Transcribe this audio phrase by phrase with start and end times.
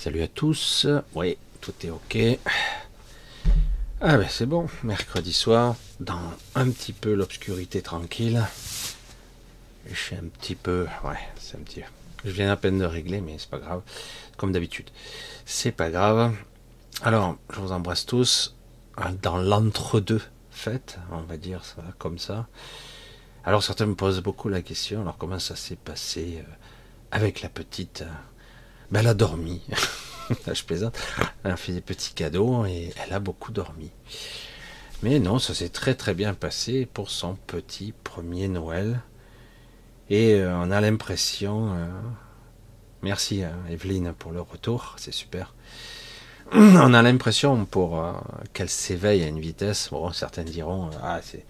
[0.00, 0.86] Salut à tous.
[1.16, 2.38] Oui, tout est ok.
[4.00, 6.20] Ah ben c'est bon, mercredi soir, dans
[6.54, 8.40] un petit peu l'obscurité tranquille.
[9.90, 10.86] Je suis un petit peu...
[11.04, 11.82] Ouais, c'est un petit...
[12.24, 13.82] Je viens à peine de régler, mais c'est pas grave.
[14.36, 14.88] Comme d'habitude.
[15.44, 16.32] C'est pas grave.
[17.02, 18.54] Alors, je vous embrasse tous.
[19.20, 20.22] Dans l'entre-deux
[20.52, 22.46] fête, on va dire ça comme ça.
[23.42, 26.52] Alors certains me posent beaucoup la question, alors comment ça s'est passé euh,
[27.10, 28.04] avec la petite
[28.90, 29.60] ben, Elle a dormi.
[30.52, 30.98] je plaisante.
[31.44, 33.90] Elle a fait des petits cadeaux et elle a beaucoup dormi.
[35.02, 39.00] Mais non, ça s'est très très bien passé pour son petit premier Noël.
[40.10, 41.74] Et euh, on a l'impression...
[41.74, 41.86] Euh,
[43.02, 45.54] merci Evelyne pour le retour, c'est super.
[46.52, 48.02] On a l'impression pour
[48.54, 49.90] qu'elle s'éveille à une vitesse.
[49.90, 51.44] Bon, certains diront, ah c'est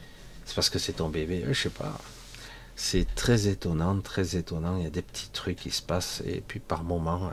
[0.49, 1.93] c'est parce que c'est ton bébé, je sais pas.
[2.81, 4.77] C'est très étonnant, très étonnant.
[4.77, 7.33] Il y a des petits trucs qui se passent et puis par moments,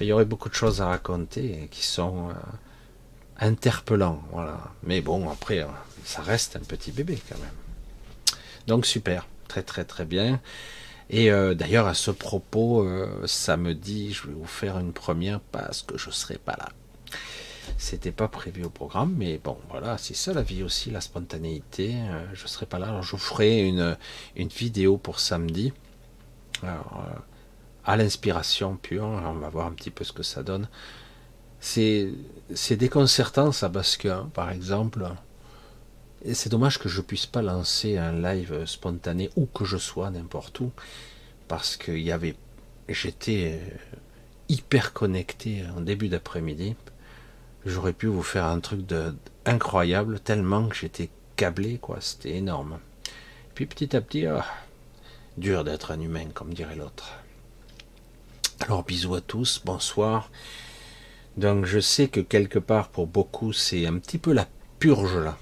[0.00, 2.32] il y aurait beaucoup de choses à raconter qui sont euh,
[3.40, 4.60] interpellants, voilà.
[4.84, 5.66] Mais bon, après, euh,
[6.04, 8.36] ça reste un petit bébé quand même.
[8.68, 10.40] Donc super, très très très bien.
[11.10, 12.86] Et euh, d'ailleurs à ce propos,
[13.26, 16.68] samedi, je vais vous faire une première parce que je serai pas là.
[17.78, 21.94] C'était pas prévu au programme, mais bon, voilà, c'est ça la vie aussi, la spontanéité.
[21.96, 23.96] Euh, je serai pas là, alors je ferai une,
[24.36, 25.72] vidéo pour samedi.
[26.64, 26.68] Euh,
[27.84, 30.68] à l'inspiration pure, on va voir un petit peu ce que ça donne.
[31.60, 32.12] C'est,
[32.70, 35.06] déconcertant ça parce que, hein, par exemple,
[36.32, 40.60] c'est dommage que je puisse pas lancer un live spontané où que je sois, n'importe
[40.60, 40.70] où,
[41.48, 41.92] parce que
[42.88, 43.96] j'étais euh,
[44.48, 46.76] hyper connecté en début d'après-midi
[47.64, 49.14] j'aurais pu vous faire un truc de
[49.44, 51.98] incroyable tellement que j'étais câblé quoi.
[52.00, 52.78] C'était énorme.
[53.54, 54.44] Puis petit à petit ah,
[55.36, 57.12] dur d'être un humain comme dirait l'autre.
[58.60, 60.30] Alors bisous à tous bonsoir.
[61.36, 64.46] Donc je sais que quelque part pour beaucoup c'est un petit peu la
[64.78, 65.38] purge là.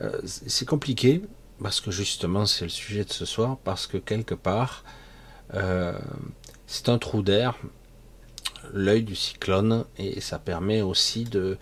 [0.00, 1.22] Euh, c'est compliqué
[1.62, 4.84] parce que justement c'est le sujet de ce soir parce que quelque part
[5.54, 5.98] euh,
[6.66, 7.56] c'est un trou d'air
[8.72, 11.58] l'œil du cyclone et ça permet aussi de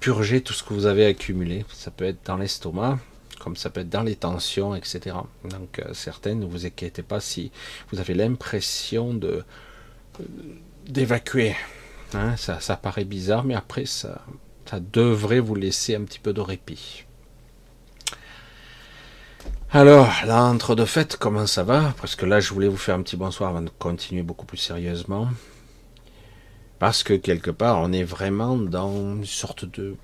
[0.00, 1.64] purger tout ce que vous avez accumulé.
[1.72, 2.98] Ça peut être dans l'estomac,
[3.40, 5.16] comme ça peut être dans les tensions, etc.
[5.44, 7.50] Donc euh, certaines, ne vous inquiétez pas si
[7.90, 9.44] vous avez l'impression de
[10.20, 10.24] euh,
[10.86, 11.54] d'évacuer.
[12.14, 14.24] Hein, ça, ça paraît bizarre, mais après ça,
[14.64, 17.04] ça devrait vous laisser un petit peu de répit.
[19.70, 21.94] Alors, là, entre deux fêtes, comment ça va?
[22.00, 24.56] Parce que là, je voulais vous faire un petit bonsoir avant de continuer beaucoup plus
[24.56, 25.28] sérieusement.
[26.78, 29.96] Parce que quelque part, on est vraiment dans une sorte de...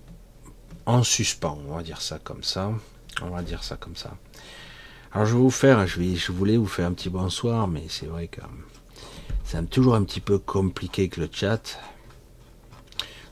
[0.87, 2.73] en suspens, on va dire ça comme ça.
[3.23, 4.17] On va dire ça comme ça.
[5.13, 8.27] Alors je vais vous faire, je, voulais vous faire un petit bonsoir, mais c'est vrai
[8.27, 8.41] que
[9.45, 11.79] c'est toujours un petit peu compliqué que le chat.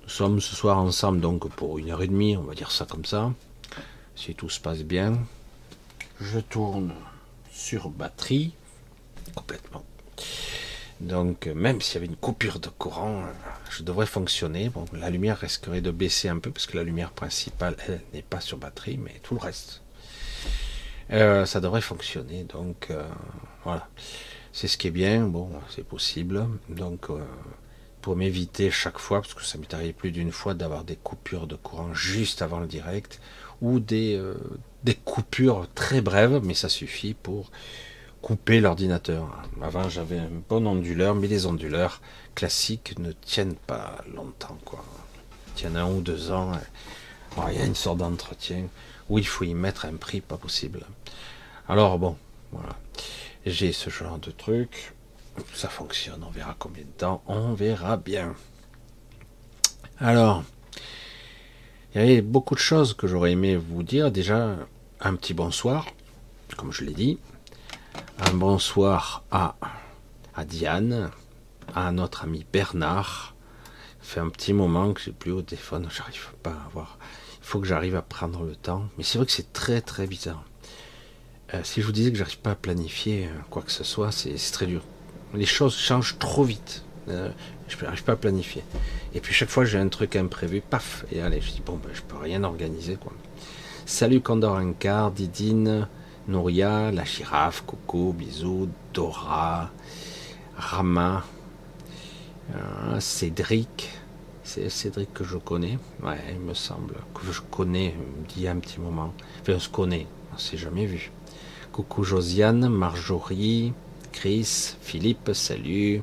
[0.04, 2.84] Nous sommes ce soir ensemble donc pour une heure et demie, on va dire ça
[2.84, 3.32] comme ça.
[4.14, 5.18] Si tout se passe bien.
[6.20, 6.92] Je tourne
[7.50, 8.54] sur batterie
[9.34, 9.84] complètement.
[11.02, 13.24] Donc, même s'il y avait une coupure de courant,
[13.70, 14.70] je devrais fonctionner.
[14.92, 17.76] La lumière risquerait de baisser un peu parce que la lumière principale,
[18.14, 19.82] n'est pas sur batterie, mais tout le reste,
[21.10, 22.44] euh, ça devrait fonctionner.
[22.44, 23.02] Donc, euh,
[23.64, 23.88] voilà.
[24.52, 25.26] C'est ce qui est bien.
[25.26, 26.46] Bon, c'est possible.
[26.68, 27.18] Donc, euh,
[28.00, 31.48] pour m'éviter chaque fois, parce que ça m'est arrivé plus d'une fois d'avoir des coupures
[31.48, 33.20] de courant juste avant le direct,
[33.60, 34.20] ou des
[35.04, 37.50] coupures très brèves, mais ça suffit pour
[38.22, 39.28] couper l'ordinateur.
[39.60, 42.00] Avant, j'avais un bon onduleur, mais les onduleurs
[42.34, 44.84] classiques ne tiennent pas longtemps, quoi.
[45.48, 46.52] Ils tiennent un ou deux ans.
[47.50, 48.68] il y a une sorte d'entretien
[49.10, 50.86] où il faut y mettre un prix pas possible.
[51.68, 52.16] Alors bon,
[52.52, 52.76] voilà.
[53.44, 54.94] J'ai ce genre de truc.
[55.52, 57.22] Ça fonctionne, on verra combien de temps.
[57.26, 58.34] On verra bien.
[59.98, 60.44] Alors,
[61.94, 64.12] il y avait beaucoup de choses que j'aurais aimé vous dire.
[64.12, 64.56] Déjà,
[65.00, 65.86] un petit bonsoir,
[66.56, 67.18] comme je l'ai dit
[68.18, 69.54] un bonsoir à,
[70.44, 71.10] Diane,
[71.74, 73.34] à notre ami Bernard.
[74.00, 76.98] Ça fait un petit moment que j'ai plus au téléphone, j'arrive pas à voir.
[77.40, 78.84] Il faut que j'arrive à prendre le temps.
[78.96, 80.44] Mais c'est vrai que c'est très très bizarre.
[81.54, 84.12] Euh, si je vous disais que j'arrive pas à planifier euh, quoi que ce soit,
[84.12, 84.82] c'est très dur.
[85.34, 86.84] Les choses changent trop vite.
[87.08, 87.30] Euh,
[87.68, 88.62] je n'arrive pas à planifier.
[89.14, 91.90] Et puis chaque fois j'ai un truc imprévu, paf, et allez, je dis bon ben
[91.92, 93.12] je peux rien organiser quoi.
[93.86, 95.88] Salut Condor Ankar, Didine,
[96.28, 99.70] Nouria, la girafe, Coco, Bisou, Dora,
[100.56, 101.24] Rama,
[102.54, 103.90] euh, Cédric.
[104.44, 105.78] C'est Cédric que je connais.
[106.02, 107.94] Ouais, il me semble que je connais
[108.28, 109.12] d'il un petit moment.
[109.40, 111.10] Enfin, on se connaît, on s'est jamais vu.
[111.72, 113.72] Coucou Josiane, Marjorie,
[114.12, 116.02] Chris, Philippe, salut.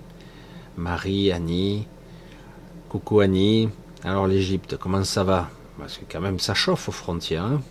[0.77, 1.87] Marie, Annie,
[2.89, 3.69] Coucou Annie.
[4.03, 5.49] Alors l'Égypte, comment ça va?
[5.77, 7.43] Parce que quand même ça chauffe aux frontières.
[7.43, 7.61] Hein.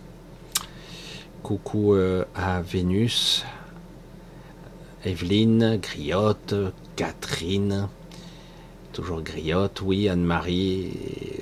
[1.43, 3.45] Coucou euh, à Vénus,
[5.05, 6.53] Evelyne, Griotte,
[6.95, 7.87] Catherine,
[8.93, 10.91] toujours Griotte, oui, Anne-Marie,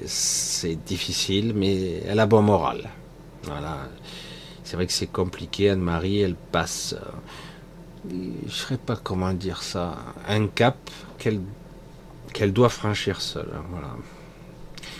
[0.06, 2.90] c'est difficile, mais elle a bon moral.
[3.44, 3.88] Voilà.
[4.64, 9.64] C'est vrai que c'est compliqué, Anne-Marie, elle passe, euh, je ne sais pas comment dire
[9.64, 9.98] ça,
[10.28, 10.78] un cap
[11.18, 13.54] qu'elle doit franchir seule.
[13.72, 13.96] Voilà.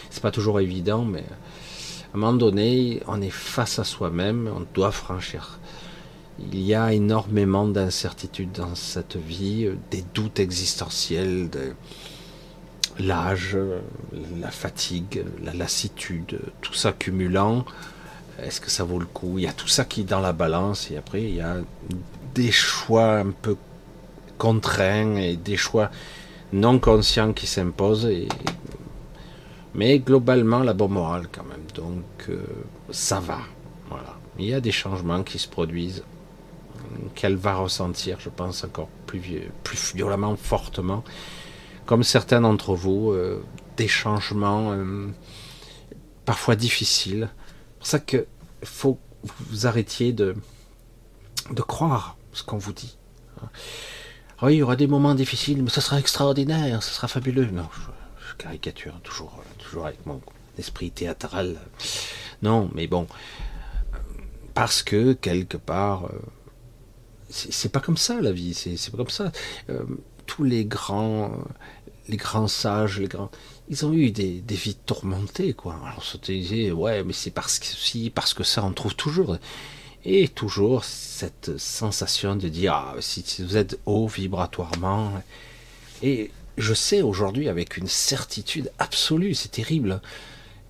[0.10, 1.26] C'est pas toujours évident, mais
[2.14, 5.60] à un moment donné, on est face à soi-même, on doit franchir.
[6.40, 11.74] Il y a énormément d'incertitudes dans cette vie, des doutes existentiels, de
[13.00, 13.58] l'âge,
[14.40, 17.66] la fatigue, la lassitude, tout ça cumulant.
[18.42, 19.40] Est-ce que ça vaut le coup?
[19.40, 21.58] Il y a tout ça qui est dans la balance et après il y a
[22.36, 23.58] des choix un peu
[24.38, 25.90] contraints et des choix
[26.54, 28.10] non conscients qui s'imposent.
[29.74, 31.67] Mais globalement, la bonne morale quand même.
[31.78, 32.44] Donc euh,
[32.92, 33.40] ça va.
[33.90, 34.18] Voilà.
[34.40, 36.04] Il y a des changements qui se produisent
[37.16, 39.22] qu'elle va ressentir, je pense, encore plus,
[39.96, 41.04] violemment, fortement.
[41.86, 43.44] Comme certains d'entre vous, euh,
[43.78, 45.08] des changements euh,
[46.26, 47.30] parfois difficiles.
[47.30, 48.26] C'est pour ça qu'il
[48.64, 50.36] faut que vous arrêtiez de,
[51.52, 52.98] de croire ce qu'on vous dit.
[54.42, 57.46] Oui, il y aura des moments difficiles, mais ce sera extraordinaire, ce sera fabuleux.
[57.46, 60.22] Non, je, caricature toujours, toujours avec mon
[60.58, 61.58] esprit théâtral.
[62.42, 63.08] Non, mais bon,
[64.54, 66.20] parce que quelque part, euh,
[67.30, 69.32] c'est pas comme ça la vie, c'est pas comme ça.
[69.70, 69.84] Euh,
[70.26, 71.32] tous les grands,
[72.08, 73.32] les grands sages, les grands,
[73.70, 75.76] ils ont eu des, des vies tourmentées, quoi.
[75.84, 78.96] Alors on se disait, ouais, mais c'est parce que si, parce que ça, on trouve
[78.96, 79.38] toujours.
[80.06, 85.12] Et toujours cette sensation de dire, ah, si vous êtes haut vibratoirement.
[86.02, 90.02] Et je sais aujourd'hui avec une certitude absolue, c'est terrible,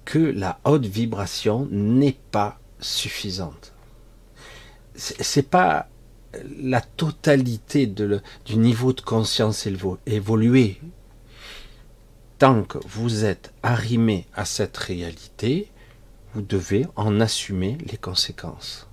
[0.07, 3.73] que la haute vibration n'est pas suffisante.
[4.95, 5.89] C'est pas
[6.61, 9.67] la totalité du niveau de conscience
[10.05, 10.79] évolué.
[12.37, 15.69] Tant que vous êtes arrimé à cette réalité,
[16.33, 18.86] vous devez en assumer les conséquences.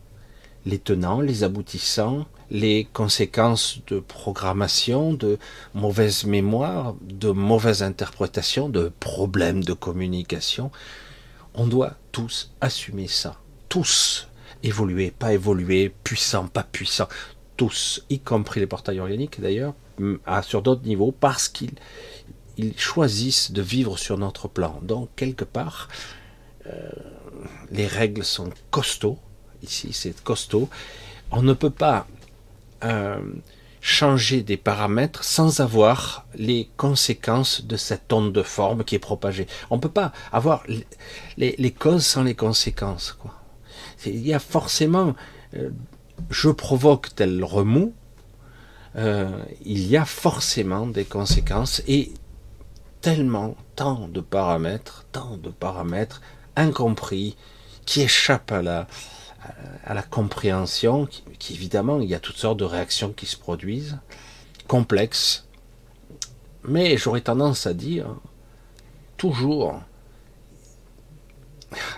[0.67, 5.39] Les tenants, les aboutissants, les conséquences de programmation, de
[5.75, 10.71] mauvaise mémoire, de mauvaise interprétation, de problèmes de communication.
[11.55, 13.41] On doit tous assumer ça.
[13.69, 14.29] Tous
[14.63, 17.09] évoluer, pas évoluer, puissant, pas puissant,
[17.57, 19.75] tous, y compris les portails organiques d'ailleurs,
[20.43, 21.75] sur d'autres niveaux, parce qu'ils
[22.57, 24.79] ils choisissent de vivre sur notre plan.
[24.83, 25.89] Donc, quelque part,
[26.67, 26.89] euh,
[27.71, 29.19] les règles sont costauds.
[29.65, 30.69] Ici, c'est costaud.
[31.31, 32.07] On ne peut pas
[32.85, 33.19] euh,
[33.81, 39.47] changer des paramètres sans avoir les conséquences de cette onde de forme qui est propagée.
[39.71, 40.65] On ne peut pas avoir
[41.37, 43.19] les, causes sans les conséquences.
[44.07, 45.15] Il y a forcément,
[45.55, 45.71] euh,
[46.31, 47.95] je provoque tel remous,
[48.97, 49.31] euh,
[49.65, 52.13] il y a forcément des conséquences et
[53.01, 56.21] tellement, tant de paramètres, tant de paramètres
[56.57, 57.37] incompris
[57.85, 58.87] qui échappent à la,
[59.85, 61.07] à la compréhension,
[61.39, 63.99] qui, évidemment, il y a toutes sortes de réactions qui se produisent,
[64.67, 65.47] complexes,
[66.65, 68.07] mais j'aurais tendance à dire,
[69.17, 69.81] toujours,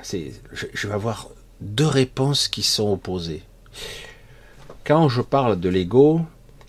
[0.02, 1.28] je, je vais avoir
[1.60, 3.42] deux réponses qui sont opposées.
[4.84, 6.22] Quand je parle de l'ego,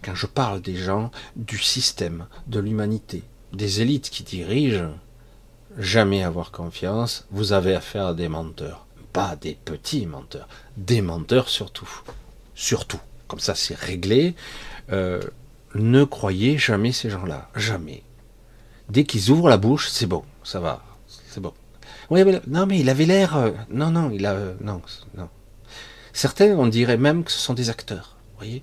[0.04, 4.90] quand je parle des gens, du système, de l'humanité, des élites qui dirigent,
[5.78, 8.87] jamais avoir confiance, vous avez affaire à des menteurs.
[9.18, 10.48] Pas des petits menteurs,
[10.78, 11.90] des menteurs surtout.
[12.54, 13.00] Surtout.
[13.28, 14.36] Comme ça, c'est réglé.
[14.92, 15.20] Euh,
[15.74, 17.50] ne croyez jamais ces gens-là.
[17.56, 18.04] Jamais.
[18.90, 21.52] Dès qu'ils ouvrent la bouche, c'est bon, ça va, c'est bon.
[22.12, 23.36] Oui, mais, non, mais il avait l'air.
[23.38, 24.34] Euh, non, non, il a.
[24.34, 24.84] Euh, non,
[25.16, 25.30] non.
[26.14, 28.18] Certains, on dirait même que ce sont des acteurs.
[28.38, 28.62] Voyez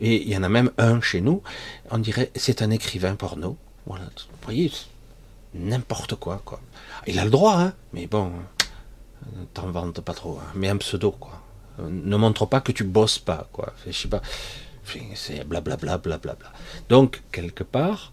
[0.00, 1.42] Et il y en a même un chez nous,
[1.90, 3.58] on dirait c'est un écrivain porno.
[3.84, 4.06] Voilà.
[4.06, 4.72] Vous voyez
[5.52, 6.62] N'importe quoi, quoi.
[7.06, 8.32] Il a le droit, hein, mais bon,
[9.54, 10.38] t'en vantes pas trop.
[10.40, 11.42] Hein, mais un pseudo, quoi.
[11.78, 13.72] Ne montre pas que tu bosses pas, quoi.
[13.86, 14.22] Je sais pas.
[15.14, 16.52] C'est blablabla, blablabla.
[16.88, 18.12] Donc, quelque part,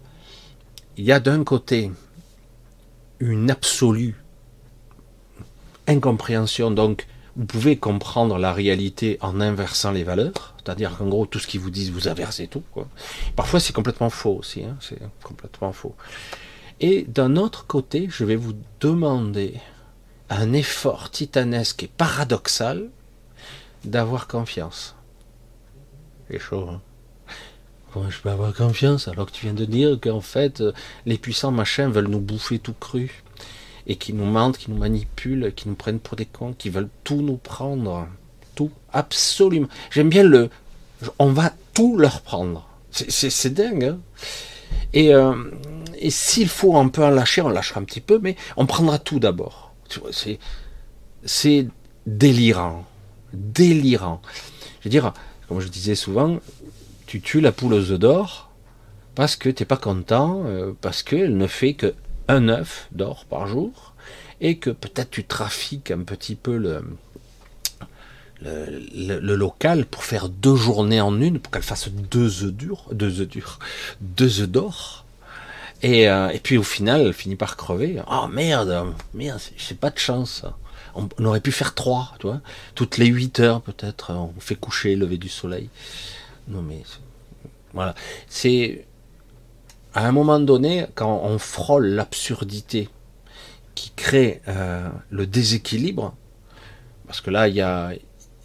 [0.96, 1.90] il y a d'un côté
[3.20, 4.16] une absolue
[5.86, 6.70] incompréhension.
[6.70, 7.06] Donc,
[7.36, 11.60] vous pouvez comprendre la réalité en inversant les valeurs, c'est-à-dire qu'en gros, tout ce qu'ils
[11.60, 12.62] vous disent, vous inversez tout.
[12.72, 12.88] Quoi.
[13.34, 15.94] Parfois, c'est complètement faux aussi, hein, c'est complètement faux.
[16.80, 19.54] Et d'un autre côté, je vais vous demander
[20.36, 22.88] un effort titanesque et paradoxal
[23.84, 24.94] d'avoir confiance.
[26.30, 26.80] C'est chaud, hein
[27.94, 30.72] comment je peux avoir confiance alors que tu viens de dire qu'en fait, euh,
[31.06, 33.22] les puissants machins veulent nous bouffer tout cru
[33.86, 36.88] et qui nous mentent, qui nous manipulent, qui nous prennent pour des cons, qui veulent
[37.04, 38.08] tout nous prendre.
[38.56, 39.68] Tout, absolument.
[39.90, 40.50] J'aime bien le.
[41.18, 42.66] On va tout leur prendre.
[42.90, 43.84] C'est dingue.
[43.84, 43.98] Hein
[44.92, 45.34] et, euh,
[45.98, 48.98] et s'il faut un peu en lâcher, on lâchera un petit peu, mais on prendra
[48.98, 49.63] tout d'abord.
[51.24, 51.68] C'est
[52.06, 52.86] délirant.
[53.32, 54.20] Délirant.
[54.80, 55.12] Je veux dire,
[55.48, 56.38] comme je disais souvent,
[57.06, 58.50] tu tues la poule aux œufs d'or
[59.14, 61.94] parce que tu n'es pas content, euh, parce qu'elle ne fait que
[62.28, 63.94] un œuf d'or par jour,
[64.40, 66.82] et que peut-être tu trafiques un petit peu le,
[68.42, 73.20] le, local pour faire deux journées en une, pour qu'elle fasse deux œufs durs, deux
[73.20, 73.58] œufs durs,
[74.00, 75.03] deux œufs d'or.
[75.82, 78.00] Et, euh, et, puis au final, elle finit par crever.
[78.10, 80.44] Oh merde, merde, c'est pas de chance.
[80.94, 82.40] On, aurait pu faire trois, tu vois.
[82.74, 85.68] Toutes les huit heures peut-être, on fait coucher, lever du soleil.
[86.48, 86.82] Non mais
[87.72, 87.94] voilà,
[88.28, 88.86] c'est
[89.94, 92.88] à un moment donné quand on frôle l'absurdité
[93.74, 96.14] qui crée euh, le déséquilibre,
[97.06, 97.92] parce que là il y a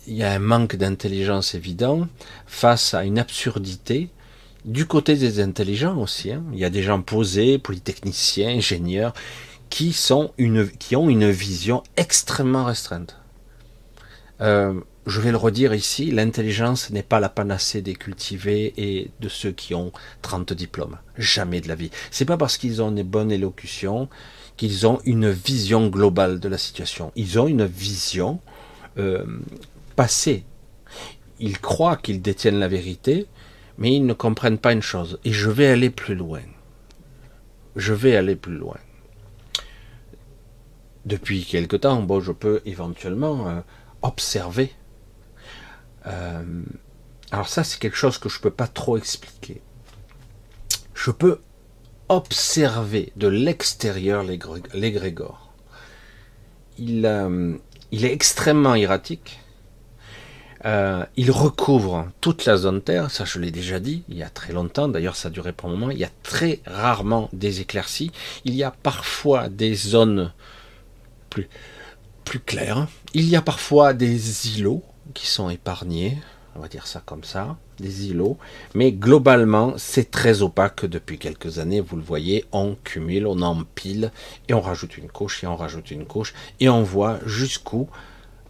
[0.08, 2.08] il y a un manque d'intelligence évident
[2.48, 4.10] face à une absurdité
[4.66, 6.32] du côté des intelligents aussi.
[6.32, 6.44] Hein.
[6.54, 9.14] Il y a des gens posés, polytechniciens, ingénieurs,
[9.70, 13.18] qui, sont une, qui ont une vision extrêmement restreinte.
[14.42, 14.74] Euh,
[15.06, 19.52] je vais le redire ici, l'intelligence n'est pas la panacée des cultivés et de ceux
[19.52, 20.98] qui ont 30 diplômes.
[21.18, 21.90] Jamais de la vie.
[22.12, 24.08] C'est pas parce qu'ils ont une bonne élocution
[24.56, 27.12] qu'ils ont une vision globale de la situation.
[27.16, 28.40] Ils ont une vision
[28.98, 29.24] euh,
[29.96, 30.44] passé.
[31.40, 33.28] Ils croient qu'ils détiennent la vérité,
[33.80, 35.20] mais ils ne comprennent pas une chose.
[35.24, 36.42] Et je vais aller plus loin.
[37.76, 38.78] Je vais aller plus loin.
[41.06, 43.62] Depuis quelque temps, bon, je peux éventuellement euh,
[44.02, 44.74] observer.
[46.06, 46.62] Euh,
[47.32, 49.62] alors ça, c'est quelque chose que je ne peux pas trop expliquer.
[50.94, 51.40] Je peux
[52.10, 54.24] observer de l'extérieur
[54.74, 55.54] l'égrégore.
[56.78, 57.56] Il, euh,
[57.92, 59.40] il est extrêmement erratique.
[60.66, 64.30] Euh, il recouvre toute la zone Terre, ça je l'ai déjà dit, il y a
[64.30, 67.62] très longtemps, d'ailleurs ça a duré pour un moment, il y a très rarement des
[67.62, 68.12] éclaircies,
[68.44, 70.34] il y a parfois des zones
[71.30, 71.48] plus,
[72.26, 76.18] plus claires, il y a parfois des îlots qui sont épargnés,
[76.58, 78.38] on va dire ça comme ça, des îlots,
[78.76, 84.12] mais globalement c'est très opaque depuis quelques années, vous le voyez, on cumule, on empile,
[84.50, 87.88] et on rajoute une couche, et on rajoute une couche, et on voit jusqu'où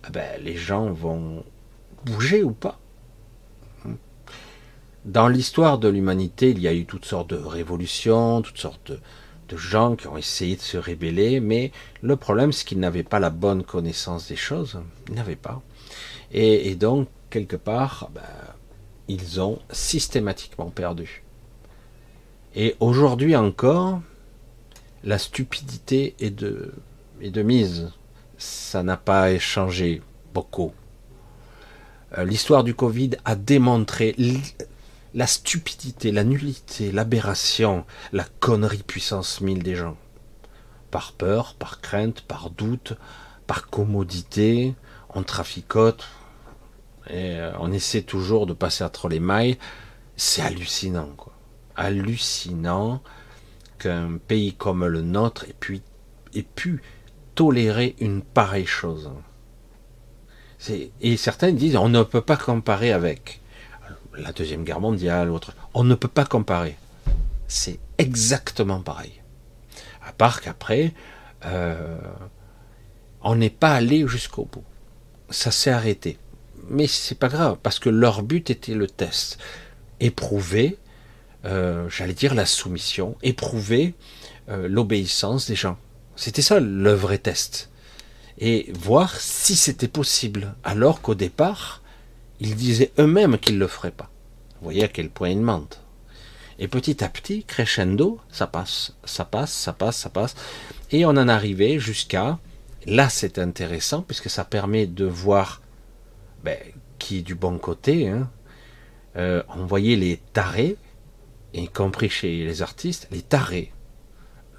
[0.07, 1.43] eh ben, les gens vont
[2.05, 2.79] bouger ou pas.
[5.05, 9.57] Dans l'histoire de l'humanité, il y a eu toutes sortes de révolutions, toutes sortes de,
[9.57, 11.71] gens qui ont essayé de se rébeller, mais
[12.03, 14.79] le problème, c'est qu'ils n'avaient pas la bonne connaissance des choses.
[15.07, 15.63] Ils n'avaient pas.
[16.31, 18.21] Et, donc, quelque part, ben,
[19.07, 21.23] ils ont systématiquement perdu.
[22.53, 24.01] Et aujourd'hui encore,
[25.03, 26.73] la stupidité est de,
[27.21, 27.91] est de mise.
[28.37, 30.03] Ça n'a pas changé
[30.33, 30.73] beaucoup.
[32.17, 34.15] Euh, l'histoire du Covid a démontré
[35.13, 39.97] la stupidité, la nullité, l'aberration, la connerie puissance 1000 des gens.
[40.91, 42.93] Par peur, par crainte, par doute,
[43.45, 44.73] par commodité,
[45.13, 46.07] on traficote
[47.07, 49.57] et euh, on ait toujours de passer entre les mailles.
[50.15, 51.33] C'est hallucinant, quoi.
[51.75, 53.01] Hallucinant
[53.77, 56.81] qu'un pays comme le nôtre ait pu
[57.35, 59.09] tolérer une pareille chose.
[61.01, 63.39] Et certains disent on ne peut pas comparer avec
[64.17, 65.53] la Deuxième Guerre mondiale, autre.
[65.73, 66.75] On ne peut pas comparer.
[67.47, 69.13] C'est exactement pareil.
[70.05, 70.93] À part qu'après,
[71.45, 71.97] euh,
[73.21, 74.63] on n'est pas allé jusqu'au bout.
[75.29, 76.17] Ça s'est arrêté.
[76.69, 79.39] Mais c'est pas grave, parce que leur but était le test.
[79.99, 80.77] Éprouver,
[81.45, 83.95] euh, j'allais dire la soumission, éprouver
[84.49, 85.77] euh, l'obéissance des gens.
[86.15, 87.69] C'était ça le vrai test
[88.39, 91.81] et voir si c'était possible, alors qu'au départ,
[92.39, 94.09] ils disaient eux-mêmes qu'ils ne le feraient pas.
[94.55, 95.81] Vous voyez à quel point ils mentent.
[96.57, 100.35] Et petit à petit, crescendo, ça passe, ça passe, ça passe, ça passe,
[100.91, 102.39] et on en arrivait jusqu'à,
[102.85, 105.61] là c'est intéressant, puisque ça permet de voir
[106.43, 106.57] ben,
[106.97, 108.07] qui est du bon côté.
[108.07, 108.29] Hein.
[109.15, 110.77] Euh, on voyait les tarés,
[111.53, 113.71] y compris chez les artistes, les tarés,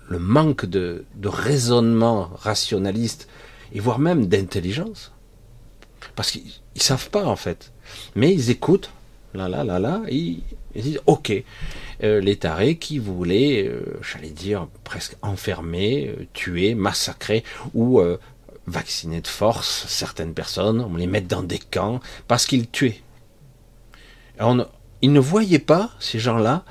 [0.09, 3.29] le manque de, de raisonnement rationaliste
[3.73, 5.13] et voire même d'intelligence.
[6.17, 7.73] Parce qu'ils ne savent pas en fait.
[8.15, 8.91] Mais ils écoutent,
[9.35, 10.17] là, là, là, là, et
[10.75, 11.33] ils, disent, ok,
[12.03, 18.01] euh, les tarés qui voulaient, euh, j'allais dire, presque enfermer, euh, tuer, massacrer, ou
[18.67, 23.03] vacciner de force certaines personnes, on les met dans des camps, parce qu'ils tuaient.
[24.39, 24.65] On,
[25.03, 26.65] ils ne voyaient pas, ces gens-là,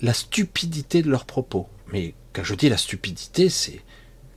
[0.00, 1.68] la stupidité de leurs propos.
[1.92, 3.80] Mais quand je dis la stupidité, c'est,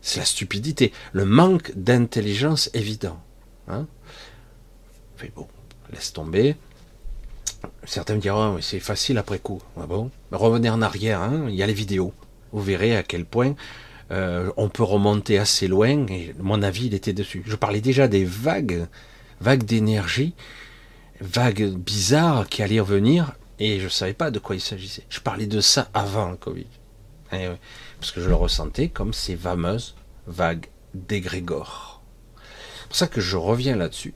[0.01, 3.19] c'est la stupidité, le manque d'intelligence évident.
[3.67, 3.87] Hein
[5.21, 5.47] mais bon,
[5.91, 6.55] laisse tomber.
[7.83, 9.61] Certains me diront, oh, c'est facile après coup.
[9.77, 10.11] Ah bon?
[10.31, 12.13] Revenez en arrière, hein, il y a les vidéos.
[12.51, 13.55] Vous verrez à quel point
[14.11, 16.05] euh, on peut remonter assez loin.
[16.07, 17.43] Et mon avis, il était dessus.
[17.45, 18.87] Je parlais déjà des vagues,
[19.41, 20.35] vagues d'énergie,
[21.19, 25.03] vagues bizarres qui allaient revenir, et je ne savais pas de quoi il s'agissait.
[25.09, 26.67] Je parlais de ça avant le Covid.
[27.33, 27.47] Eh
[27.99, 29.95] parce que je le ressentais comme ces fameuses
[30.27, 32.01] vagues d'égrégore.
[32.81, 34.13] C'est pour ça que je reviens là-dessus.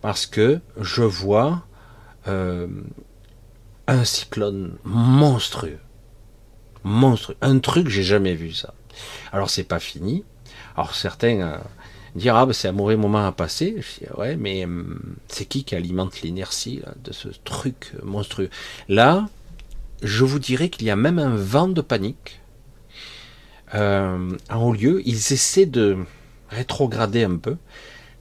[0.00, 1.64] Parce que je vois
[2.26, 2.66] euh,
[3.86, 5.78] un cyclone monstrueux.
[6.82, 7.36] Monstrueux.
[7.40, 8.74] Un truc, j'ai jamais vu ça.
[9.32, 10.24] Alors c'est pas fini.
[10.74, 11.58] Alors certains euh,
[12.26, 13.76] ah ben, c'est un mauvais moment à passer.
[13.78, 18.50] Je dis, ouais, mais hum, c'est qui qui alimente l'inertie de ce truc monstrueux?
[18.88, 19.28] Là,
[20.02, 22.40] je vous dirais qu'il y a même un vent de panique.
[23.74, 25.98] Euh, en haut lieu, ils essaient de
[26.50, 27.56] rétrograder un peu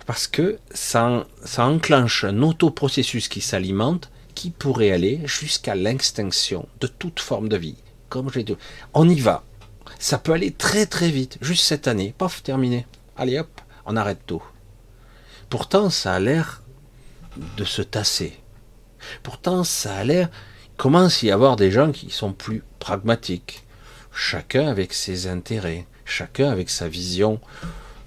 [0.05, 6.87] parce que ça, ça enclenche un autoprocessus qui s'alimente qui pourrait aller jusqu'à l'extinction de
[6.87, 7.77] toute forme de vie.
[8.09, 8.55] Comme j'ai dit,
[8.93, 9.43] on y va.
[9.99, 12.87] Ça peut aller très très vite, juste cette année, paf, terminé.
[13.17, 14.43] Allez hop, on arrête tout.
[15.49, 16.63] Pourtant, ça a l'air
[17.57, 18.33] de se tasser.
[19.23, 20.29] Pourtant, ça a l'air,
[20.81, 23.61] commence à y avoir des gens qui sont plus pragmatiques?
[24.11, 27.39] Chacun avec ses intérêts, chacun avec sa vision.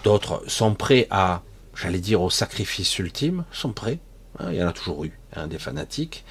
[0.02, 1.42] D'autres sont prêts à
[1.76, 4.00] j'allais dire, au sacrifice ultime, sont prêts.
[4.40, 6.24] Hein, il y en a toujours eu, hein, des fanatiques.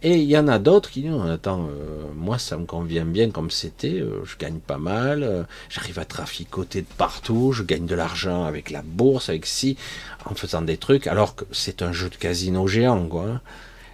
[0.00, 3.30] Et il y en a d'autres qui disent, attends, euh, moi ça me convient bien
[3.30, 7.84] comme c'était, euh, je gagne pas mal, euh, j'arrive à traficoter de partout, je gagne
[7.84, 9.76] de l'argent avec la bourse, avec si,
[10.24, 13.26] en faisant des trucs, alors que c'est un jeu de casino géant, quoi.
[13.26, 13.40] Hein.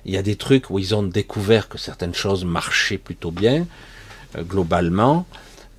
[0.09, 3.67] Il y a des trucs où ils ont découvert que certaines choses marchaient plutôt bien,
[4.39, 5.27] globalement,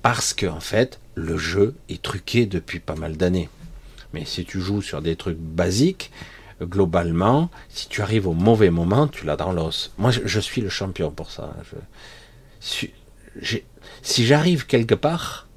[0.02, 3.48] parce que en fait, le jeu est truqué depuis pas mal d'années.
[4.12, 6.12] Mais si tu joues sur des trucs basiques,
[6.62, 9.92] globalement, si tu arrives au mauvais moment, tu l'as dans l'os.
[9.98, 11.52] Moi, je, suis le champion pour ça.
[12.60, 12.92] si
[14.04, 15.48] j'arrive quelque part,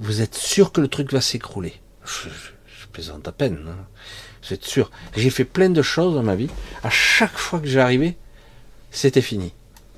[0.00, 1.74] vous êtes sûr que le truc va s'écrouler.
[2.04, 2.28] Je,
[2.90, 3.68] plaisante à peine.
[3.68, 3.86] Hein.
[4.50, 4.90] Êtes sûr.
[5.16, 6.48] J'ai fait plein de choses dans ma vie.
[6.82, 8.16] À chaque fois que j'arrivais,
[8.90, 9.52] c'était fini.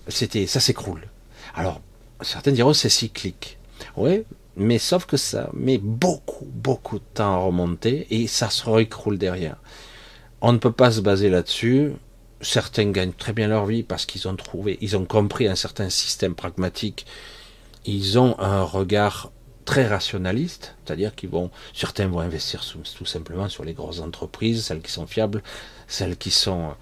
[0.08, 1.02] C'était, ça s'écroule.
[1.54, 1.80] Alors,
[2.20, 3.58] certains diront c'est cyclique.
[3.96, 4.24] Oui,
[4.56, 9.18] mais sauf que ça met beaucoup, beaucoup de temps à remonter et ça se réécroule
[9.18, 9.56] derrière.
[10.40, 11.92] On ne peut pas se baser là-dessus.
[12.40, 15.88] Certains gagnent très bien leur vie parce qu'ils ont trouvé, ils ont compris un certain
[15.88, 17.06] système pragmatique.
[17.86, 19.32] Ils ont un regard
[19.64, 22.64] très rationaliste, c'est-à-dire qu'ils vont, certains vont investir
[22.96, 25.42] tout simplement sur les grosses entreprises, celles qui sont fiables,
[25.86, 26.74] celles qui sont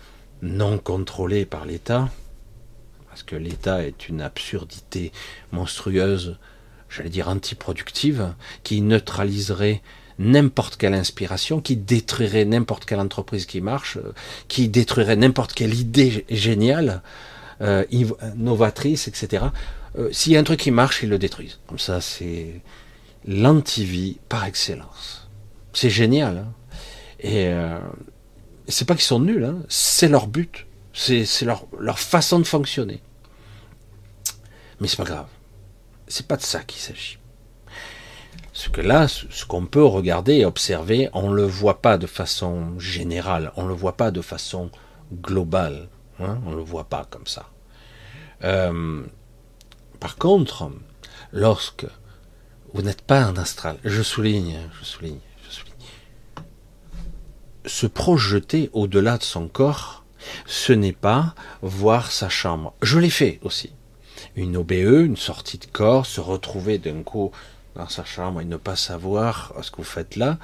[0.43, 2.09] non contrôlées par l'État,
[3.09, 5.13] parce que l'État est une absurdité
[5.53, 6.37] monstrueuse
[6.91, 9.81] j'allais dire antiproductive, qui neutraliserait
[10.19, 13.99] n'importe quelle inspiration, qui détruirait n'importe quelle entreprise qui marche,
[14.49, 17.03] qui détruirait n'importe quelle idée géniale,
[17.63, 17.85] euh,
[18.37, 19.47] novatrice, etc.
[19.99, 21.61] Euh, S'il y a un truc qui marche, ils le détruisent.
[21.67, 22.63] Comme ça, c'est
[23.27, 25.29] l'antivie par excellence.
[25.73, 26.39] C'est génial.
[26.39, 26.53] Hein
[27.21, 27.79] Et euh,
[28.69, 33.03] c'est pas qu'ils sont nuls, hein c'est leur but, c'est leur, façon de fonctionner.
[34.81, 35.27] Mais c'est pas grave.
[36.09, 37.19] C'est pas de ça qu'il s'agit.
[38.53, 42.07] Ce que là, ce qu'on peut regarder et observer, on ne le voit pas de
[42.07, 44.71] façon générale, on ne le voit pas de façon
[45.13, 47.47] globale, hein, on ne le voit pas comme ça.
[48.43, 49.03] Euh,
[50.01, 50.71] par contre,
[51.33, 51.87] lorsque
[52.73, 55.75] vous n'êtes pas en astral, je souligne, je souligne, je souligne,
[57.67, 60.05] se projeter au-delà de son corps,
[60.47, 62.75] ce n'est pas voir sa chambre.
[62.83, 63.73] Je l'ai fait aussi
[64.37, 67.31] une OBE, une sortie de corps, se retrouver d'un coup
[67.75, 70.39] dans sa chambre et ne pas savoir ce que vous faites là,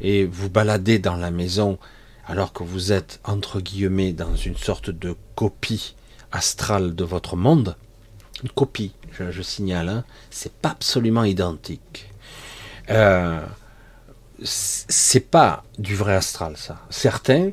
[0.00, 1.78] et vous balader dans la maison
[2.26, 5.96] alors que vous êtes entre guillemets dans une sorte de copie
[6.30, 7.74] astrale de votre monde,
[8.42, 12.10] une copie, je, signale, hein, c'est pas absolument identique.
[12.90, 13.44] Euh,
[14.42, 16.78] c'est pas du vrai astral ça.
[16.90, 17.50] Certains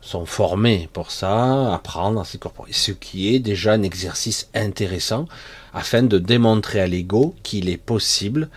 [0.00, 5.26] sont formés pour ça, apprendre à s'incorporer, ce qui est déjà un exercice intéressant
[5.74, 8.48] afin de démontrer à l'ego qu'il est possible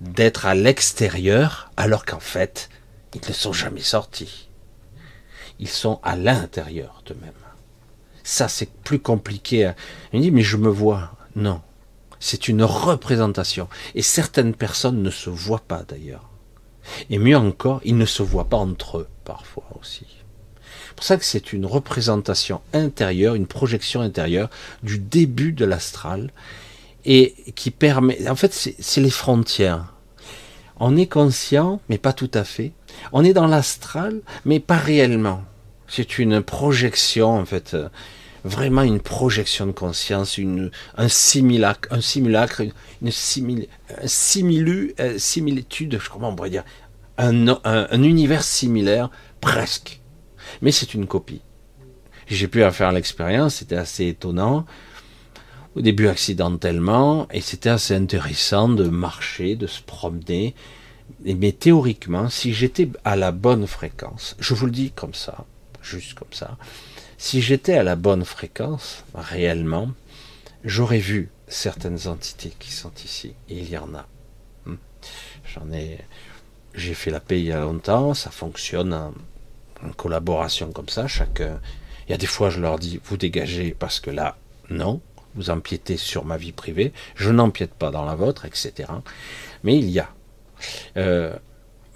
[0.00, 2.70] d'être à l'extérieur alors qu'en fait,
[3.14, 4.48] ils ne sont jamais sortis.
[5.58, 7.32] Ils sont à l'intérieur d'eux-mêmes.
[8.28, 9.72] Ça, c'est plus compliqué.
[10.12, 11.12] Il dit, mais je me vois.
[11.34, 11.62] Non.
[12.20, 13.68] C'est une représentation.
[13.94, 16.28] Et certaines personnes ne se voient pas d'ailleurs.
[17.08, 20.04] Et mieux encore, ils ne se voient pas entre eux parfois aussi.
[20.88, 24.50] C'est pour ça que c'est une représentation intérieure, une projection intérieure
[24.82, 26.30] du début de l'astral
[27.06, 29.94] et qui permet, en fait, c'est les frontières.
[30.80, 32.72] On est conscient, mais pas tout à fait.
[33.12, 35.44] On est dans l'astral, mais pas réellement.
[35.88, 37.88] C'est une projection, en fait, euh,
[38.44, 42.62] vraiment une projection de conscience, une, un simulacre, un simulacre,
[43.02, 43.68] une simil,
[44.02, 46.64] un similu, euh, similitude, comment on pourrait dire,
[47.18, 50.00] un, un univers similaire, presque.
[50.62, 51.42] Mais c'est une copie.
[52.28, 54.66] J'ai pu en faire l'expérience, c'était assez étonnant.
[55.74, 60.54] Au début accidentellement, et c'était assez intéressant de marcher, de se promener.
[61.24, 65.46] Mais théoriquement, si j'étais à la bonne fréquence, je vous le dis comme ça,
[65.82, 66.56] juste comme ça,
[67.18, 69.90] si j'étais à la bonne fréquence, réellement,
[70.64, 73.34] j'aurais vu certaines entités qui sont ici.
[73.48, 74.06] Il y en a.
[74.64, 74.76] Hmm.
[75.44, 75.98] J'en ai.
[76.74, 79.12] J'ai fait la paix il y a longtemps, ça fonctionne en,
[79.96, 81.08] collaboration comme ça.
[81.08, 81.60] Chacun.
[82.06, 84.36] Il y a des fois, je leur dis, vous dégagez parce que là,
[84.70, 85.00] non,
[85.34, 88.90] vous empiétez sur ma vie privée, je n'empiète pas dans la vôtre, etc.
[89.64, 90.08] Mais il y a.
[90.96, 91.36] Euh,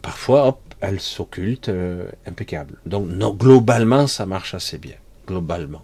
[0.03, 2.79] parfois, hop, elle s'occulte, euh, impeccable.
[2.87, 3.09] Donc,
[3.39, 5.83] globalement, ça marche assez bien globalement.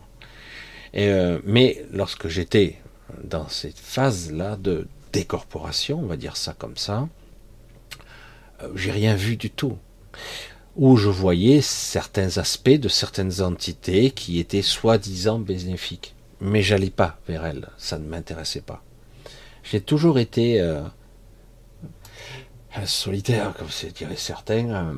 [0.94, 2.78] Euh, mais lorsque j'étais
[3.24, 7.08] dans cette phase-là de décorporation, on va dire ça comme ça,
[8.62, 9.76] euh, j'ai rien vu du tout.
[10.76, 16.14] Où je voyais certains aspects de certaines entités qui étaient soi-disant bénéfiques.
[16.40, 18.82] Mais j'allais pas vers elles, ça ne m'intéressait pas.
[19.64, 20.82] J'ai toujours été euh,
[22.84, 24.94] solitaire, comme c'est dirait certains,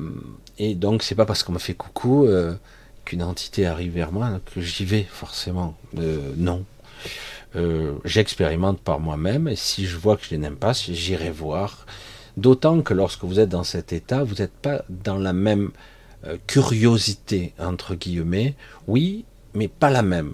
[0.59, 2.27] et donc c'est pas parce qu'on me fait coucou
[3.05, 5.75] qu'une entité arrive vers moi que j'y vais forcément.
[5.97, 6.65] Euh, non.
[7.55, 11.85] Euh, j'expérimente par moi-même et si je vois que je n'aime pas, j'irai voir.
[12.37, 15.71] D'autant que lorsque vous êtes dans cet état, vous n'êtes pas dans la même
[16.25, 18.55] euh, curiosité, entre guillemets.
[18.87, 20.33] Oui, mais pas la même.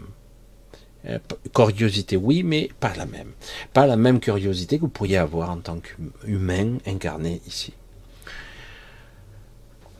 [1.54, 3.32] Curiosité, oui, mais pas la même.
[3.72, 7.72] Pas la même curiosité que vous pourriez avoir en tant qu'humain incarné ici.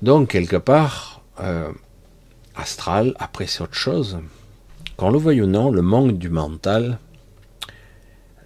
[0.02, 1.22] Donc, quelque part,
[2.58, 4.20] astral, après c'est autre chose.
[4.98, 7.00] Quand le voyez ou non, le manque du mental,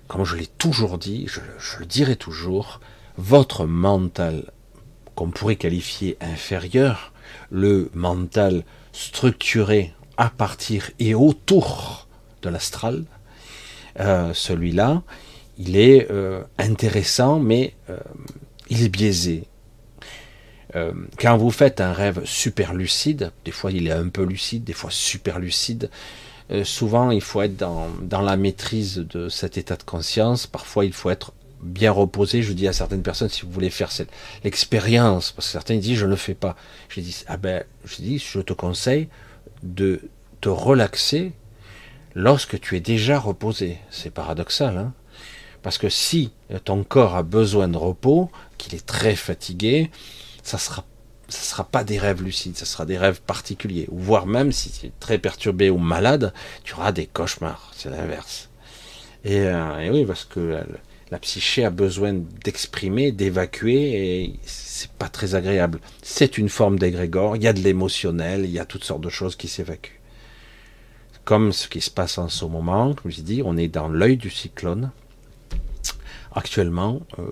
[0.07, 1.39] comme je l'ai toujours dit, je,
[1.79, 2.81] le dirai toujours,
[3.17, 4.51] votre mental,
[5.15, 7.13] qu'on pourrait qualifier inférieur,
[7.49, 12.07] le mental structuré à partir et autour
[12.41, 13.05] de l'astral,
[13.99, 15.03] euh, celui-là,
[15.57, 17.97] il est euh, intéressant, mais euh,
[18.69, 19.45] il est biaisé.
[20.75, 24.63] Euh, quand vous faites un rêve super lucide, des fois il est un peu lucide,
[24.63, 25.89] des fois super lucide,
[26.51, 30.85] euh, souvent il faut être dans, dans, la maîtrise de cet état de conscience, parfois
[30.85, 33.89] il faut être bien reposé, je dis à certaines personnes, si vous voulez faire
[34.43, 36.55] l'expérience, parce que certains disent je ne le fais pas,
[36.89, 39.09] je dis, ah ben, je dis, je te conseille
[39.63, 40.01] de
[40.39, 41.33] te relaxer
[42.15, 43.77] lorsque tu es déjà reposé.
[43.91, 44.93] C'est paradoxal, hein.
[45.61, 46.31] Parce que si
[46.65, 49.91] ton corps a besoin de repos, qu'il est très fatigué,
[50.51, 50.85] ça sera
[51.29, 53.87] ça sera pas des rêves lucides, ça sera des rêves particuliers.
[53.89, 56.33] Voire même si tu es très perturbé ou malade,
[56.65, 57.71] tu auras des cauchemars.
[57.73, 58.49] C'est l'inverse.
[59.23, 60.61] Et, euh, oui, parce que
[61.09, 65.79] la, psyché a besoin d'exprimer, d'évacuer, et c'est pas très agréable.
[66.01, 67.37] C'est une forme d'égrégore.
[67.37, 70.01] Il y a de l'émotionnel, il y a toutes sortes de choses qui s'évacuent.
[71.23, 74.17] Comme ce qui se passe en ce moment, comme je dis, on est dans l'œil
[74.17, 74.91] du cyclone.
[76.33, 77.31] Actuellement, euh,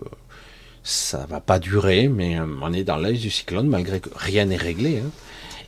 [0.89, 4.45] ça va pas durer, mais euh, on est dans l'œil du cyclone malgré que rien
[4.45, 4.99] n'est réglé.
[4.99, 5.11] Hein.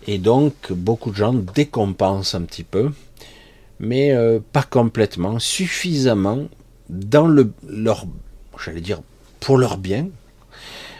[0.07, 2.91] Et donc beaucoup de gens décompensent un petit peu,
[3.79, 6.47] mais euh, pas complètement, suffisamment
[6.89, 8.05] dans le, leur,
[8.63, 9.01] j'allais dire,
[9.39, 10.09] pour leur bien,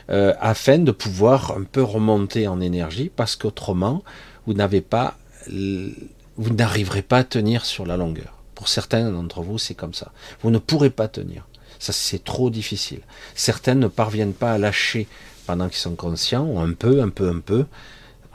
[0.09, 4.03] euh, afin de pouvoir un peu remonter en énergie, parce qu'autrement,
[4.45, 8.37] vous n'avez pas, vous n'arriverez pas à tenir sur la longueur.
[8.53, 10.11] Pour certains d'entre vous, c'est comme ça.
[10.41, 11.47] Vous ne pourrez pas tenir.
[11.81, 12.99] Ça, c'est trop difficile.
[13.33, 15.07] Certaines ne parviennent pas à lâcher
[15.47, 17.65] pendant qu'ils sont conscients, un peu, un peu, un peu.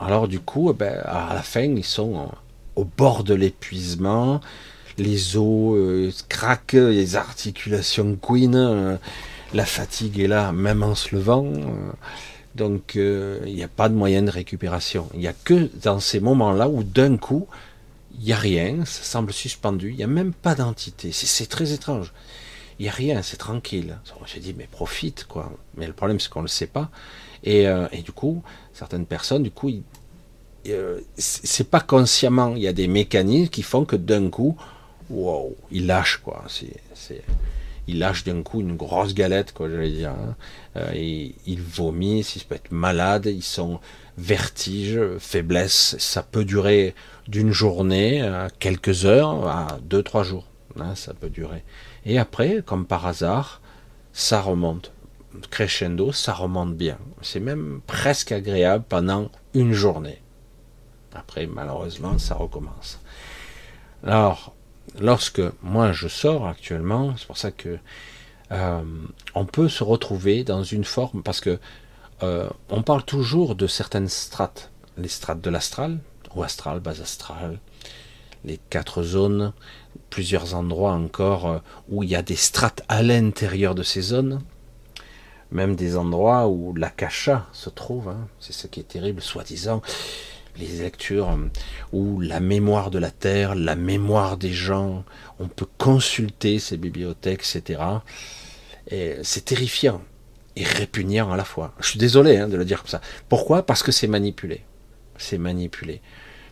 [0.01, 2.29] Alors du coup, eh ben, à la fin, ils sont
[2.75, 4.41] au bord de l'épuisement,
[4.97, 8.97] les os euh, craquent, les articulations couinent, euh,
[9.53, 11.45] la fatigue est là, même en se levant.
[11.45, 11.91] Euh.
[12.55, 15.07] donc il n'y a pas de moyen de récupération.
[15.13, 17.47] Il n'y a que dans ces moments-là où d'un coup,
[18.19, 21.13] il n'y a rien, ça semble suspendu, il n'y a même pas d'entité.
[21.13, 22.11] C'est très étrange
[22.79, 23.97] il n'y a rien, c'est tranquille.
[24.25, 25.51] J'ai dit, mais profite, quoi.
[25.75, 26.89] Mais le problème, c'est qu'on ne le sait pas.
[27.43, 29.71] Et, euh, et, du coup, certaines personnes, du coup,
[30.67, 32.55] euh, c'est pas consciemment.
[32.55, 34.57] Il y a des mécanismes qui font que d'un coup,
[35.09, 36.43] wow, ils lâchent, quoi.
[36.47, 37.23] C'est,
[37.87, 40.11] il lâche d'un coup une grosse galette, quoi, j'allais dire.
[40.11, 40.35] Hein.
[40.75, 43.79] Euh, ils vomissent, ils peuvent être malades, ils sont
[44.19, 45.95] vertiges, faiblesse.
[45.97, 46.93] Ça peut durer
[47.27, 50.45] d'une journée à quelques heures à deux, trois jours.
[50.79, 51.63] Hein, ça peut durer.
[52.07, 53.61] Et après, comme par hasard,
[54.13, 54.93] ça remonte.
[55.51, 56.97] Crescendo, ça remonte bien.
[57.21, 60.21] C'est même presque agréable pendant une journée.
[61.13, 63.01] Après, malheureusement, ça recommence.
[64.05, 64.55] Alors,
[64.99, 67.77] lorsque moi je sors actuellement, c'est pour ça que
[68.53, 68.81] euh,
[69.35, 71.59] on peut se retrouver dans une forme, parce que
[72.23, 75.99] euh, on parle toujours de certaines strates, les strates de l'astral,
[76.33, 77.59] ou astral, bas astral,
[78.45, 79.51] les quatre zones,
[80.09, 84.41] plusieurs endroits encore euh, où il y a des strates à l'intérieur de ces zones,
[85.51, 88.27] même des endroits où l'akasha se trouve, hein.
[88.39, 89.81] c'est ce qui est terrible, soi-disant,
[90.57, 91.49] les lectures euh,
[91.91, 95.03] où la mémoire de la terre, la mémoire des gens,
[95.39, 97.81] on peut consulter ces bibliothèques, etc.
[98.89, 100.01] Et c'est terrifiant
[100.55, 101.73] et répugnant à la fois.
[101.79, 103.01] Je suis désolé hein, de le dire comme ça.
[103.29, 103.63] Pourquoi?
[103.65, 104.63] Parce que c'est manipulé.
[105.17, 106.01] C'est manipulé.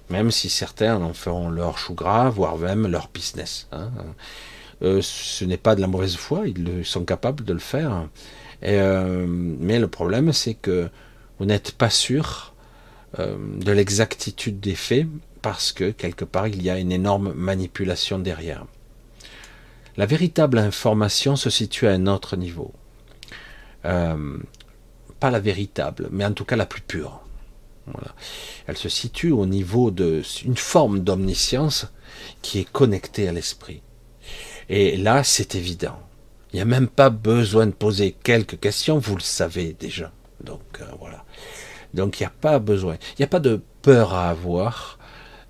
[0.10, 3.68] Même si certains en feront leur chou gras, voire même leur business.
[3.72, 3.92] Hein.
[4.82, 8.08] Euh, ce n'est pas de la mauvaise foi, ils sont capables de le faire.
[8.64, 10.90] Euh, mais le problème, c'est que
[11.40, 12.54] vous n'êtes pas sûr
[13.20, 15.08] euh, de l'exactitude des faits
[15.42, 18.66] parce que quelque part il y a une énorme manipulation derrière.
[19.98, 22.74] La véritable information se situe à un autre niveau.
[23.84, 27.25] Pas la véritable, mais en tout cas la plus pure.
[28.68, 31.88] Elle se situe au niveau d'une forme d'omniscience
[32.42, 33.82] qui est connectée à l'esprit.
[34.70, 36.00] Et là, c'est évident.
[36.52, 40.12] Il n'y a même pas besoin de poser quelques questions, vous le savez déjà.
[40.42, 41.26] Donc euh, voilà.
[41.94, 44.98] Donc il n'y a pas besoin, il n'y a pas de peur à avoir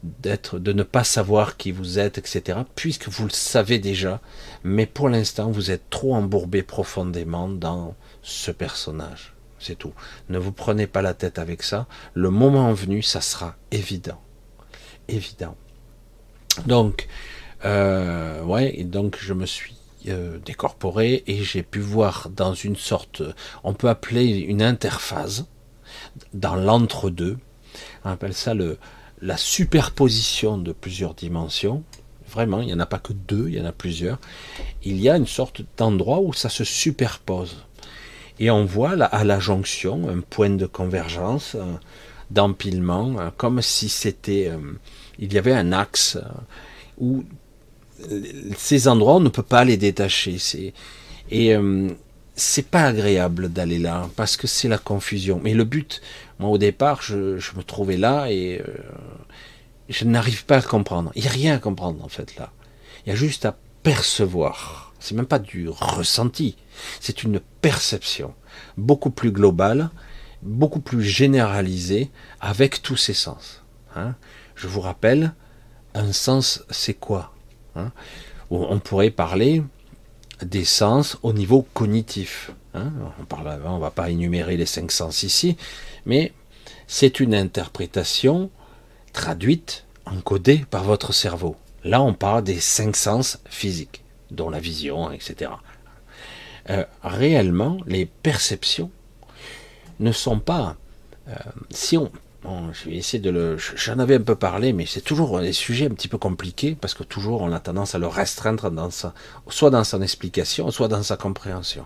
[0.04, 2.60] d'être, de ne pas savoir qui vous êtes, etc.
[2.76, 4.19] Puisque vous le savez déjà,
[4.63, 9.35] mais pour l'instant vous êtes trop embourbé profondément dans ce personnage.
[9.65, 9.93] C'est tout.
[10.30, 11.88] Ne vous prenez pas la tête avec ça.
[12.13, 14.21] Le moment venu, ça sera évident,
[15.08, 15.56] évident.
[16.67, 17.08] Donc,
[17.65, 19.75] euh, ouais, et donc je me suis
[20.08, 23.23] euh, décorporé et j'ai pu voir dans une sorte,
[23.63, 25.47] on peut appeler une interphase
[26.36, 27.39] dans l'entre-deux.
[28.04, 28.78] On appelle ça le,
[29.19, 31.84] la superposition de plusieurs dimensions.
[32.28, 34.19] Vraiment, il n'y en a pas que deux, il y en a plusieurs.
[34.84, 37.65] Il y a une sorte d'endroit où ça se superpose.
[38.39, 41.56] Et on voit à la jonction un point de convergence,
[42.32, 44.58] d'empilement, hein, comme si c'était, euh,
[45.19, 46.28] il y avait un axe euh,
[46.98, 47.24] où
[48.58, 50.38] ces endroits on ne peut pas les détacher.
[51.32, 51.89] Et euh,
[52.36, 55.39] c'est pas agréable d'aller là parce que c'est la confusion.
[55.43, 56.02] Mais le but,
[56.39, 58.74] moi au départ, je, me trouvais là et euh,
[59.89, 61.12] je n'arrive pas à comprendre.
[61.15, 62.52] Il n'y a rien à comprendre en fait là.
[63.06, 64.93] Il y a juste à percevoir.
[65.00, 66.56] C'est même pas du ressenti,
[66.99, 68.33] c'est une perception
[68.77, 69.89] beaucoup plus globale,
[70.41, 73.63] beaucoup plus généralisée avec tous ses sens.
[73.95, 74.15] Hein.
[74.55, 75.33] Je vous rappelle,
[75.93, 77.33] un sens, c'est quoi
[77.75, 77.91] hein
[78.49, 79.63] On pourrait parler
[80.41, 82.51] des sens au niveau cognitif.
[82.73, 82.91] Hein.
[83.19, 85.55] on parle on va pas énumérer les cinq sens ici,
[86.05, 86.33] mais
[86.88, 88.49] c'est une interprétation
[89.13, 91.55] traduite, encodée par votre cerveau.
[91.83, 95.51] Là, on parle des cinq sens physiques, dont la vision, etc.
[96.69, 98.89] Euh, réellement, les perceptions
[99.99, 100.75] ne sont pas.
[101.28, 101.34] Euh,
[101.69, 102.12] si on,
[102.73, 103.58] je vais essayer de le.
[103.58, 106.93] J'en avais un peu parlé, mais c'est toujours des sujets un petit peu compliqués parce
[106.93, 109.13] que toujours on a tendance à le restreindre dans sa,
[109.49, 111.86] soit dans son explication, soit dans sa compréhension.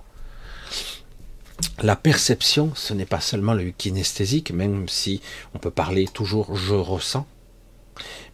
[1.82, 5.22] La perception, ce n'est pas seulement le kinesthésique, même si
[5.54, 7.26] on peut parler toujours je ressens,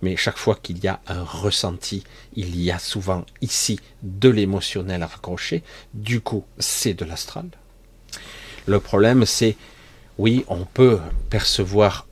[0.02, 2.04] mais chaque fois qu'il y a un ressenti,
[2.36, 7.50] il y a souvent ici de l'émotionnel à raccrocher, du coup c'est de l'astral.
[8.66, 9.58] Le problème c'est,
[10.18, 11.00] oui, on peut
[11.30, 12.08] percevoir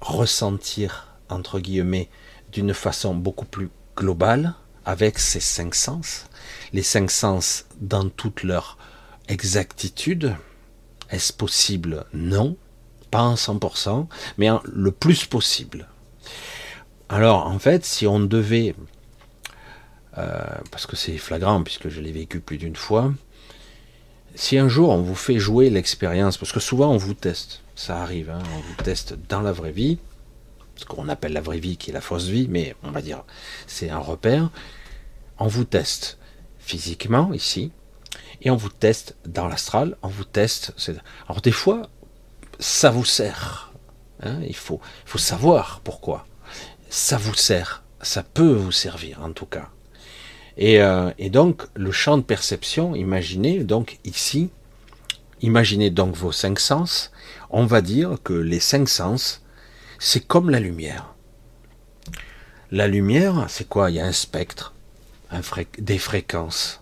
[0.00, 2.08] ressentir, entre guillemets,
[2.52, 6.26] d'une façon beaucoup plus globale, avec ces cinq sens,
[6.72, 8.78] les cinq sens dans toute leur
[9.28, 10.34] exactitude.
[11.10, 12.06] Est-ce possible?
[12.14, 12.56] Non,
[13.10, 14.06] pas en 100%,
[14.38, 15.88] mais le plus possible.
[17.08, 18.74] Alors, en fait, si on devait,
[20.18, 23.12] euh, parce que c'est flagrant, puisque je l'ai vécu plus d'une fois,
[24.34, 28.02] si un jour on vous fait jouer l'expérience, parce que souvent on vous teste, ça
[28.02, 29.98] arrive, hein, on vous teste dans la vraie vie,
[30.76, 33.24] ce qu'on appelle la vraie vie qui est la fausse vie, mais on va dire
[33.66, 34.50] c'est un repère.
[35.38, 36.18] On vous teste
[36.58, 37.72] physiquement ici,
[38.42, 40.74] et on vous teste dans l'astral, on vous teste.
[41.26, 41.88] Alors des fois,
[42.58, 43.72] ça vous sert.
[44.22, 46.26] Hein, il, faut, il faut savoir pourquoi.
[46.90, 49.68] Ça vous sert, ça peut vous servir en tout cas.
[50.56, 54.50] Et, euh, et, donc, le champ de perception, imaginez donc ici,
[55.40, 57.12] imaginez donc vos cinq sens,
[57.50, 59.42] on va dire que les cinq sens,
[59.98, 61.14] c'est comme la lumière.
[62.70, 63.90] La lumière, c'est quoi?
[63.90, 64.74] Il y a un spectre,
[65.78, 66.80] des fréquences,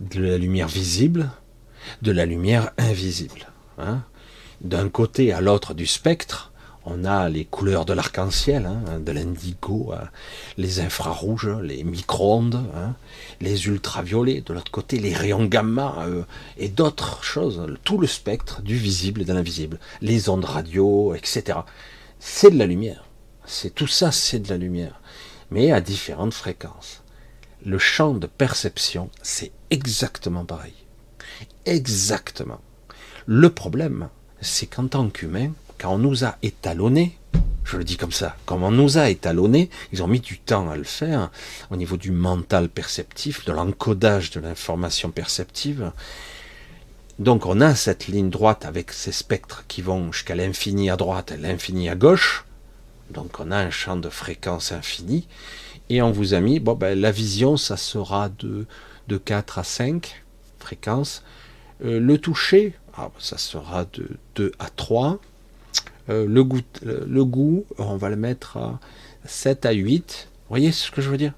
[0.00, 1.30] de la lumière visible,
[2.02, 3.48] de la lumière invisible.
[3.78, 4.02] Hein
[4.60, 6.52] D'un côté à l'autre du spectre,
[6.86, 10.08] on a les couleurs de l'arc-en-ciel, hein, de l'indigo, hein,
[10.58, 12.94] les infrarouges, les micro-ondes, hein,
[13.40, 16.24] les ultraviolets, de l'autre côté les rayons gamma euh,
[16.58, 21.60] et d'autres choses, tout le spectre du visible et de l'invisible, les ondes radio, etc.
[22.18, 23.04] C'est de la lumière.
[23.46, 25.00] C'est tout ça, c'est de la lumière,
[25.50, 27.02] mais à différentes fréquences.
[27.64, 30.74] Le champ de perception, c'est exactement pareil.
[31.64, 32.60] Exactement.
[33.26, 34.08] Le problème,
[34.40, 37.18] c'est qu'en tant qu'humain, quand on nous a étalonné,
[37.64, 40.70] je le dis comme ça, quand on nous a étalonné, ils ont mis du temps
[40.70, 41.30] à le faire
[41.70, 45.92] au niveau du mental perceptif, de l'encodage de l'information perceptive.
[47.18, 51.32] Donc on a cette ligne droite avec ces spectres qui vont jusqu'à l'infini à droite
[51.32, 52.44] et l'infini à gauche.
[53.10, 55.28] Donc on a un champ de fréquence infini.
[55.90, 58.66] Et on vous a mis, bon ben la vision, ça sera de,
[59.08, 60.24] de 4 à 5
[60.58, 61.22] fréquences.
[61.84, 65.18] Euh, le toucher, ah, ça sera de 2 à 3.
[66.10, 68.80] Euh, le, goût, on va le mettre à
[69.26, 70.28] 7 à 8.
[70.30, 71.32] Vous voyez ce que je veux dire?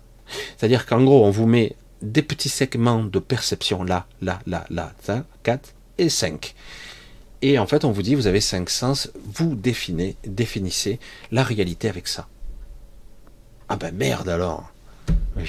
[0.56, 4.92] C'est-à-dire qu'en gros, on vous met des petits segments de perception là, là, là, là,
[5.42, 6.54] 4 et 5.
[7.42, 10.98] Et en fait, on vous dit, vous avez 5 sens, vous définissez, définissez
[11.30, 12.28] la réalité avec ça.
[13.68, 14.72] Ah ben merde alors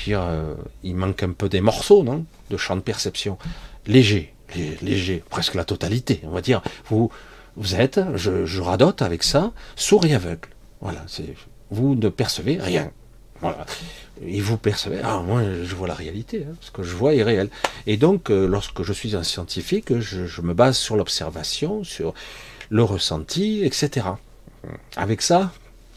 [0.09, 2.25] euh, il manque un peu des morceaux, non?
[2.49, 3.37] De champ de perception.
[3.85, 4.33] Léger,
[4.81, 6.61] léger, presque la totalité, on va dire.
[6.89, 7.09] Vous,
[7.57, 10.49] vous êtes, je, radote avec ça, sourd et aveugle.
[10.79, 11.33] Voilà, c'est,
[11.71, 12.91] vous ne percevez rien.
[13.41, 13.65] Voilà.
[14.25, 17.23] Et vous percevez, ah, moi je vois la réalité, hein, ce que je vois est
[17.23, 17.49] réel.
[17.87, 22.13] Et donc, euh, lorsque je suis un scientifique, je, me base sur l'observation, sur
[22.69, 24.07] le ressenti, etc.
[24.95, 25.51] Avec ça,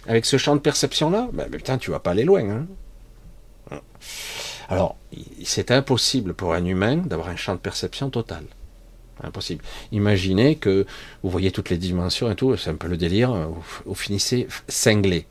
[0.06, 2.66] avec ce champ de perception-là, ben, putain, tu vas pas aller loin.
[3.70, 3.80] Hein.
[4.68, 4.96] Alors,
[5.44, 8.44] c'est impossible pour un humain d'avoir un champ de perception total.
[9.22, 9.62] Impossible.
[9.92, 10.86] Imaginez que
[11.22, 13.32] vous voyez toutes les dimensions et tout, c'est un peu le délire,
[13.84, 15.26] vous, finissez cinglé.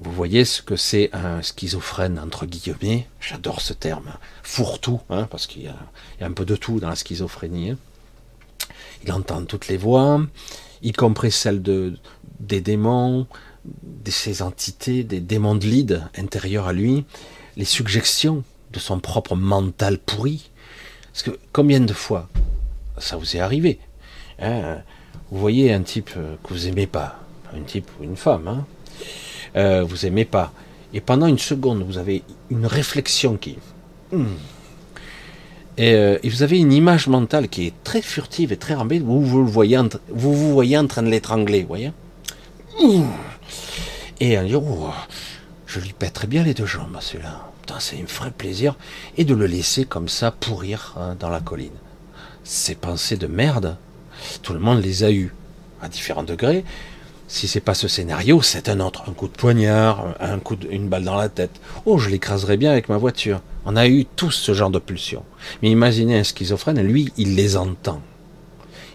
[0.00, 5.46] Vous voyez ce que c'est un schizophrène, entre guillemets, j'adore ce terme, fourre-tout, hein, parce
[5.46, 5.76] qu'il y, a
[6.20, 7.70] un peu de tout dans la schizophrénie.
[7.70, 7.78] Hein.
[9.04, 10.20] Il entend toutes les voix,
[10.82, 11.94] y compris celles de,
[12.40, 13.26] des démons,
[13.64, 17.04] de ces entités, des démons de lead intérieurs à lui,
[17.56, 18.42] les suggestions
[18.72, 20.50] de son propre mental pourri.
[21.12, 22.28] Parce que combien de fois
[23.02, 23.78] ça vous est arrivé.
[24.38, 24.78] Hein.
[25.30, 27.20] vous voyez un type euh, que vous aimez pas,
[27.54, 28.64] un type ou une femme, hein,
[29.56, 30.52] euh, vous aimez pas,
[30.94, 33.58] et pendant une seconde vous avez une réflexion qui,
[34.10, 34.24] hmm,
[35.80, 39.22] euh, et, vous avez une image mentale qui est très furtive et très rambée, vous
[39.22, 39.78] vous le voyez,
[40.08, 41.92] vous vous voyez en train de l'étrangler, voyez,
[44.18, 44.90] et un jour, oh,
[45.66, 47.48] je lui pèterai bien les deux jambes, celui-là.
[47.78, 48.76] C'est un vrai plaisir,
[49.16, 51.70] et de le laisser comme ça pourrir hein, dans la colline
[52.44, 53.76] ces pensées de merde,
[54.42, 55.34] tout le monde les a eues,
[55.80, 56.64] à différents degrés.
[57.28, 59.04] Si c'est pas ce scénario, c'est un autre.
[59.08, 61.60] Un coup de poignard, un coup une balle dans la tête.
[61.86, 63.40] Oh, je l'écraserais bien avec ma voiture.
[63.64, 65.24] On a eu tous ce genre de pulsions.
[65.62, 68.02] Mais imaginez un schizophrène, lui, il les entend.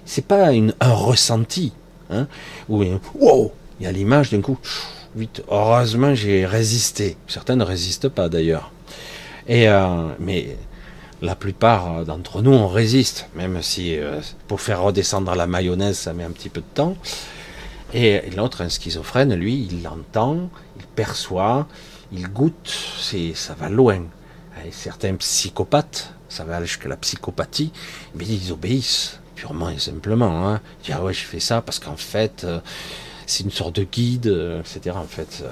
[0.06, 1.74] C'est pas une, un ressenti.
[2.12, 2.28] Hein,
[2.70, 2.84] ou
[3.16, 4.60] wow, il y a l'image d'un coup.
[5.16, 7.18] Vite, heureusement, j'ai résisté.
[7.28, 8.72] Certains ne résistent pas d'ailleurs.
[9.48, 10.58] Et euh, mais
[11.22, 16.14] la plupart d'entre nous, on résiste, même si euh, pour faire redescendre la mayonnaise, ça
[16.14, 16.96] met un petit peu de temps.
[17.94, 21.68] Et, l'autre, un schizophrène, lui, il l'entend, il perçoit,
[22.12, 24.02] il goûte, c'est, ça va loin.
[24.66, 27.72] Et certains psychopathes, ça va jusqu'à la psychopathie,
[28.16, 30.48] mais ils obéissent purement et simplement.
[30.48, 30.62] Hein.
[30.82, 32.60] Ils disent, ah ouais, je fais ça parce qu'en fait, euh,
[33.26, 34.96] c'est une sorte de guide, euh, etc.
[34.98, 35.44] En fait,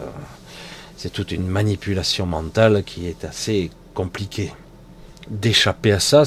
[0.98, 4.52] c'est toute une manipulation mentale qui est assez compliquée
[5.30, 6.24] d'échapper à ça,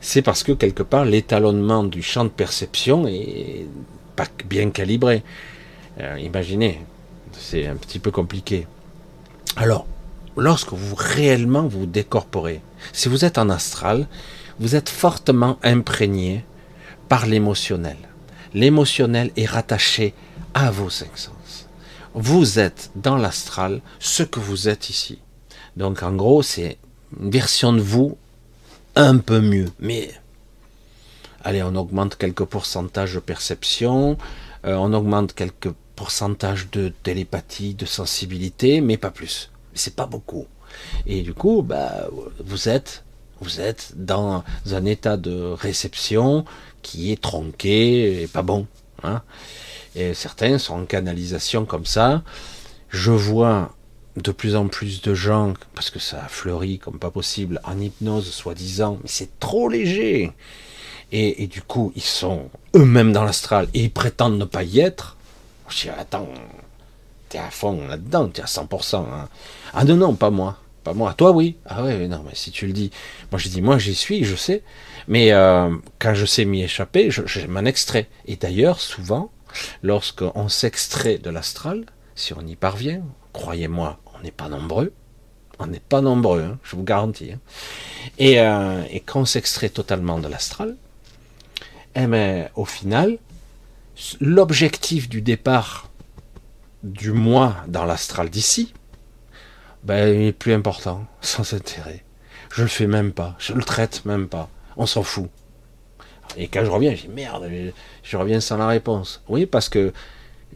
[0.00, 3.66] c'est parce que quelque part l'étalonnement du champ de perception est
[4.16, 5.22] pas bien calibré.
[6.00, 6.80] Euh, imaginez,
[7.32, 8.66] c'est un petit peu compliqué.
[9.56, 9.86] Alors,
[10.36, 12.60] lorsque vous réellement vous décorporez,
[12.92, 14.06] si vous êtes en astral,
[14.60, 16.44] vous êtes fortement imprégné
[17.08, 17.96] par l'émotionnel.
[18.54, 20.14] L'émotionnel est rattaché
[20.54, 21.68] à vos cinq sens.
[22.14, 25.20] Vous êtes dans l'astral ce que vous êtes ici.
[25.76, 26.78] Donc en gros, c'est
[27.20, 28.16] une version de vous
[28.94, 29.70] un peu mieux.
[29.78, 30.10] Mais
[31.42, 34.18] allez, on augmente quelques pourcentages de perception,
[34.64, 39.50] euh, on augmente quelques pourcentages de télépathie, de sensibilité, mais pas plus.
[39.74, 40.46] C'est pas beaucoup.
[41.06, 42.08] Et du coup, bah,
[42.44, 43.04] vous êtes,
[43.40, 46.44] vous êtes dans un état de réception
[46.82, 48.66] qui est tronqué et pas bon.
[49.02, 49.22] Hein.
[49.94, 52.22] Et certains sont en canalisation comme ça.
[52.90, 53.74] Je vois
[54.22, 57.78] de plus en plus de gens, parce que ça a fleuri comme pas possible, en
[57.78, 60.32] hypnose soi-disant, mais c'est trop léger.
[61.10, 65.16] Et, du coup, ils sont eux-mêmes dans l'astral et ils prétendent ne pas y être.
[65.70, 66.28] Je dis, attends,
[67.30, 68.96] t'es à fond là-dedans, t'es à 100%.
[68.96, 69.28] Hein.
[69.72, 70.58] Ah non, non, pas moi.
[70.84, 71.14] Pas moi.
[71.14, 71.56] Toi, oui.
[71.64, 72.90] Ah ouais, non, mais si tu le dis.
[73.32, 74.62] Moi, je dis, moi, j'y suis, je sais.
[75.06, 78.08] Mais euh, quand je sais m'y échapper, je, je m'en extrais.
[78.26, 79.30] Et d'ailleurs, souvent,
[79.82, 83.02] lorsqu'on s'extrait de l'astral, si on y parvient,
[83.32, 84.92] croyez-moi, on n'est pas nombreux.
[85.58, 87.32] On n'est pas nombreux, hein, je vous garantis.
[87.32, 87.40] Hein.
[88.18, 90.76] Et, euh, et, quand on s'extrait totalement de l'astral,
[91.96, 93.18] eh ben, au final,
[94.20, 95.90] l'objectif du départ
[96.84, 98.72] du moi dans l'astral d'ici,
[99.82, 102.04] ben, il est plus important, sans intérêt.
[102.54, 105.28] Je le fais même pas, je le traite même pas, on s'en fout.
[106.36, 107.50] Et quand je reviens, je dis merde,
[108.02, 109.22] je reviens sans la réponse.
[109.28, 109.92] Oui, parce que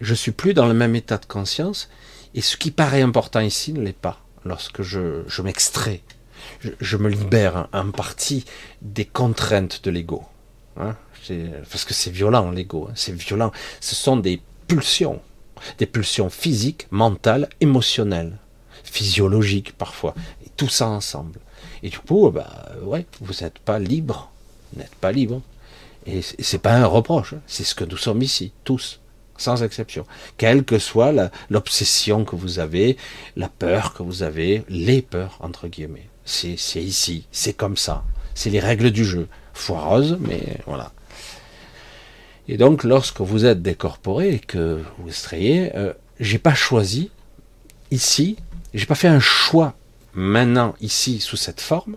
[0.00, 1.88] je suis plus dans le même état de conscience,
[2.34, 6.00] et ce qui paraît important ici ne l'est pas lorsque je, je m'extrais.
[6.80, 8.44] Je, me libère en partie
[8.80, 10.24] des contraintes de l'ego.
[10.76, 10.96] Hein
[11.70, 12.92] parce que c'est violent l'ego, hein.
[12.96, 13.52] c'est violent.
[13.80, 15.20] Ce sont des pulsions,
[15.78, 18.38] des pulsions physiques, mentales, émotionnelles,
[18.82, 20.14] physiologiques parfois,
[20.56, 21.38] tout ça ensemble.
[21.82, 24.32] Et du coup, bah ouais, vous n'êtes pas libre,
[24.72, 25.40] vous n'êtes pas libre.
[26.06, 27.40] Et c'est pas un reproche, hein.
[27.46, 28.98] c'est ce que nous sommes ici, tous
[29.43, 30.07] sans exception.
[30.38, 31.12] Quelle que soit
[31.51, 32.97] l'obsession que vous avez,
[33.36, 36.09] la peur que vous avez, les peurs, entre guillemets.
[36.24, 38.05] C'est ici, c'est comme ça.
[38.34, 39.28] C'est les règles du jeu.
[39.53, 40.93] Foireuse, mais voilà.
[42.49, 47.11] Et donc, lorsque vous êtes décorporé et que vous extrayez, euh, j'ai pas choisi
[47.90, 48.36] ici,
[48.72, 49.74] j'ai pas fait un choix
[50.14, 51.97] maintenant ici sous cette forme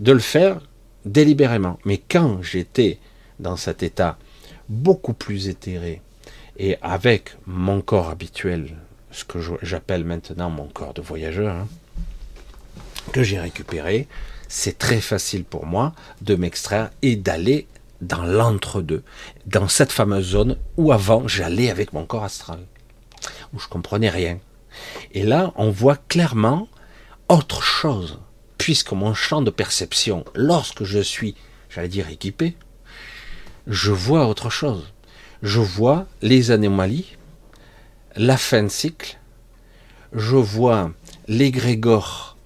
[0.00, 0.60] de le faire
[1.04, 1.78] délibérément.
[1.84, 2.98] Mais quand j'étais
[3.38, 4.18] dans cet état
[4.68, 6.02] beaucoup plus éthéré,
[6.58, 8.76] et avec mon corps habituel,
[9.10, 11.68] ce que j'appelle maintenant mon corps de voyageur, hein,
[13.12, 14.08] que j'ai récupéré,
[14.48, 17.66] c'est très facile pour moi de m'extraire et d'aller
[18.00, 19.02] dans l'entre-deux,
[19.46, 22.60] dans cette fameuse zone où avant j'allais avec mon corps astral,
[23.54, 24.38] où je comprenais rien.
[25.12, 26.68] Et là, on voit clairement
[27.28, 28.20] autre chose,
[28.56, 31.34] puisque mon champ de perception, lorsque je suis,
[31.70, 32.56] j'allais dire équipé,
[33.66, 34.92] je vois autre chose
[35.42, 37.16] je vois les anomalies,
[38.16, 39.18] la fin de cycle,
[40.12, 40.90] je vois
[41.28, 42.36] l'égrégore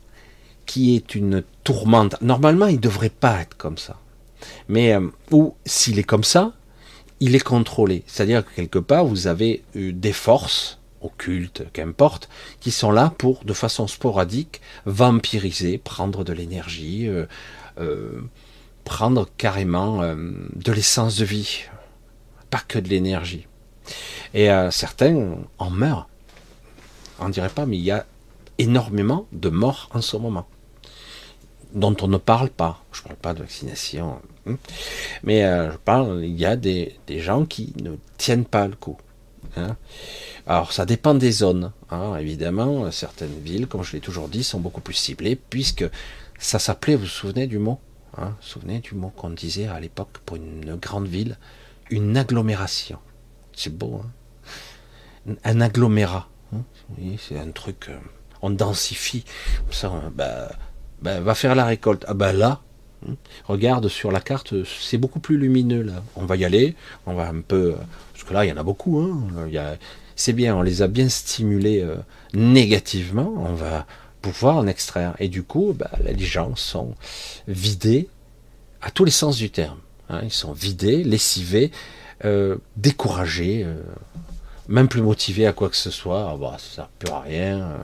[0.66, 2.20] qui est une tourmente.
[2.22, 3.98] Normalement, il ne devrait pas être comme ça.
[4.68, 5.08] Mais, euh,
[5.64, 6.52] s'il est comme ça,
[7.20, 8.02] il est contrôlé.
[8.06, 12.28] C'est-à-dire que quelque part, vous avez eu des forces, occultes, qu'importe,
[12.60, 17.26] qui sont là pour, de façon sporadique, vampiriser, prendre de l'énergie, euh,
[17.78, 18.20] euh,
[18.84, 21.64] prendre carrément de l'essence de vie
[22.52, 23.46] pas que de l'énergie.
[24.34, 26.08] Et euh, certains en meurent.
[27.18, 28.04] On dirait pas, mais il y a
[28.58, 30.46] énormément de morts en ce moment,
[31.72, 32.84] dont on ne parle pas.
[32.92, 34.56] Je parle pas de vaccination, hein.
[35.22, 38.98] mais euh, je parle, il y a des, gens qui ne tiennent pas le coup.
[39.56, 39.76] Hein.
[40.46, 41.72] Alors ça dépend des zones.
[41.90, 42.16] Hein.
[42.16, 45.86] Évidemment, certaines villes, comme je l'ai toujours dit, sont beaucoup plus ciblées, puisque
[46.38, 47.80] ça s'appelait, vous vous souvenez du mot
[48.18, 51.38] Vous vous souvenez du mot qu'on disait à l'époque pour une grande ville?
[51.92, 52.98] Une agglomération.
[53.54, 56.28] C'est beau, hein Un agglomérat.
[56.54, 56.62] Hein
[57.18, 57.86] c'est un truc.
[57.90, 57.98] Euh,
[58.40, 59.24] on densifie.
[59.70, 60.50] Ça, hein, bah,
[61.02, 62.04] bah, va faire la récolte.
[62.08, 62.62] Ah bah là,
[63.06, 63.14] hein,
[63.44, 66.02] regarde sur la carte, c'est beaucoup plus lumineux là.
[66.16, 66.74] On va y aller,
[67.06, 67.74] on va un peu.
[68.12, 68.98] Parce que là, il y en a beaucoup.
[68.98, 69.76] Hein.
[70.16, 71.96] C'est bien, on les a bien stimulés euh,
[72.32, 73.34] négativement.
[73.36, 73.86] On va
[74.22, 75.14] pouvoir en extraire.
[75.18, 76.94] Et du coup, bah, les gens sont
[77.46, 78.08] vidés
[78.80, 79.78] à tous les sens du terme.
[80.08, 81.70] Hein, ils sont vidés, lessivés,
[82.24, 83.82] euh, découragés, euh,
[84.68, 86.30] même plus motivés à quoi que ce soit.
[86.30, 87.58] Ah bah, ça ne sert à rien.
[87.60, 87.78] Euh.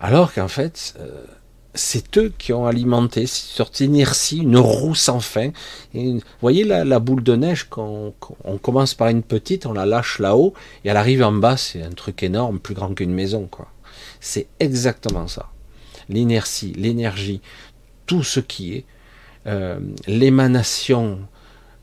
[0.00, 0.94] Alors qu'en fait,
[1.74, 5.50] c'est eux qui ont alimenté cette inertie, une roue sans fin.
[5.94, 8.12] vous voyez la, boule de neige, quand
[8.44, 10.54] on, commence par une petite, on la lâche là-haut,
[10.84, 13.48] et elle arrive en bas, c'est un truc énorme, plus grand qu'une maison.
[13.50, 13.68] quoi.
[14.20, 15.48] C'est exactement ça.
[16.08, 17.40] L'inertie, l'énergie,
[18.06, 18.84] tout ce qui est
[19.46, 21.20] euh, l'émanation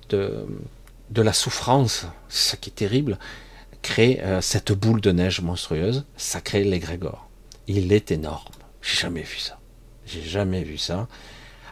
[0.10, 0.46] de,
[1.10, 3.18] de la souffrance, c'est ça qui est terrible,
[3.82, 7.30] crée euh, cette boule de neige monstrueuse, ça crée l'égrégore.
[7.68, 8.54] Il est énorme.
[8.82, 9.60] J'ai jamais vu ça.
[10.06, 11.08] J'ai jamais vu ça.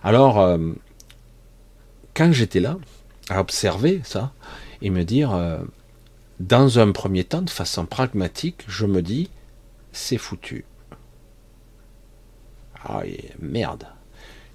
[0.03, 0.57] Alors, euh,
[2.15, 2.77] quand j'étais là,
[3.29, 4.31] à observer ça,
[4.81, 5.31] et me dire,
[6.41, 9.29] dans un premier temps, de façon pragmatique, je me dis,
[9.93, 10.65] c'est foutu.
[12.84, 13.03] Ah,
[13.39, 13.88] merde.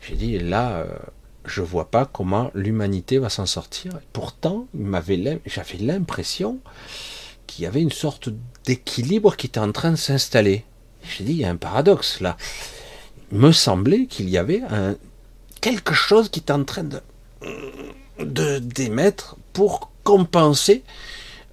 [0.03, 0.85] J'ai dit, là,
[1.49, 3.93] je vois pas comment l'humanité va s'en sortir.
[4.13, 6.59] Pourtant, j'avais l'impression
[7.47, 8.29] qu'il y avait une sorte
[8.65, 10.65] d'équilibre qui était en train de s'installer.
[11.03, 12.37] J'ai dit, il y a un paradoxe là.
[13.33, 14.63] Il me semblait qu'il y avait
[15.61, 20.83] quelque chose qui était en train de, d'émettre pour compenser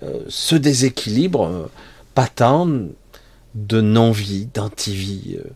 [0.04, 1.72] euh, ce déséquilibre euh,
[2.14, 2.68] patent
[3.56, 5.50] de non-vie, d'anti-vie, euh,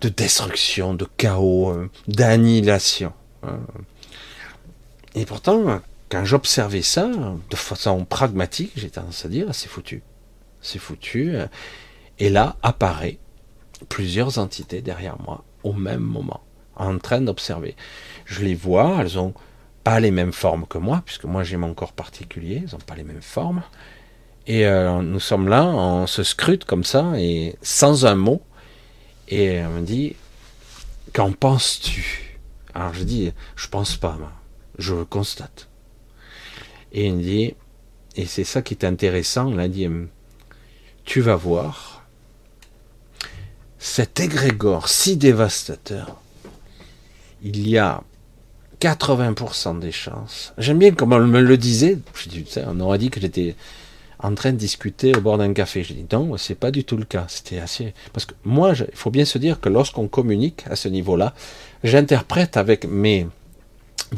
[0.00, 3.12] de destruction, de chaos, d'annihilation.
[3.42, 3.60] Hein.
[5.14, 7.08] Et pourtant, quand j'observais ça,
[7.50, 10.02] de façon pragmatique, j'ai tendance à dire, c'est foutu.
[10.60, 11.36] C'est foutu.
[12.18, 13.18] Et là apparaît
[13.88, 16.40] plusieurs entités derrière moi au même moment,
[16.76, 17.74] en train d'observer.
[18.24, 19.34] Je les vois, elles ont
[19.82, 22.94] pas les mêmes formes que moi, puisque moi j'ai mon corps particulier, elles n'ont pas
[22.94, 23.62] les mêmes formes.
[24.46, 28.42] Et euh, nous sommes là, on se scrute comme ça, et sans un mot.
[29.28, 30.16] Et on me dit,
[31.12, 32.38] qu'en penses-tu?
[32.74, 34.32] Alors je dis, je pense pas, moi.
[34.78, 35.68] je constate.
[36.92, 37.54] Et il me dit,
[38.16, 39.88] et c'est ça qui est intéressant, il a dit,
[41.04, 42.04] tu vas voir,
[43.78, 46.20] cet égrégore si dévastateur,
[47.42, 48.02] il y a
[48.80, 50.52] 80% des chances.
[50.58, 51.98] J'aime bien comme on me le disait.
[52.14, 53.56] Je on aurait dit que j'étais
[54.18, 55.82] en train de discuter au bord d'un café.
[55.82, 57.26] J'ai dit non, c'est pas du tout le cas.
[57.28, 60.88] C'était assez parce que moi, il faut bien se dire que lorsqu'on communique à ce
[60.88, 61.34] niveau-là,
[61.82, 63.26] j'interprète avec mes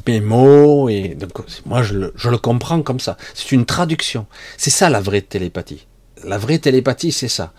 [0.06, 1.16] mes mots et
[1.64, 3.16] moi je le, je le comprends comme ça.
[3.34, 4.26] C'est une traduction.
[4.56, 5.86] C'est ça la vraie télépathie.
[6.24, 7.52] La vraie télépathie, c'est ça.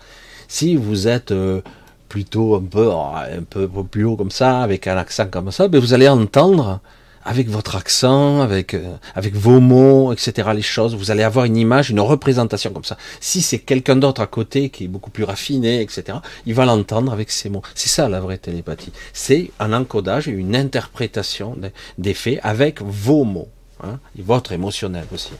[0.46, 1.60] Si vous êtes euh,
[2.08, 5.80] plutôt un peu, un peu plus haut comme ça, avec un accent comme ça, ben
[5.80, 6.80] vous allez entendre
[7.28, 11.58] avec votre accent, avec, euh, avec vos mots, etc., les choses, vous allez avoir une
[11.58, 12.96] image, une représentation comme ça.
[13.20, 17.12] Si c'est quelqu'un d'autre à côté qui est beaucoup plus raffiné, etc., il va l'entendre
[17.12, 17.60] avec ses mots.
[17.74, 18.92] C'est ça la vraie télépathie.
[19.12, 21.54] C'est un encodage une interprétation
[21.98, 23.50] des faits avec vos mots,
[23.84, 25.32] hein, et votre émotionnel aussi.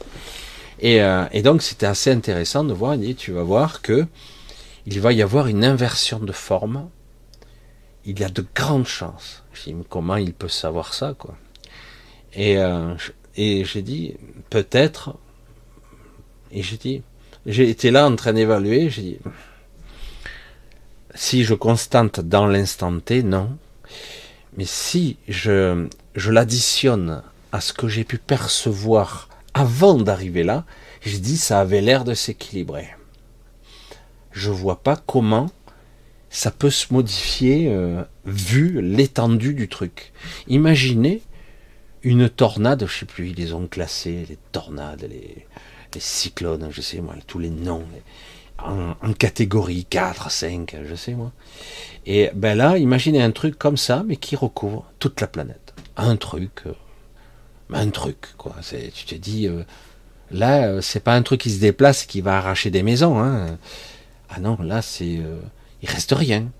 [0.79, 4.05] Et, euh, et donc c'était assez intéressant de voir, et tu vas voir que
[4.85, 6.87] il va y avoir une inversion de forme.
[8.05, 9.43] Il y a de grandes chances.
[9.53, 11.35] Je dis, comment il peut savoir ça, quoi?
[12.33, 12.95] Et, euh,
[13.35, 14.15] et j'ai dit,
[14.49, 15.17] peut-être.
[16.51, 17.01] Et j'ai dit,
[17.45, 18.89] j'ai été là en train d'évaluer.
[18.89, 19.17] J'ai dit,
[21.15, 23.57] si je constate dans l'instant T, non.
[24.57, 30.65] Mais si je, je l'additionne à ce que j'ai pu percevoir avant d'arriver là,
[31.01, 32.89] j'ai dit, ça avait l'air de s'équilibrer
[34.31, 35.49] je vois pas comment
[36.29, 40.13] ça peut se modifier euh, vu l'étendue du truc.
[40.47, 41.21] Imaginez
[42.03, 45.45] une tornade, je sais plus, ils les ont classés, les tornades, les,
[45.99, 47.83] cyclones, je sais moi, tous les noms,
[48.59, 51.31] en, catégorie 4, 5, je sais moi.
[52.05, 55.73] Et ben là, imaginez un truc comme ça, mais qui recouvre toute la planète.
[55.97, 56.73] Un truc, euh,
[57.73, 58.55] un truc, quoi.
[58.93, 59.63] Tu te dis, euh,
[60.31, 63.57] là, c'est pas un truc qui se déplace, qui va arracher des maisons, hein.
[64.29, 65.39] Ah non, là, c'est, euh,
[65.81, 66.51] il reste rien.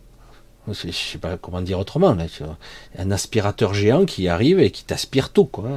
[0.74, 2.16] Je sais pas comment dire autrement.
[2.98, 5.70] Un aspirateur géant qui arrive et qui t'aspire tout, quoi.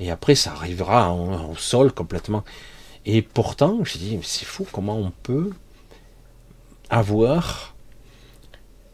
[0.00, 2.44] Et après, ça arrivera au sol complètement.
[3.06, 5.50] Et pourtant, j'ai dit, c'est fou comment on peut
[6.90, 7.74] avoir,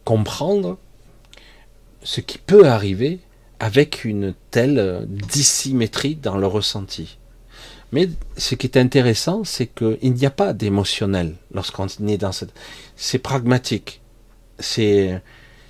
[0.04, 0.78] comprendre
[2.02, 3.20] ce qui peut arriver
[3.60, 7.18] avec une telle dissymétrie dans le ressenti.
[7.92, 12.52] Mais ce qui est intéressant, c'est qu'il n'y a pas d'émotionnel lorsqu'on est dans cette.
[12.96, 14.00] C'est pragmatique.
[14.58, 15.20] C'est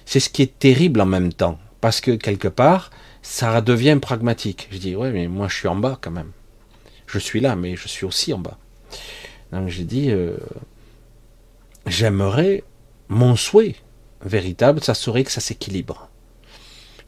[0.05, 2.91] c'est ce qui est terrible en même temps, parce que quelque part,
[3.23, 4.69] ça devient pragmatique.
[4.71, 6.33] Je dis ouais, mais moi je suis en bas quand même.
[7.07, 8.59] Je suis là, mais je suis aussi en bas.
[9.53, 10.37] Donc j'ai dit, euh,
[11.87, 12.65] j'aimerais
[13.09, 13.77] mon souhait
[14.25, 16.09] véritable, ça serait que ça s'équilibre,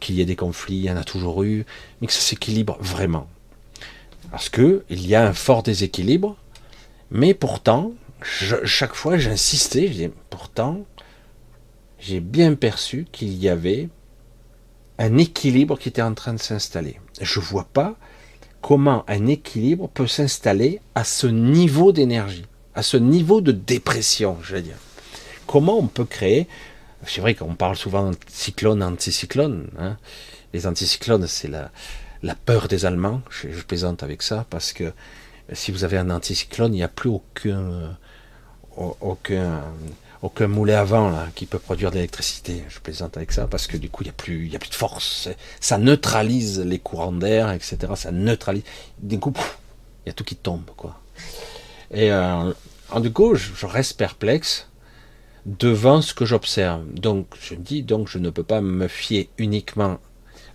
[0.00, 1.64] qu'il y ait des conflits, il y en a toujours eu,
[2.00, 3.28] mais que ça s'équilibre vraiment.
[4.30, 6.36] Parce que il y a un fort déséquilibre,
[7.10, 10.84] mais pourtant, chaque fois j'insistais, je dis, pourtant,
[12.06, 13.88] j'ai bien perçu qu'il y avait
[14.98, 17.00] un équilibre qui était en train de s'installer.
[17.20, 17.96] Je ne vois pas
[18.62, 22.46] comment un équilibre peut s'installer à ce niveau d'énergie,
[22.76, 24.76] à ce niveau de dépression, je veux dire.
[25.48, 26.46] Comment on peut créer,
[27.04, 29.96] c'est vrai qu'on parle souvent de cyclone, anticyclone, hein.
[30.52, 31.70] les anticyclones, c'est la,
[32.44, 33.20] peur des Allemands.
[33.30, 34.92] Je, plaisante avec ça parce que
[35.52, 37.90] si vous avez un anticyclone, il n'y a plus aucun, euh,
[39.00, 39.62] aucun,
[40.22, 42.64] aucun moulet à vent qui peut produire de l'électricité.
[42.68, 44.58] Je plaisante avec ça parce que du coup, il n'y a, plus, il y a
[44.58, 45.28] plus de force.
[45.60, 47.78] Ça neutralise les courants d'air, etc.
[47.94, 48.64] Ça neutralise.
[48.98, 49.32] Du coup,
[50.04, 50.70] il y a tout qui tombe.
[50.76, 51.00] quoi.
[51.92, 52.52] Et euh,
[53.00, 54.68] du coup, je, reste perplexe
[55.44, 56.84] devant ce que j'observe.
[56.92, 59.98] Donc, je me dis, donc, je ne peux pas me fier uniquement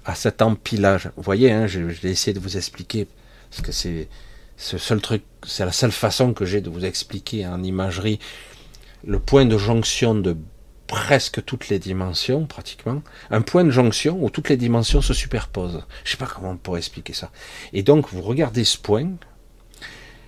[0.06, 1.10] à cet empilage.
[1.16, 3.08] Vous voyez, hein, je, vais essayer de vous expliquer,
[3.50, 4.10] parce que c'est
[4.58, 8.20] ce seul truc, c'est la seule façon que j'ai de vous expliquer en imagerie
[9.06, 10.38] le point de jonction de
[10.88, 15.86] presque toutes les dimensions, pratiquement, un point de jonction où toutes les dimensions se superposent.
[16.04, 17.32] Je sais pas comment on pourrait expliquer ça.
[17.72, 19.08] Et donc, vous regardez ce point,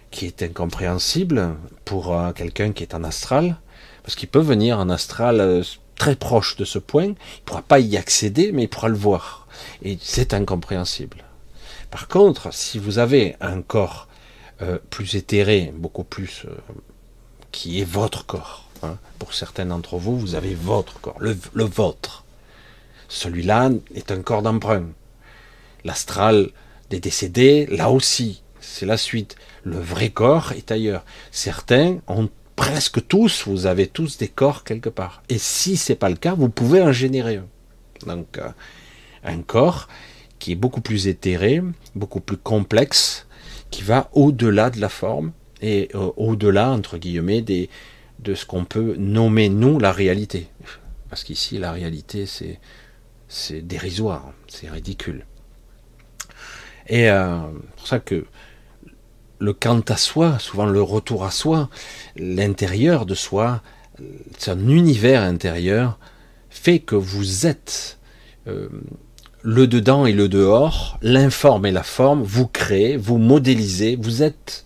[0.09, 3.57] qui est incompréhensible pour euh, quelqu'un qui est en astral,
[4.03, 5.63] parce qu'il peut venir en astral euh,
[5.97, 9.47] très proche de ce point, il pourra pas y accéder, mais il pourra le voir.
[9.81, 11.25] Et c'est incompréhensible.
[11.91, 14.07] Par contre, si vous avez un corps
[14.61, 16.45] euh, plus éthéré, beaucoup plus
[17.51, 22.23] qui est votre corps, hein, pour certains d'entre vous, vous avez votre corps, le, vôtre.
[23.07, 24.87] Celui-là est un corps d'emprunt.
[25.83, 26.49] L'astral
[26.89, 29.35] des décédés, là aussi, c'est la suite.
[29.63, 31.05] Le vrai corps est ailleurs.
[31.31, 35.23] Certains ont presque tous, vous avez tous des corps quelque part.
[35.29, 37.47] Et si c'est pas le cas, vous pouvez en générer un.
[38.05, 38.49] Donc, euh,
[39.23, 39.87] un corps
[40.39, 41.61] qui est beaucoup plus éthéré,
[41.95, 43.27] beaucoup plus complexe,
[43.71, 45.31] qui va au-delà de la forme
[45.61, 47.69] et euh, au-delà, entre guillemets, des,
[48.19, 50.47] de ce qu'on peut nommer, nous, la réalité.
[51.09, 55.25] Parce qu'ici, la réalité, c'est, dérisoire, c'est ridicule.
[56.87, 57.39] Et euh,
[57.77, 58.25] pour ça que
[59.39, 61.69] le quant à soi, souvent le retour à soi,
[62.15, 63.61] l'intérieur de soi,
[64.37, 65.99] c'est un univers intérieur,
[66.49, 67.99] fait que vous êtes
[68.47, 68.69] euh,
[69.41, 74.65] le dedans et le dehors, l'informe et la forme, vous créez, vous modélisez, vous êtes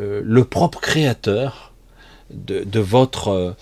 [0.00, 1.73] euh, le propre créateur
[2.34, 3.52] de, votre euh,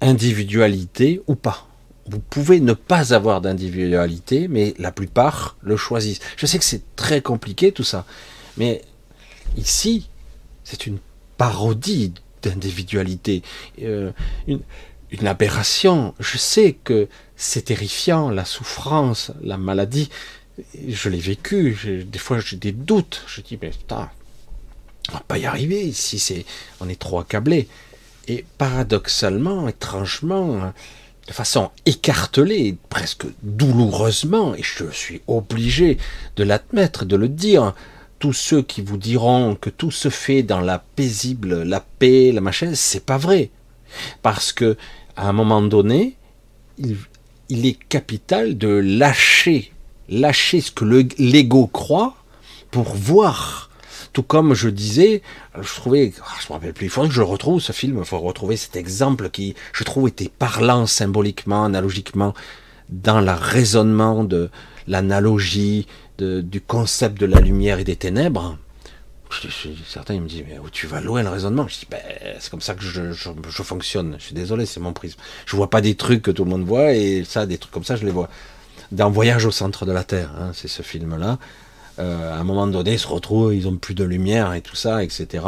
[0.00, 1.66] individualité ou pas?
[2.06, 6.20] Vous pouvez ne pas avoir d'individualité, mais la plupart le choisissent.
[6.36, 8.04] Je sais que c'est très compliqué tout ça,
[8.56, 8.82] mais
[9.56, 10.08] Ici,
[10.64, 10.98] c'est une
[11.36, 13.42] parodie d'individualité,
[13.82, 14.12] euh,
[14.46, 14.62] une,
[15.26, 16.14] aberration.
[16.18, 20.08] Je sais que c'est terrifiant, la souffrance, la maladie.
[20.88, 22.06] Je l'ai vécu.
[22.06, 23.22] Des fois, j'ai des doutes.
[23.26, 24.10] Je dis, mais putain,
[25.10, 26.46] on va pas y arriver si c'est,
[26.80, 27.68] on est trop accablé.
[28.28, 30.72] Et paradoxalement, étrangement,
[31.26, 35.98] de façon écartelée, presque douloureusement, et je suis obligé
[36.36, 37.74] de l'admettre, de le dire,
[38.18, 42.40] tous ceux qui vous diront que tout se fait dans la paisible, la paix, la
[42.40, 43.50] machin, c'est pas vrai.
[44.22, 44.76] Parce que,
[45.16, 46.16] à un moment donné,
[46.78, 49.72] il, est capital de lâcher,
[50.08, 50.84] lâcher ce que
[51.18, 52.14] l'ego croit
[52.70, 53.70] pour voir.
[54.12, 55.22] Tout comme je disais,
[55.58, 58.04] je trouvais, ah, je me rappelle plus, il faudrait que je retrouve ce film, il
[58.04, 62.34] faut retrouver cet exemple qui, je trouve, était parlant symboliquement, analogiquement,
[62.90, 64.50] dans le raisonnement de
[64.86, 65.86] l'analogie,
[66.18, 68.58] du concept de la lumière et des ténèbres,
[69.86, 71.66] certains ils me disent mais où tu vas loin le raisonnement?
[71.68, 72.00] Je dis ben,
[72.38, 74.16] c'est comme ça que je, fonctionne.
[74.18, 75.18] Je suis désolé c'est mon prisme.
[75.46, 77.84] Je vois pas des trucs que tout le monde voit et ça des trucs comme
[77.84, 78.28] ça je les vois.
[78.90, 81.38] Dans Voyage au centre de la Terre hein, c'est ce film là
[81.98, 84.76] euh, à un moment donné ils se retrouvent ils ont plus de lumière et tout
[84.76, 85.44] ça etc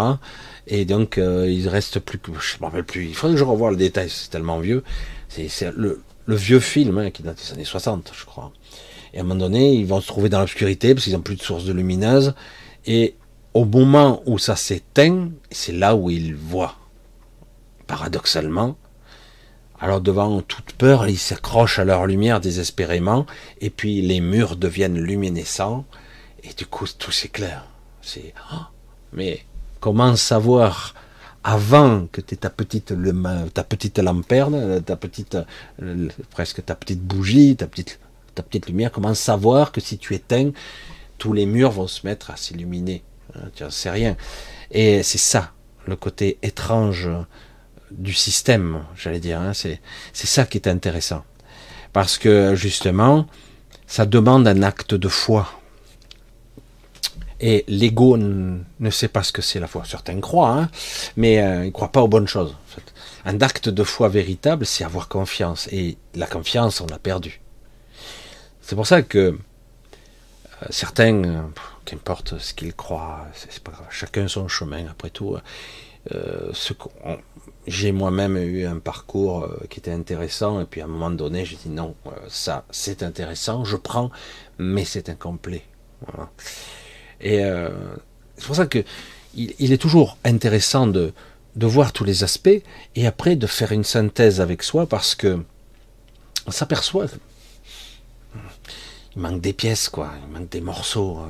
[0.67, 3.45] et donc euh, il reste plus que je me rappelle plus il faudrait que je
[3.45, 4.83] revoie le détail c'est tellement vieux
[5.29, 8.53] c'est le, vieux film hein, qui date des années 60 je crois
[9.15, 11.37] et à un moment donné, ils vont se trouver dans l'obscurité parce qu'ils n'ont plus
[11.37, 12.35] de source de lumineuse.
[12.85, 13.15] Et
[13.55, 16.75] au moment où ça s'éteint, c'est là où ils voient.
[17.87, 18.77] Paradoxalement.
[19.79, 23.25] Alors devant toute peur, ils s'accrochent à leur lumière désespérément.
[23.61, 25.85] Et puis les murs deviennent luminescents.
[26.45, 27.65] Et du coup, tout s'éclaire.
[28.03, 28.57] C'est, oh,
[29.13, 29.45] mais
[29.81, 30.95] comment savoir
[31.43, 32.95] avant que tu ta petite,
[33.53, 35.37] ta petite lamperne, ta petite,
[35.83, 37.99] euh, presque ta petite bougie, ta petite
[38.35, 40.51] ta petite lumière, comment savoir que si tu éteins,
[41.19, 43.03] tous les murs vont se mettre à s'illuminer
[43.35, 44.17] hein, Tu n'en sais rien.
[44.71, 45.53] Et c'est ça,
[45.87, 47.09] le côté étrange
[47.91, 49.41] du système, j'allais dire.
[49.41, 49.81] Hein, c'est
[50.13, 51.25] ça qui est intéressant.
[51.93, 53.27] Parce que justement,
[53.87, 55.49] ça demande un acte de foi.
[57.47, 59.83] Et l'ego ne sait pas ce que c'est la foi.
[59.85, 60.71] Certains croient, hein,
[61.17, 62.57] mais euh, ils ne croient pas aux bonnes choses.
[63.27, 65.69] Un acte de foi véritable, c'est avoir confiance.
[65.71, 67.43] Et la confiance, on l'a perdu.
[68.63, 71.43] C'est pour ça que euh, certains, euh,
[71.85, 75.37] qu'importe ce qu'ils croient, c'est pas grave, chacun son chemin après tout.
[76.13, 76.51] Euh,
[77.67, 81.57] j'ai moi-même eu un parcours qui était intéressant et puis à un moment donné j'ai
[81.57, 81.95] dit non,
[82.29, 84.11] ça c'est intéressant, je prends,
[84.59, 85.63] mais c'est incomplet.
[87.25, 87.43] Et
[88.37, 88.85] c'est pour ça que
[89.35, 91.13] il, est toujours intéressant de,
[91.57, 92.63] de voir tous les aspects
[92.95, 95.43] et après de faire une synthèse avec soi parce que
[96.47, 97.07] on s'aperçoit
[99.17, 100.13] il manque des pièces, quoi.
[100.27, 101.19] Il manque des morceaux.
[101.19, 101.29] Euh.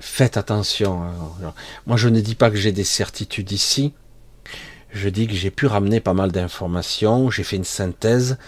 [0.00, 1.02] Faites attention.
[1.02, 1.52] Hein.
[1.86, 3.92] moi, je ne dis pas que j'ai des certitudes ici.
[4.92, 8.38] je dis que j'ai pu ramener pas mal d'informations, j'ai fait une synthèse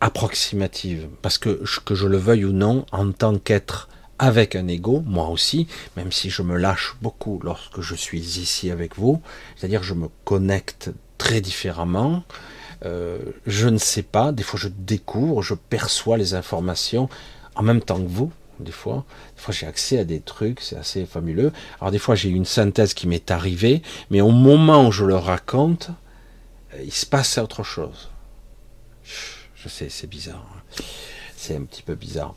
[0.00, 3.88] approximative, parce que que je le veuille ou non, en tant qu'être
[4.18, 8.70] avec un ego, moi aussi, même si je me lâche beaucoup lorsque je suis ici
[8.70, 9.20] avec vous,
[9.56, 12.22] c'est-à-dire je me connecte très différemment,
[12.84, 17.08] euh, je ne sais pas, des fois je découvre, je perçois les informations
[17.54, 19.04] en même temps que vous, des fois.
[19.36, 21.52] Des fois j'ai accès à des trucs, c'est assez fabuleux.
[21.80, 25.16] Alors des fois j'ai une synthèse qui m'est arrivée, mais au moment où je le
[25.16, 25.90] raconte,
[26.74, 28.10] euh, il se passe autre chose.
[29.54, 30.46] Je sais, c'est bizarre.
[30.56, 30.82] Hein.
[31.36, 32.34] C'est un petit peu bizarre.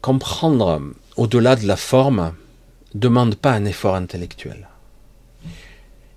[0.00, 0.80] Comprendre
[1.16, 2.34] au-delà de la forme
[2.94, 4.68] demande pas un effort intellectuel.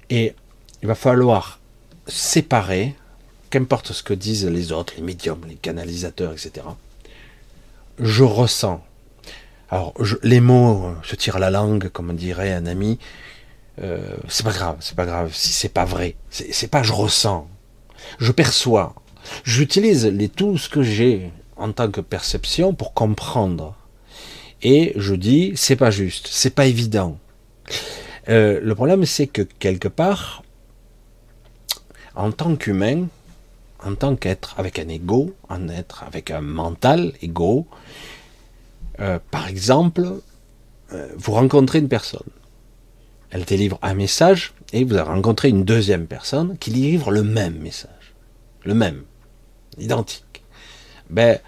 [0.10, 0.36] Et
[0.82, 1.60] il va falloir
[2.08, 2.96] séparer,
[3.50, 6.66] qu'importe ce que disent les autres, les médiums, les canalisateurs, etc.
[8.00, 8.84] Je ressens.
[9.70, 13.00] Alors, les mots, je tire la langue, comme dirait un ami.
[13.82, 16.16] Euh, c'est pas grave, c'est pas grave si c'est pas vrai.
[16.30, 17.48] C'est pas je ressens.
[18.20, 18.96] Je perçois.
[19.44, 21.32] J'utilise les tout ce que j'ai
[21.62, 23.76] en tant que perception pour comprendre.
[24.64, 27.18] Et je dis, c'est pas juste, c'est pas évident.
[28.30, 30.44] Euh, le problème, c'est que quelque part,
[32.16, 33.08] en tant qu'humain,
[33.84, 37.68] en tant qu'être avec un ego, un être avec un mental ego,
[39.00, 40.08] euh, par exemple,
[40.94, 42.30] euh, vous rencontrez une personne,
[43.32, 47.58] elle délivre un message et vous avez rencontré une deuxième personne qui livre le même
[47.58, 48.14] message,
[48.64, 49.04] le même,
[49.80, 50.44] identique.
[51.10, 51.40] Ben,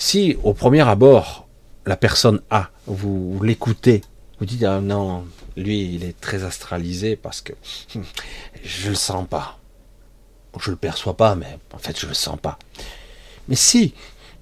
[0.00, 1.46] si au premier abord
[1.84, 4.00] la personne A, vous, l'écoutez,
[4.38, 5.26] vous dites ah non,
[5.58, 7.52] lui il est très astralisé parce que
[8.64, 9.58] je le sens pas.
[10.58, 12.58] Je le perçois pas, mais en fait je le sens pas.
[13.48, 13.92] Mais si,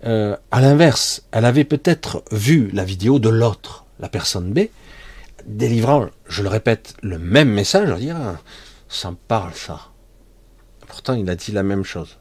[0.05, 4.69] euh, à l'inverse, elle avait peut-être vu la vidéo de l'autre, la personne B,
[5.45, 8.37] délivrant, je le répète, le même message, dire, ah,
[8.89, 9.89] ça me parle ça.
[10.87, 12.17] Pourtant, il a dit la même chose.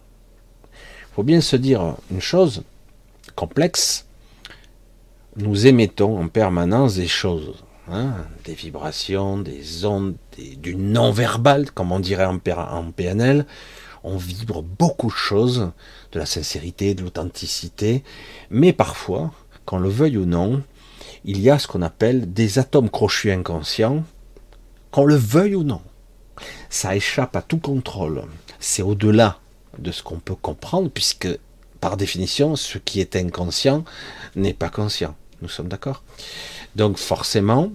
[0.63, 2.63] Il faut bien se dire une chose
[3.37, 4.07] complexe,
[5.37, 7.53] nous émettons en permanence des choses,
[7.87, 10.15] hein, des vibrations, des ondes,
[10.57, 13.45] du non-verbal, comme on dirait en, en PNL.
[14.03, 15.71] On vibre beaucoup de choses,
[16.11, 18.03] de la sincérité, de l'authenticité,
[18.49, 19.31] mais parfois,
[19.65, 20.63] qu'on le veuille ou non,
[21.23, 24.03] il y a ce qu'on appelle des atomes crochus inconscients,
[24.89, 25.81] qu'on le veuille ou non.
[26.69, 28.23] Ça échappe à tout contrôle.
[28.59, 29.39] C'est au-delà
[29.77, 31.27] de ce qu'on peut comprendre, puisque
[31.79, 33.83] par définition, ce qui est inconscient
[34.35, 35.15] n'est pas conscient.
[35.41, 36.03] Nous sommes d'accord.
[36.75, 37.71] Donc forcément,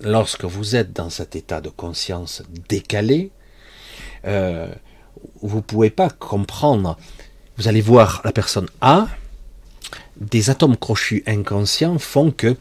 [0.00, 3.30] lorsque vous êtes dans cet état de conscience décalé,
[4.26, 4.72] euh,
[5.42, 6.96] vous ne pouvez pas comprendre.
[7.56, 9.08] Vous allez voir la personne A,
[10.16, 12.56] des atomes crochus inconscients font que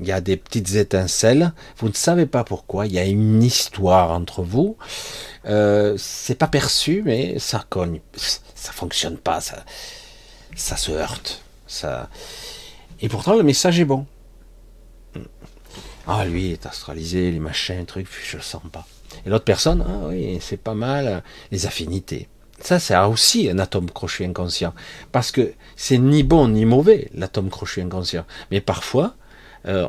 [0.00, 3.42] il y a des petites étincelles, vous ne savez pas pourquoi, il y a une
[3.42, 4.78] histoire entre vous,
[5.44, 8.00] euh, c'est pas perçu, mais ça cogne,
[8.60, 9.64] ça fonctionne pas, ça,
[10.54, 11.42] ça se heurte.
[11.66, 12.10] Ça...
[13.00, 14.06] Et pourtant, le message est bon.
[16.06, 18.86] Ah, lui est astralisé, les machins, trucs, je le sens pas.
[19.24, 22.28] Et l'autre personne, ah oui, c'est pas mal, les affinités.
[22.60, 24.74] Ça, c'est aussi un atome crochet inconscient.
[25.10, 28.26] Parce que c'est ni bon ni mauvais, l'atome crochet inconscient.
[28.50, 29.14] Mais parfois,
[29.66, 29.86] euh,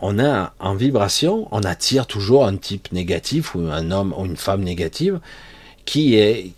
[0.00, 4.36] on, a en vibration, on attire toujours un type négatif ou un homme ou une
[4.36, 5.20] femme négative
[5.84, 6.52] qui est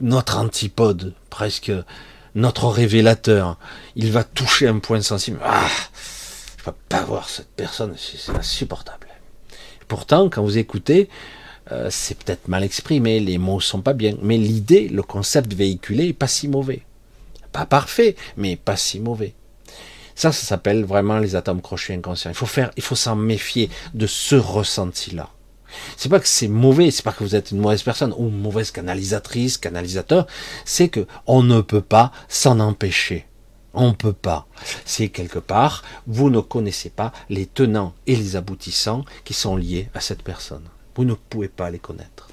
[0.00, 1.72] notre antipode, presque
[2.34, 3.58] notre révélateur.
[3.96, 5.38] Il va toucher un point sensible.
[5.42, 5.68] Ah,
[6.58, 9.08] je peux pas voir cette personne, c'est insupportable.
[9.88, 11.08] Pourtant, quand vous écoutez,
[11.72, 16.08] euh, c'est peut-être mal exprimé, les mots sont pas bien, mais l'idée, le concept véhiculé
[16.08, 16.82] est pas si mauvais.
[17.52, 19.34] Pas parfait, mais pas si mauvais.
[20.14, 22.30] Ça, ça s'appelle vraiment les atomes crochets inconscients.
[22.30, 25.30] Il faut faire, il faut s'en méfier de ce ressenti-là.
[25.96, 28.40] C'est pas que c'est mauvais, c'est pas que vous êtes une mauvaise personne ou une
[28.40, 30.26] mauvaise canalisatrice, canalisateur,
[30.64, 33.26] c'est que on ne peut pas s'en empêcher.
[33.74, 34.46] On ne peut pas.
[34.84, 39.88] C'est quelque part, vous ne connaissez pas les tenants et les aboutissants qui sont liés
[39.94, 40.64] à cette personne.
[40.96, 42.28] Vous ne pouvez pas les connaître.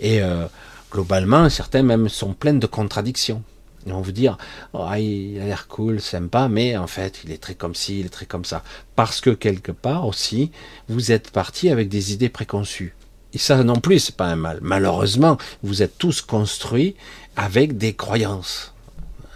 [0.00, 0.46] Et euh,
[0.90, 3.42] globalement, certains même sont pleins de contradictions.
[3.86, 4.36] Ils vont vous dire,
[4.72, 8.06] oh, il a l'air cool, sympa, mais en fait, il est très comme ci, il
[8.06, 8.64] est très comme ça.
[8.96, 10.50] Parce que quelque part aussi,
[10.88, 12.96] vous êtes parti avec des idées préconçues.
[13.32, 14.58] Et ça non plus, c'est pas un mal.
[14.60, 16.96] Malheureusement, vous êtes tous construits
[17.36, 18.74] avec des croyances.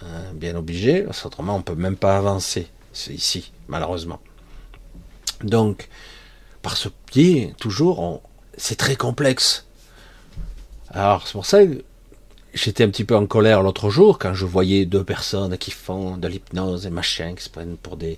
[0.03, 2.67] Hein, bien obligé, autrement on peut même pas avancer.
[3.09, 4.19] Ici, malheureusement.
[5.43, 5.87] Donc,
[6.61, 8.21] par ce pied, toujours,
[8.57, 9.65] c'est très complexe.
[10.89, 11.83] Alors, c'est pour ça que
[12.53, 16.17] j'étais un petit peu en colère l'autre jour quand je voyais deux personnes qui font
[16.17, 18.17] de l'hypnose et machin, qui se prennent pour des,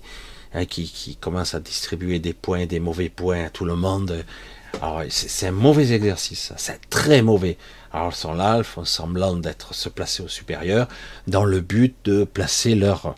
[0.54, 4.24] hein, qui, qui commencent à distribuer des points, des mauvais points à tout le monde.
[4.82, 7.56] Alors, c'est un mauvais exercice, c'est très mauvais.
[7.92, 10.88] Alors, ils sont là, ils font semblant d'être se placer au supérieur,
[11.28, 13.14] dans le but de placer leur,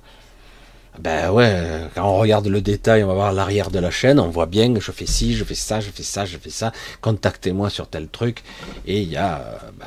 [0.98, 4.28] ben ouais, quand on regarde le détail, on va voir l'arrière de la chaîne, on
[4.28, 6.72] voit bien que je fais ci, je fais ça, je fais ça, je fais ça,
[7.00, 8.42] contactez-moi sur tel truc,
[8.86, 9.86] et il y a, ben,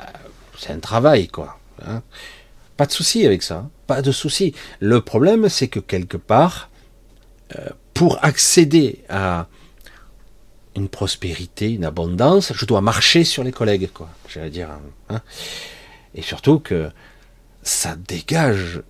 [0.60, 1.58] c'est un travail, quoi.
[1.86, 2.02] Hein.
[2.78, 3.70] Pas de souci avec ça, hein.
[3.88, 4.54] pas de souci.
[4.80, 6.70] Le problème, c'est que quelque part,
[7.58, 9.48] euh, pour accéder à
[10.76, 14.10] une prospérité, une abondance, je dois marcher sur les collègues, quoi.
[14.28, 14.70] J'allais dire.
[15.10, 15.22] Hein.
[16.16, 16.90] Et surtout que
[17.64, 18.82] ça dégage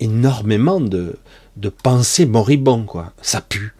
[0.00, 1.18] énormément de,
[1.56, 3.12] de pensées moribondes, quoi.
[3.22, 3.74] Ça pue.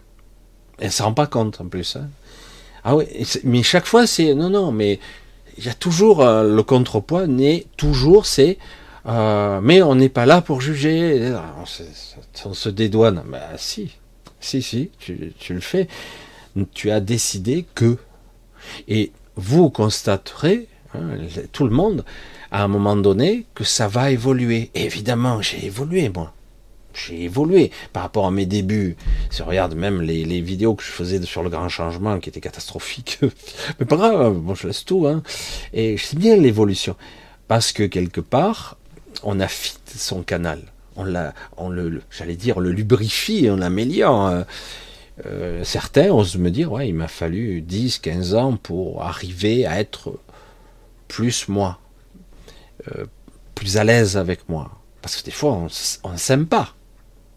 [0.79, 1.97] Elle s'en rend pas compte en plus.
[2.83, 3.05] Ah oui,
[3.43, 4.99] mais chaque fois c'est non non, mais
[5.57, 8.57] il y a toujours euh, le contrepoids, n'est toujours c'est
[9.07, 11.33] euh, mais on n'est pas là pour juger,
[12.45, 13.23] on, se dédouane.
[13.25, 13.95] Bah si,
[14.41, 15.87] si, si, tu, tu, le fais.
[16.73, 17.97] Tu as décidé que.
[18.89, 20.99] Et vous constaterez, hein,
[21.53, 22.03] tout le monde,
[22.51, 24.71] à un moment donné, que ça va évoluer.
[24.75, 26.33] évidemment, j'ai évolué, moi
[26.97, 28.95] j'ai évolué par rapport à mes débuts.
[29.29, 32.29] Si on regarde même les, les, vidéos que je faisais sur le grand changement, qui
[32.29, 33.19] étaient catastrophiques,
[33.79, 35.07] mais pas grave, je laisse tout.
[35.07, 35.23] Hein.
[35.73, 36.95] Et je sais bien l'évolution,
[37.47, 38.77] parce que quelque part,
[39.23, 40.61] on affite son canal.
[40.95, 44.19] On l'a, on le, j'allais dire, on le lubrifie, on l'améliore.
[44.21, 44.45] Hein.
[45.25, 49.79] Euh, certains osent me dire, ouais, il m'a fallu 10, 15 ans pour arriver à
[49.79, 50.19] être
[51.07, 51.79] plus moi,
[52.95, 53.05] euh,
[53.55, 54.71] plus à l'aise avec moi.
[55.01, 55.67] Parce que des fois,
[56.03, 56.73] on ne s'aime pas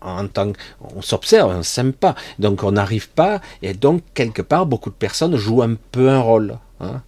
[0.03, 4.95] on s'observe, on s'aime pas, donc on n'arrive pas, et donc quelque part beaucoup de
[4.95, 6.59] personnes jouent un peu un rôle.
[6.81, 7.03] Hein.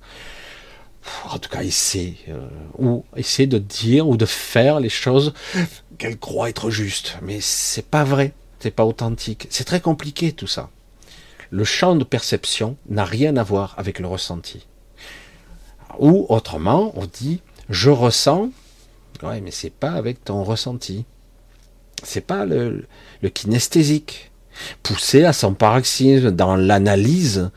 [1.28, 5.34] En tout cas, essayer euh, ou essayer de dire ou de faire les choses
[5.98, 10.46] qu'elles croient être justes, mais c'est pas vrai, c'est pas authentique, c'est très compliqué tout
[10.46, 10.70] ça.
[11.50, 14.66] Le champ de perception n'a rien à voir avec le ressenti.
[15.98, 18.50] Ou autrement, on dit je ressens,
[19.22, 21.04] ouais, mais c'est pas avec ton ressenti
[22.02, 22.86] c'est pas le,
[23.32, 24.30] kinesthésique.
[24.82, 27.50] Poussé à son paroxysme dans l'analyse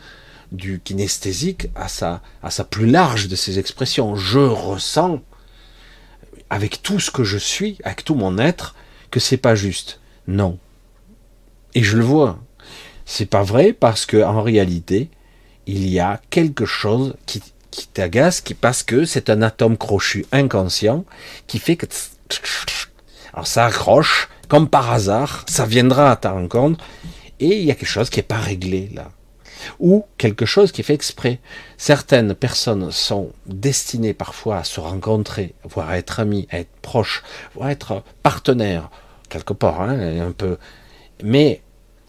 [0.52, 4.16] du kinesthésique à sa, à sa plus large de ses expressions.
[4.16, 5.22] Je ressens
[6.50, 8.76] avec tout ce que je suis, avec tout mon être,
[9.12, 10.00] que c'est pas juste.
[10.28, 10.58] Non.
[11.74, 12.40] Et je le vois.
[13.06, 15.10] C'est pas vrai parce que en réalité,
[15.68, 20.26] il y a quelque chose qui, qui t'agace, qui parce que c'est un atome crochu
[20.32, 21.04] inconscient
[21.48, 21.88] qui fait que
[23.36, 26.84] alors ça accroche comme par hasard, ça viendra à ta rencontre,
[27.40, 29.10] et il y a quelque chose qui n'est pas réglé là.
[29.80, 31.40] Ou quelque chose qui est fait exprès.
[31.78, 37.24] Certaines personnes sont destinées parfois à se rencontrer, voire à être amis, à être proches,
[37.56, 38.90] voire à être partenaires,
[39.30, 40.58] quelque part, hein, un peu.
[41.24, 41.62] Mais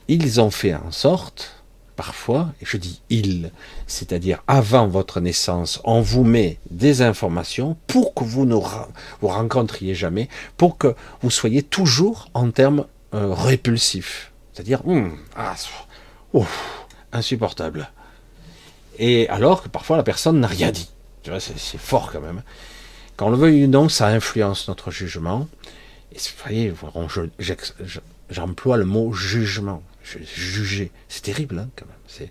[0.09, 1.56] ils ont fait en sorte
[1.97, 3.51] parfois, je dis il,
[3.87, 9.95] c'est-à-dire avant votre naissance, on vous met des informations pour que vous ne vous rencontriez
[9.95, 14.33] jamais, pour que vous soyez toujours en termes euh, répulsifs.
[14.53, 15.55] C'est-à-dire, hum, ah,
[17.13, 17.91] insupportable.
[18.99, 20.91] Et alors que parfois la personne n'a rien dit.
[21.39, 22.43] C'est fort quand même.
[23.17, 25.49] Quand on le veut ou non, ça influence notre jugement.
[26.13, 26.73] Vous voyez,
[28.31, 30.91] j'emploie le mot jugement juger.
[31.09, 32.31] C'est terrible, hein, quand même.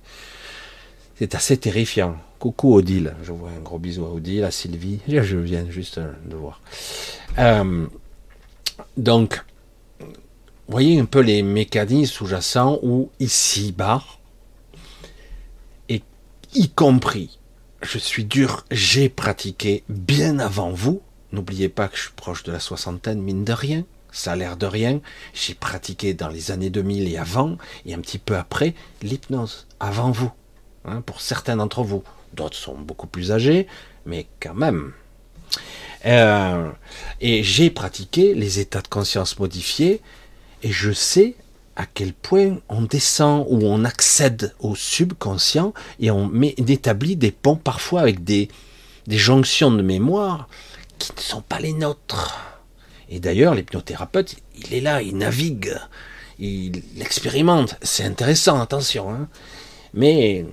[1.17, 2.17] C'est, assez terrifiant.
[2.39, 3.15] Coucou Odile.
[3.23, 4.99] Je vois un gros bisou à Odile, à Sylvie.
[5.07, 6.61] Je viens juste de voir.
[7.37, 7.87] Euh,
[8.97, 9.43] donc,
[10.67, 14.03] voyez un peu les mécanismes sous-jacents où ici-bas,
[15.89, 16.01] et
[16.53, 17.39] y compris,
[17.81, 21.01] je suis dur, j'ai pratiqué bien avant vous.
[21.31, 23.85] N'oubliez pas que je suis proche de la soixantaine, mine de rien
[24.15, 25.01] ça a l'air de rien.
[25.33, 30.09] J'ai pratiqué dans les années 2000 et avant, et un petit peu après, l'hypnose, avant
[30.09, 30.31] vous,
[30.85, 32.03] hein, pour certains d'entre vous.
[32.33, 33.67] D'autres sont beaucoup plus âgés,
[34.05, 34.93] mais quand même.
[36.05, 36.71] Euh,
[37.19, 40.01] et j'ai pratiqué les états de conscience modifiés,
[40.63, 41.35] et je sais
[41.75, 47.57] à quel point on descend ou on accède au subconscient et on établit des ponts
[47.57, 48.47] parfois avec des,
[49.07, 50.47] des jonctions de mémoire
[50.99, 52.54] qui ne sont pas les nôtres.
[53.15, 55.73] Et d'ailleurs, l'hypnothérapeute, il est là, il navigue,
[56.37, 57.77] il expérimente.
[57.81, 59.09] C'est intéressant, attention.
[59.09, 59.29] Hein.
[59.93, 60.45] Mais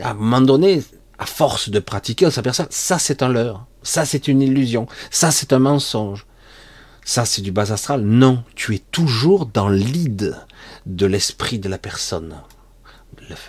[0.00, 0.84] à un moment donné,
[1.18, 5.32] à force de pratiquer, on s'aperçoit, ça c'est un leurre, ça c'est une illusion, ça
[5.32, 6.26] c'est un mensonge,
[7.04, 8.02] ça c'est du bas astral.
[8.02, 10.36] Non, tu es toujours dans l'ide
[10.86, 12.36] de l'esprit de la personne.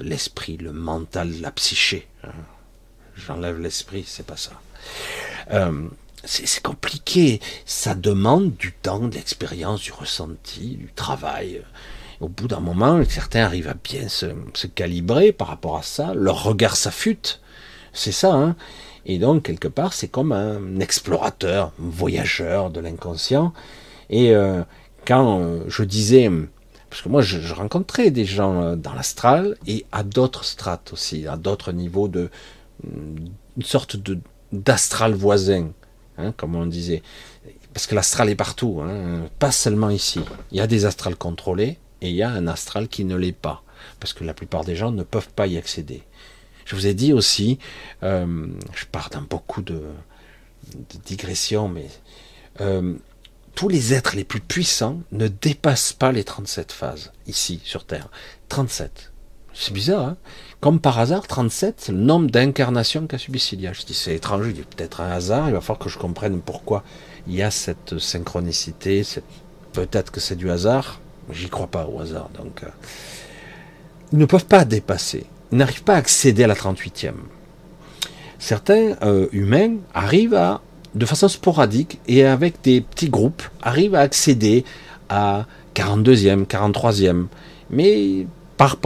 [0.01, 2.07] L'esprit, le mental, la psyché.
[2.23, 2.31] Hein.
[3.15, 4.53] J'enlève l'esprit, c'est pas ça.
[5.51, 5.89] Euh,
[6.27, 7.39] c'est compliqué.
[7.65, 11.61] Ça demande du temps, de l'expérience, du ressenti, du travail.
[12.19, 14.25] Au bout d'un moment, certains arrivent à bien se,
[14.75, 16.13] calibrer par rapport à ça.
[16.13, 17.41] Leur regard s'affûte.
[17.93, 18.55] C'est ça, hein.
[19.05, 23.53] Et donc, quelque part, c'est comme un explorateur, un voyageur de l'inconscient.
[24.09, 24.63] Et euh,
[25.05, 26.29] quand je disais,
[26.89, 30.91] parce que moi, je, je rencontrais des gens euh, dans l'astral et à d'autres strates
[30.91, 32.29] aussi, à d'autres niveaux de,
[32.83, 34.19] une sorte de
[34.53, 35.71] d'astral voisin.
[36.17, 37.03] Hein, comme on disait.
[37.73, 40.19] Parce que l'astral est partout, hein, pas seulement ici.
[40.51, 43.33] Il y a des astrales contrôlés et il y a un astral qui ne l'est
[43.33, 43.63] pas.
[43.99, 46.03] Parce que la plupart des gens ne peuvent pas y accéder.
[46.65, 47.59] Je vous ai dit aussi,
[48.03, 49.83] euh, je pars dans beaucoup de,
[51.05, 51.87] digressions, mais
[52.59, 52.95] euh,
[53.55, 58.09] tous les êtres les plus puissants ne dépassent pas les 37 phases, ici, sur Terre.
[58.49, 59.11] 37.
[59.59, 60.17] C'est bizarre, hein
[60.59, 63.73] comme par hasard, 37, c'est le nombre d'incarnations qu'a subi Cilia.
[63.73, 66.39] Je dis, c'est étrange, il y peut-être un hasard, il va falloir que je comprenne
[66.39, 66.83] pourquoi
[67.27, 69.03] il y a cette synchronicité.
[69.73, 70.99] Peut-être que c'est du hasard,
[71.31, 72.29] j'y crois pas au hasard.
[72.35, 72.67] Donc, euh,
[74.13, 77.13] ils ne peuvent pas dépasser, ils n'arrivent pas à accéder à la 38e.
[78.39, 80.61] Certains euh, humains arrivent à,
[80.95, 84.65] de façon sporadique et avec des petits groupes, arrivent à accéder
[85.09, 85.45] à
[85.75, 87.25] 42e, 43e,
[87.69, 88.25] mais
[88.57, 88.77] par,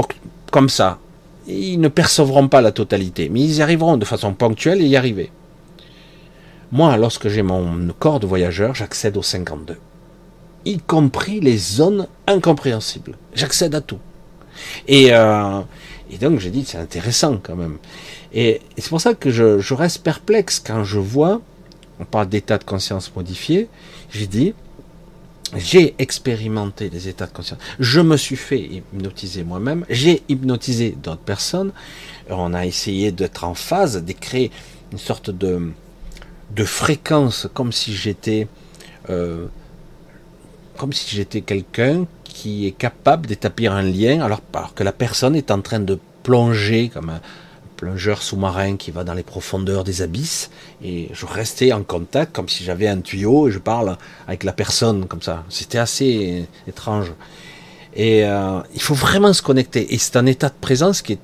[0.52, 1.00] comme ça,
[1.48, 4.96] ils ne percevront pas la totalité, mais ils y arriveront de façon ponctuelle et y
[4.96, 5.32] arriver.
[6.72, 9.78] Moi, lorsque j'ai mon corps de voyageur, j'accède au 52,
[10.66, 13.18] y compris les zones incompréhensibles.
[13.34, 14.00] J'accède à tout.
[14.88, 15.62] Et, euh,
[16.12, 17.78] et donc j'ai dit, c'est intéressant quand même.
[18.34, 21.42] Et, c'est pour ça que je, je reste perplexe quand je vois,
[22.00, 23.68] on parle d'état de conscience modifié,
[24.12, 24.54] j'ai dit,
[25.56, 27.60] j'ai expérimenté les états de conscience.
[27.80, 29.86] Je me suis fait hypnotiser moi-même.
[29.90, 31.72] J'ai hypnotisé d'autres personnes.
[32.30, 34.52] On a essayé d'être en phase, de créer
[34.92, 35.72] une sorte de,
[36.56, 38.48] de fréquence, comme si j'étais,
[39.10, 39.48] euh,
[41.46, 45.80] quelqu'un qui est capable d'établir un lien, alors, alors que la personne est en train
[45.80, 47.22] de plonger comme un,
[47.82, 50.52] plongeur sous-marin qui va dans les profondeurs des abysses,
[50.84, 54.54] et je restais en contact comme si j'avais un tuyau et je parle avec la
[54.54, 55.44] personne comme ça.
[55.50, 57.12] C'était assez étrange.
[57.96, 59.96] Et euh, il faut vraiment se connecter.
[59.96, 61.20] Et c'est un état de présence qui est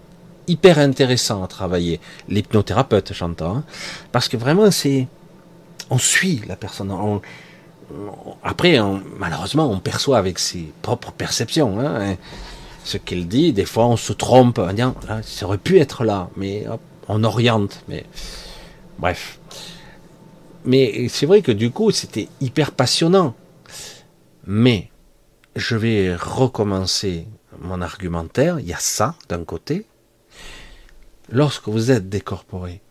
[0.47, 1.99] hyper intéressant à travailler.
[2.27, 3.63] L'hypnothérapeute, j'entends, hein.
[4.11, 5.07] parce que vraiment c'est,
[5.91, 6.91] on suit la personne.
[8.43, 8.79] après,
[9.19, 11.79] malheureusement, on perçoit avec ses propres perceptions.
[11.79, 12.17] Hein
[12.87, 13.53] ce qu'il dit.
[13.53, 16.65] Des fois, on se trompe en disant, là, ça aurait pu être là, mais
[17.07, 17.83] on oriente.
[17.87, 18.05] Mais
[18.97, 19.39] bref.
[20.63, 23.35] Mais c'est vrai que du coup, c'était hyper passionnant.
[24.45, 24.89] Mais
[25.55, 27.27] je vais recommencer
[27.59, 28.59] mon argumentaire.
[28.59, 29.85] Il y a ça d'un côté.
[31.29, 32.81] Lorsque vous êtes décorporé,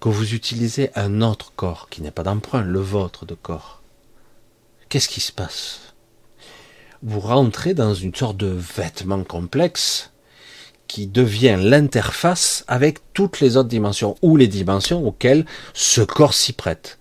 [0.00, 3.82] que vous utilisez un autre corps qui n'est pas d'emprunt, le vôtre de corps,
[4.88, 5.91] qu'est-ce qui se passe?
[7.02, 10.12] Vous rentrez dans une sorte de vêtement complexe
[10.86, 16.52] qui devient l'interface avec toutes les autres dimensions ou les dimensions auxquelles ce corps s'y
[16.52, 16.98] prête.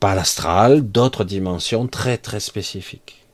[0.00, 3.26] Pas l'astral, d'autres dimensions très très spécifiques.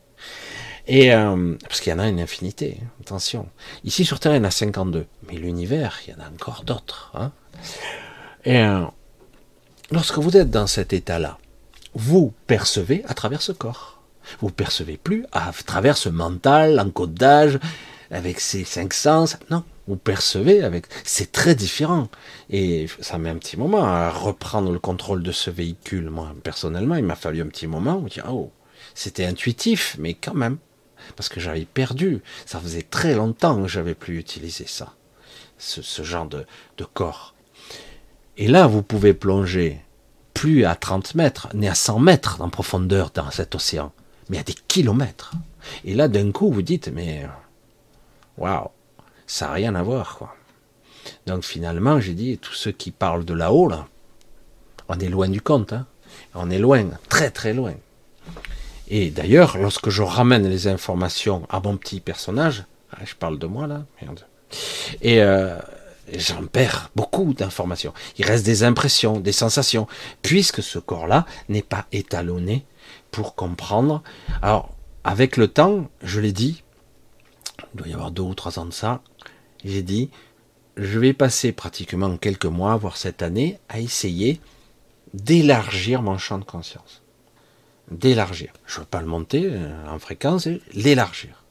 [0.86, 3.48] Et euh, parce qu'il y en a une infinité, attention.
[3.84, 6.64] Ici sur Terre, il y en a 52, mais l'univers, il y en a encore
[6.64, 7.10] d'autres.
[7.14, 7.32] Hein.
[8.44, 8.84] Et euh,
[9.90, 11.38] lorsque vous êtes dans cet état-là,
[11.94, 13.93] vous percevez à travers ce corps.
[14.40, 17.58] Vous percevez plus à travers ce mental, l'encodage,
[18.10, 19.36] avec ses cinq sens.
[19.50, 20.86] Non, vous percevez avec.
[21.04, 22.08] C'est très différent.
[22.50, 26.10] Et ça met un petit moment à reprendre le contrôle de ce véhicule.
[26.10, 28.50] Moi, personnellement, il m'a fallu un petit moment où oh,
[28.94, 30.58] c'était intuitif, mais quand même.
[31.16, 32.22] Parce que j'avais perdu.
[32.46, 34.94] Ça faisait très longtemps que j'avais plus utilisé ça.
[35.58, 36.46] Ce, ce genre de,
[36.78, 37.34] de corps.
[38.36, 39.80] Et là, vous pouvez plonger
[40.32, 43.92] plus à 30 mètres, ni à 100 mètres en profondeur dans cet océan
[44.28, 45.32] mais à des kilomètres.
[45.84, 47.26] Et là, d'un coup, vous dites, mais
[48.38, 48.68] waouh,
[49.26, 50.34] ça n'a rien à voir, quoi.
[51.26, 53.86] Donc finalement, j'ai dit, tous ceux qui parlent de là-haut, là,
[54.88, 55.86] on est loin du compte, hein.
[56.34, 57.74] on est loin, très très loin.
[58.88, 63.46] Et d'ailleurs, lorsque je ramène les informations à mon petit personnage, ah, je parle de
[63.46, 64.26] moi là, merde,
[65.00, 65.58] et euh,
[66.12, 67.94] j'en perds beaucoup d'informations.
[68.18, 69.86] Il reste des impressions, des sensations,
[70.22, 72.66] puisque ce corps-là n'est pas étalonné
[73.14, 74.02] pour comprendre.
[74.42, 76.64] Alors, avec le temps, je l'ai dit,
[77.72, 79.02] il doit y avoir deux ou trois ans de ça,
[79.64, 80.10] j'ai dit,
[80.76, 84.40] je vais passer pratiquement quelques mois, voire cette année, à essayer
[85.12, 87.02] d'élargir mon champ de conscience.
[87.88, 88.52] D'élargir.
[88.66, 91.44] Je ne veux pas le monter euh, en fréquence, l'élargir.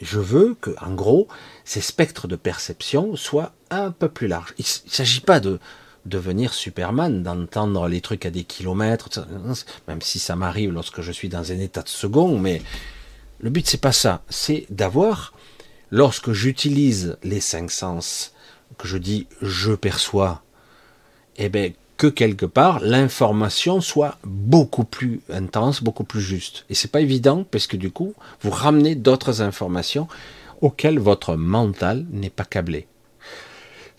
[0.00, 1.28] Je veux que, en gros,
[1.64, 4.52] ces spectres de perception soient un peu plus larges.
[4.58, 5.60] Il ne s'agit pas de
[6.06, 9.08] devenir Superman, d'entendre les trucs à des kilomètres,
[9.88, 12.62] même si ça m'arrive lorsque je suis dans un état de second, mais
[13.40, 15.32] le but c'est pas ça, c'est d'avoir,
[15.90, 18.32] lorsque j'utilise les cinq sens,
[18.78, 20.42] que je dis je perçois,
[21.36, 26.64] eh ben que quelque part l'information soit beaucoup plus intense, beaucoup plus juste.
[26.68, 30.08] Et c'est pas évident parce que du coup vous ramenez d'autres informations
[30.60, 32.86] auxquelles votre mental n'est pas câblé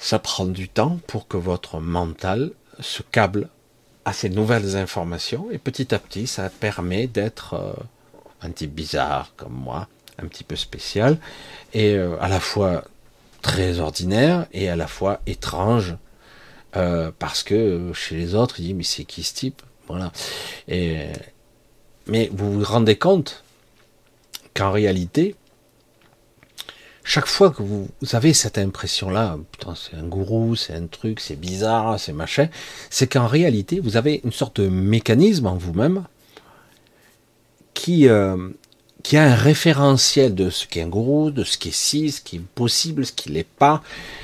[0.04, 2.52] ça prend du temps pour que votre mental
[2.82, 3.48] se câble
[4.04, 7.74] à ces nouvelles informations et petit à petit ça permet d'être euh,
[8.42, 9.88] un type bizarre comme moi,
[10.22, 11.18] un petit peu spécial
[11.74, 12.84] et euh, à la fois
[13.42, 15.96] très ordinaire et à la fois étrange
[16.76, 19.62] euh, parce que chez les autres il dit mais c'est qui ce type?
[19.88, 20.12] Voilà.
[20.68, 23.46] Mais vous vous rendez compte
[24.54, 25.36] qu'en réalité
[27.04, 31.36] chaque fois que vous, avez cette impression-là, putain, c'est un gourou, c'est un truc, c'est
[31.36, 32.48] bizarre, c'est machin,
[32.90, 36.06] c'est qu'en réalité, vous avez une sorte de mécanisme en vous-même
[37.74, 38.50] qui, euh,
[39.04, 42.12] qui a un référentiel de ce qui est un gourou, de ce qui est si,
[42.12, 43.84] ce qui est possible, ce qui l'est pas,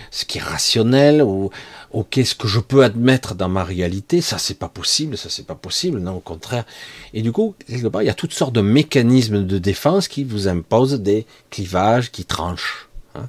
[0.10, 1.50] ce qui est rationnel, ou
[1.92, 5.46] ok, ce que je peux admettre dans ma réalité, ça c'est pas possible, ça c'est
[5.46, 6.66] pas possible, non, au contraire.
[7.14, 11.00] Et du coup, il y a toutes sortes de mécanismes de défense qui vous imposent
[11.00, 12.88] des clivages qui tranchent.
[13.16, 13.28] Hein.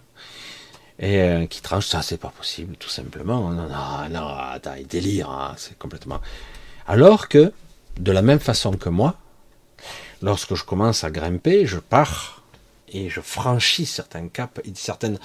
[0.99, 3.50] et euh, qui tranchent, ça c'est pas possible, tout simplement.
[3.50, 6.20] Non, non, non, attends, il délire, hein, c'est complètement.
[6.87, 7.53] Alors que,
[7.99, 9.16] de la même façon que moi,
[10.22, 12.42] lorsque je commence à grimper, je pars
[12.92, 15.18] et je franchis certains caps et certaines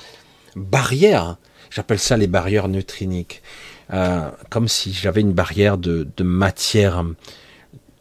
[0.56, 1.38] barrières.
[1.76, 3.41] J'appelle ça les barrières neutriniques.
[3.93, 7.03] Euh, comme si j'avais une barrière de, matière,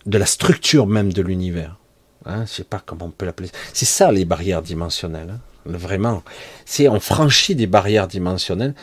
[0.06, 1.76] de la structure même de l'univers.
[2.24, 3.50] Hein, je sais pas comment on peut l'appeler.
[3.72, 5.30] C'est ça les barrières dimensionnelles.
[5.30, 6.22] Hein, vraiment.
[6.64, 8.74] C'est on franchit des barrières dimensionnelles.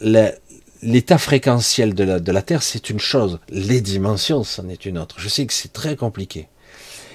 [0.00, 3.40] L'état fréquentiel de la, de la Terre, c'est une chose.
[3.50, 5.16] Les dimensions, c'en est une autre.
[5.18, 6.48] Je sais que c'est très compliqué.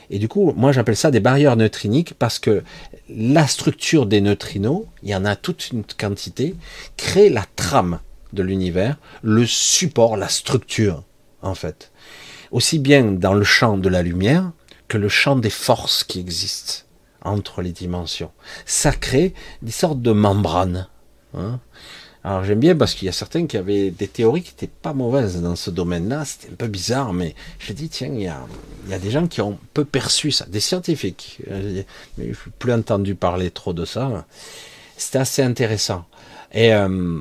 [0.09, 2.63] Et du coup, moi j'appelle ça des barrières neutriniques parce que
[3.09, 6.55] la structure des neutrinos, il y en a toute une quantité,
[6.97, 7.99] crée la trame
[8.33, 11.03] de l'univers, le support, la structure,
[11.41, 11.91] en fait.
[12.51, 14.51] Aussi bien dans le champ de la lumière
[14.87, 16.85] que le champ des forces qui existent
[17.21, 18.31] entre les dimensions.
[18.65, 20.87] Ça crée des sortes de membranes.
[21.35, 21.59] Hein.
[22.29, 24.93] Alors j'aime bien parce qu'il y a certains qui avaient des théories qui n'étaient pas
[24.93, 26.25] mauvaises dans ce domaine-là.
[26.25, 29.57] C'était un peu bizarre, mais je dis tiens, il y, a, des gens qui ont
[29.73, 31.41] peu perçu ça, des scientifiques.
[31.49, 31.85] Mais
[32.17, 34.27] je n'ai plus entendu parler trop de ça.
[34.95, 36.05] C'était assez intéressant.
[36.51, 37.19] Et, euh,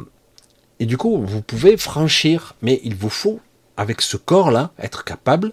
[0.78, 3.40] et du coup, vous pouvez franchir, mais il vous faut,
[3.78, 5.52] avec ce corps-là, être capable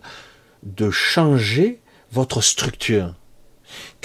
[0.64, 1.80] de changer
[2.12, 3.14] votre structure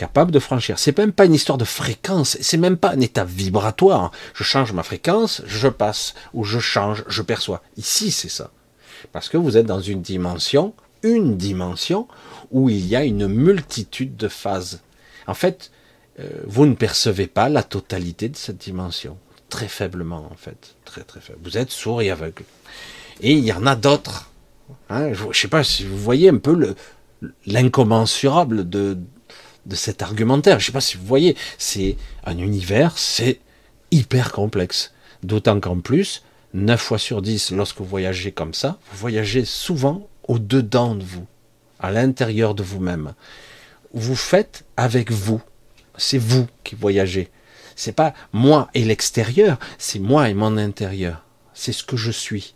[0.00, 0.78] capable de franchir.
[0.78, 4.12] C'est même pas une histoire de fréquence, c'est même pas un état vibratoire.
[4.32, 7.62] Je change ma fréquence, je passe, ou je change, je perçois.
[7.76, 8.50] Ici, c'est ça.
[9.12, 10.72] Parce que vous êtes dans une dimension,
[11.02, 12.08] une dimension,
[12.50, 14.80] où il y a une multitude de phases.
[15.26, 15.70] En fait,
[16.18, 19.18] euh, vous ne percevez pas la totalité de cette dimension.
[19.50, 20.76] Très faiblement, en fait.
[20.86, 21.40] Très, très faible.
[21.42, 22.44] Vous êtes sourd et aveugle.
[23.20, 24.30] Et il y en a d'autres.
[24.88, 26.74] Hein, je ne sais pas si vous voyez un peu
[27.44, 28.96] l'incommensurable de,
[29.66, 30.58] de cet argumentaire.
[30.58, 33.40] Je ne sais pas si vous voyez, c'est un univers, c'est
[33.90, 34.92] hyper complexe.
[35.22, 36.22] D'autant qu'en plus,
[36.54, 41.26] 9 fois sur 10, lorsque vous voyagez comme ça, vous voyagez souvent au-dedans de vous,
[41.78, 43.14] à l'intérieur de vous-même.
[43.92, 45.42] Vous faites avec vous.
[45.96, 47.28] C'est vous qui voyagez.
[47.76, 51.24] C'est pas moi et l'extérieur, c'est moi et mon intérieur.
[51.54, 52.54] C'est ce que je suis.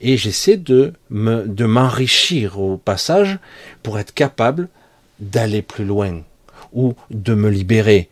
[0.00, 3.38] Et j'essaie de me, de m'enrichir au passage
[3.82, 4.68] pour être capable
[5.20, 6.22] d'aller plus loin,
[6.72, 8.08] ou de me libérer,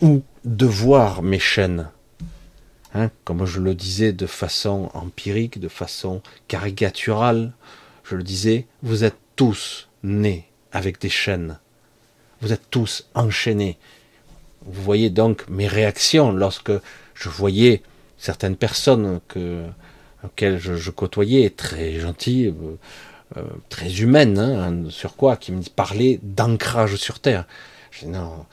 [0.00, 1.88] ou de voir mes chaînes.
[2.94, 7.52] Hein, comme je le disais de façon empirique, de façon caricaturale,
[8.04, 11.58] je le disais, vous êtes tous nés avec des chaînes.
[12.40, 13.78] Vous êtes tous enchaînés.
[14.64, 16.72] Vous voyez donc mes réactions lorsque
[17.14, 17.82] je voyais
[18.18, 19.64] certaines personnes que,
[20.24, 22.52] auxquelles je, côtoyais, très gentilles,
[23.36, 27.46] euh, très humaine, hein, sur quoi, qui me parlait d'ancrage sur Terre.
[27.92, 28.44] Je dis non,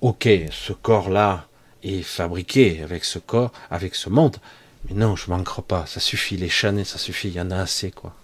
[0.00, 1.46] ok, ce corps-là
[1.84, 4.36] est fabriqué avec ce corps, avec ce monde,
[4.88, 7.58] mais non, je manquerai pas, ça suffit, les chaînes, ça suffit, il y en a
[7.58, 8.14] assez, quoi.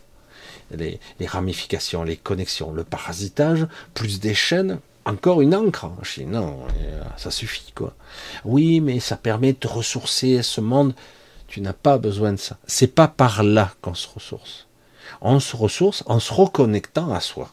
[0.70, 5.90] Les, les, ramifications, les connexions, le parasitage, plus des chaînes, encore une encre.
[6.02, 7.94] Je dis non, euh, ça suffit, quoi.
[8.44, 10.94] Oui, mais ça permet de ressourcer ce monde.
[11.46, 12.58] Tu n'as pas besoin de ça.
[12.66, 14.66] C'est pas par là qu'on se ressource
[15.24, 17.50] on se ressource en se reconnectant à soi,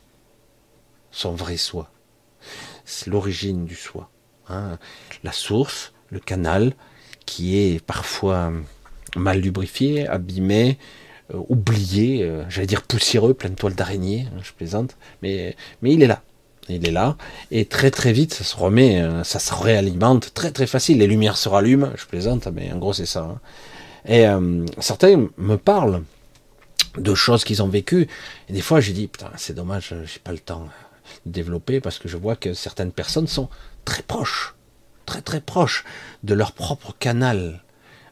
[1.09, 1.89] son vrai soi.
[2.85, 4.09] C'est l'origine du soi.
[4.49, 4.77] Hein.
[5.23, 6.73] La source, le canal,
[7.25, 8.51] qui est parfois
[9.15, 10.77] mal lubrifié, abîmé,
[11.33, 16.03] euh, oublié, euh, j'allais dire poussiéreux, plein de toiles d'araignée, hein, je plaisante, mais, il
[16.03, 16.21] est là.
[16.69, 17.17] Il est là,
[17.49, 20.99] et très très vite, ça se remet, euh, ça se réalimente très très facile.
[20.99, 23.21] Les lumières se rallument, je plaisante, mais en gros c'est ça.
[23.21, 23.39] Hein.
[24.05, 24.25] Et
[24.79, 26.01] certains me parlent
[26.97, 28.07] de choses qu'ils ont vécues,
[28.49, 30.67] et des fois j'ai dit, putain, c'est dommage, j'ai pas le temps
[31.25, 33.49] de développer, parce que je vois que certaines personnes sont
[33.85, 34.55] très proches,
[35.05, 35.83] très très proches
[36.23, 37.61] de leur propre canal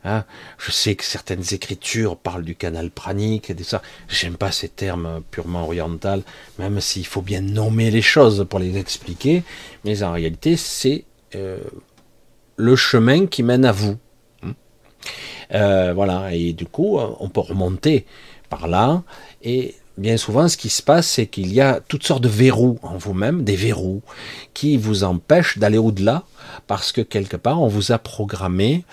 [0.06, 0.24] Hein.
[0.58, 3.82] je sais que certaines écritures parlent du canal pranique et de ça.
[4.08, 6.24] J'aime pas ces termes purement orientaux,
[6.58, 9.44] même s'il faut bien nommer les choses pour les expliquer.
[9.84, 11.04] Mais en réalité, c'est
[11.36, 11.60] euh,
[12.56, 13.98] le chemin qui mène à vous.
[14.44, 14.54] Hein.
[15.54, 16.34] Euh, voilà.
[16.34, 18.06] Et du coup, on peut remonter
[18.50, 19.04] par là.
[19.44, 22.80] Et bien souvent, ce qui se passe, c'est qu'il y a toutes sortes de verrous
[22.82, 24.02] en vous-même, des verrous
[24.54, 26.24] qui vous empêchent d'aller au-delà,
[26.68, 28.84] parce que quelque part, on vous a programmé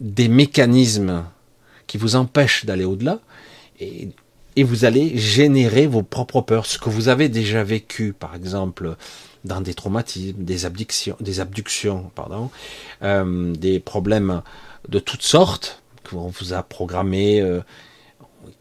[0.00, 1.24] des mécanismes
[1.86, 3.20] qui vous empêchent d'aller au-delà
[3.80, 4.08] et,
[4.58, 8.96] vous allez générer vos propres peurs, ce que vous avez déjà vécu, par exemple,
[9.44, 12.50] dans des traumatismes, des abductions, des abductions, pardon,
[13.02, 14.40] euh, des problèmes
[14.88, 17.60] de toutes sortes qu'on vous a programmé, euh,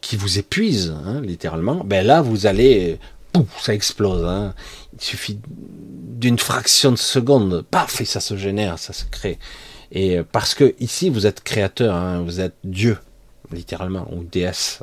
[0.01, 1.83] qui vous épuisent, hein, littéralement.
[1.83, 2.99] Ben là, vous allez,
[3.31, 4.25] pouf, ça explose.
[4.25, 4.53] Hein.
[4.93, 9.39] Il suffit d'une fraction de seconde, paf, et ça se génère, ça se crée.
[9.91, 12.97] Et parce que ici, vous êtes créateur, hein, vous êtes Dieu,
[13.51, 14.81] littéralement, ou déesse.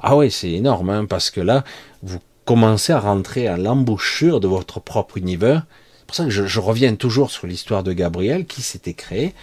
[0.00, 1.64] Ah oui, c'est énorme, parce que là,
[2.02, 5.66] vous commencez à rentrer à l'embouchure de votre propre univers.
[5.98, 9.34] C'est pour ça que je, reviens toujours sur l'histoire de Gabriel, qui s'était créé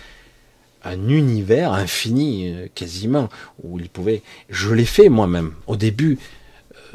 [0.87, 3.29] un univers infini, euh, quasiment,
[3.63, 4.21] où il pouvait...
[4.49, 5.53] Je l'ai fait moi-même.
[5.67, 6.17] Au début,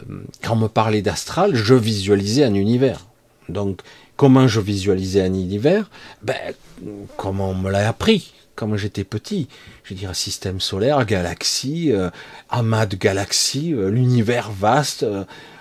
[0.00, 3.06] euh, quand on me parlait d'astral, je visualisais un univers.
[3.48, 3.80] Donc,
[4.16, 5.90] comment je visualisais un univers?
[6.22, 6.36] Ben,
[7.16, 8.34] comment on me l'a appris?
[8.54, 9.48] Quand j'étais petit.
[9.84, 12.10] Je veux dire, système solaire, galaxie, euh,
[12.50, 15.06] amas de galaxies, l'univers vaste,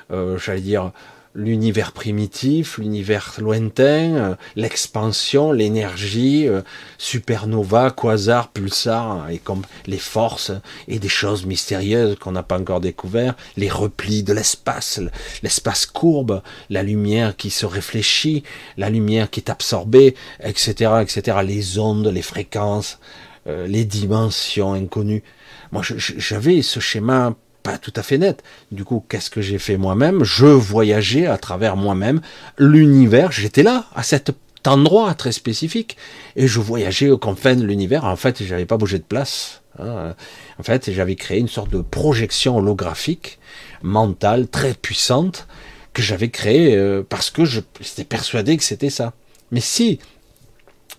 [0.09, 0.91] j'allais dire
[1.33, 6.61] l'univers primitif, l'univers lointain, euh, l'expansion, l'énergie, euh,
[6.97, 10.51] supernova, quasar, pulsar, et comme les forces
[10.87, 14.99] et des choses mystérieuses qu'on n'a pas encore découvert, les replis de l'espace,
[15.43, 18.43] l'espace courbe, la lumière qui se réfléchit,
[18.77, 22.99] la lumière qui est absorbée, etc., etc., les ondes, les fréquences,
[23.47, 25.23] euh, les dimensions inconnues.
[25.71, 28.43] Moi, j'avais ce schéma pas tout à fait net.
[28.71, 30.23] Du coup, qu'est-ce que j'ai fait moi-même?
[30.23, 32.21] Je voyageais à travers moi-même
[32.57, 33.31] l'univers.
[33.31, 34.31] J'étais là, à cet
[34.65, 35.97] endroit très spécifique,
[36.35, 38.05] et je voyageais aux confins de l'univers.
[38.05, 39.61] En fait, j'avais pas bougé de place.
[39.79, 40.15] Hein.
[40.59, 43.39] En fait, j'avais créé une sorte de projection holographique,
[43.81, 45.47] mentale, très puissante,
[45.93, 49.13] que j'avais créée euh, parce que j'étais persuadé que c'était ça.
[49.51, 49.99] Mais si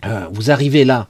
[0.05, 1.07] euh, vous arrivez là,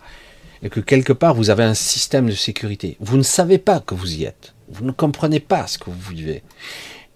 [0.61, 3.95] et que quelque part vous avez un système de sécurité, vous ne savez pas que
[3.95, 6.43] vous y êtes vous ne comprenez pas ce que vous vivez,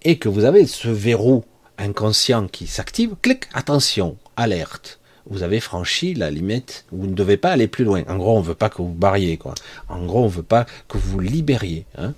[0.03, 1.43] et que vous avez ce verrou
[1.77, 4.99] inconscient qui s'active, clic, attention, alerte.
[5.29, 8.03] Vous avez franchi la limite, vous ne devez pas aller plus loin.
[8.07, 9.55] En gros, on ne veut pas que vous barriez, quoi.
[9.89, 11.85] En gros, on ne veut pas que vous libériez.
[11.97, 12.13] Hein.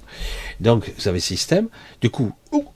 [0.59, 1.69] Donc, vous avez système.
[2.01, 2.31] Du coup,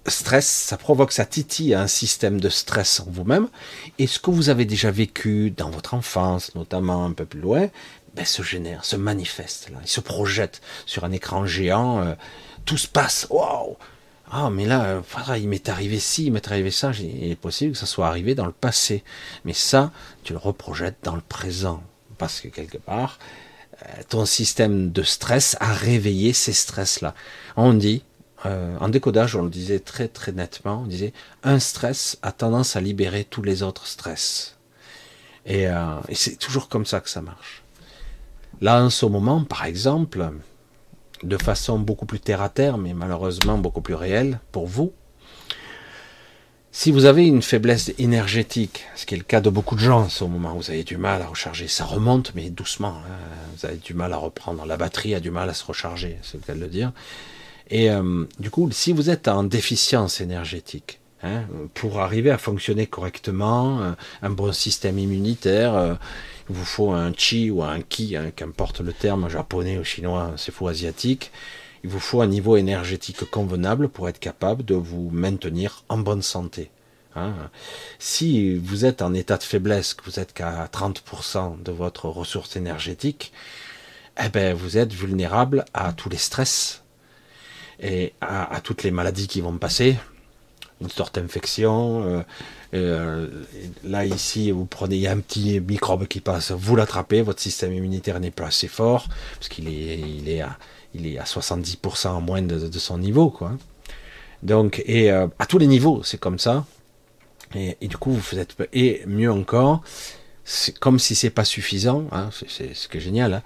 [0.08, 3.48] stress, ça provoque, ça titille un système de stress en vous-même.
[4.00, 7.70] Et ce que vous avez déjà vécu dans votre enfance, notamment un peu plus loin,
[8.16, 12.14] ben, se génère, se manifeste là, il se projette sur un écran géant, euh,
[12.66, 13.78] tout se passe, waouh
[14.32, 17.74] Ah mais là, euh, il m'est arrivé ci, il m'est arrivé ça, il est possible
[17.74, 19.04] que ça soit arrivé dans le passé,
[19.46, 19.92] mais ça,
[20.24, 21.84] tu le reprojettes dans le présent,
[22.18, 23.20] parce que quelque part,
[23.82, 27.14] euh, ton système de stress a réveillé ces stress-là.
[27.56, 28.04] On dit,
[28.46, 31.14] en décodage, on le disait très très nettement, on disait,
[31.44, 34.58] un stress a tendance à libérer tous les autres stress.
[35.46, 35.66] et
[36.14, 37.64] c'est toujours comme ça que ça marche.
[38.60, 40.30] Là, en ce moment, par exemple,
[41.24, 44.94] de façon beaucoup plus terre à terre, mais malheureusement beaucoup plus réelle pour vous,
[46.76, 50.02] si vous avez une faiblesse énergétique, ce qui est le cas de beaucoup de gens
[50.02, 53.16] en ce moment, vous avez du mal à recharger, ça remonte, mais doucement, hein.
[53.56, 56.34] vous avez du mal à reprendre, la batterie a du mal à se recharger, c'est
[56.34, 56.92] le cas de le dire.
[57.70, 62.88] Et euh, du coup, si vous êtes en déficience énergétique, hein, pour arriver à fonctionner
[62.88, 63.92] correctement, euh,
[64.22, 65.94] un bon système immunitaire, euh,
[66.50, 70.34] il vous faut un chi ou un ki, hein, qu'importe le terme japonais ou chinois,
[70.38, 71.32] c'est faux asiatique.
[71.84, 76.22] Il vous faut un niveau énergétique convenable pour être capable de vous maintenir en bonne
[76.22, 76.70] santé.
[77.16, 77.34] Hein.
[78.00, 82.56] Si vous êtes en état de faiblesse, que vous êtes qu'à 30% de votre ressource
[82.56, 83.34] énergétique,
[84.24, 86.84] eh ben vous êtes vulnérable à tous les stress
[87.80, 89.98] et à, toutes les maladies qui vont passer.
[90.84, 92.24] Une sorte d'infection.
[92.72, 97.42] là ici, vous prenez, il y a un petit microbe qui passe, vous l'attrapez, votre
[97.42, 100.58] système immunitaire n'est pas assez fort parce qu'il est, il est à,
[100.94, 103.52] il est à 70% en moins de, de, son niveau, quoi.
[104.44, 106.66] Donc, et à tous les niveaux, c'est comme ça.
[107.56, 109.82] Et, du coup, vous êtes et mieux encore,
[110.44, 112.06] c'est comme si c'est pas suffisant.
[112.12, 113.34] Hein, c'est ce qui est génial.
[113.34, 113.44] Hein,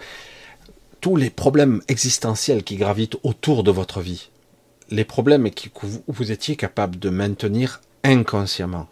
[1.01, 4.29] tous les problèmes existentiels qui gravitent autour de votre vie,
[4.89, 8.87] les problèmes que vous, étiez capable de maintenir inconsciemment.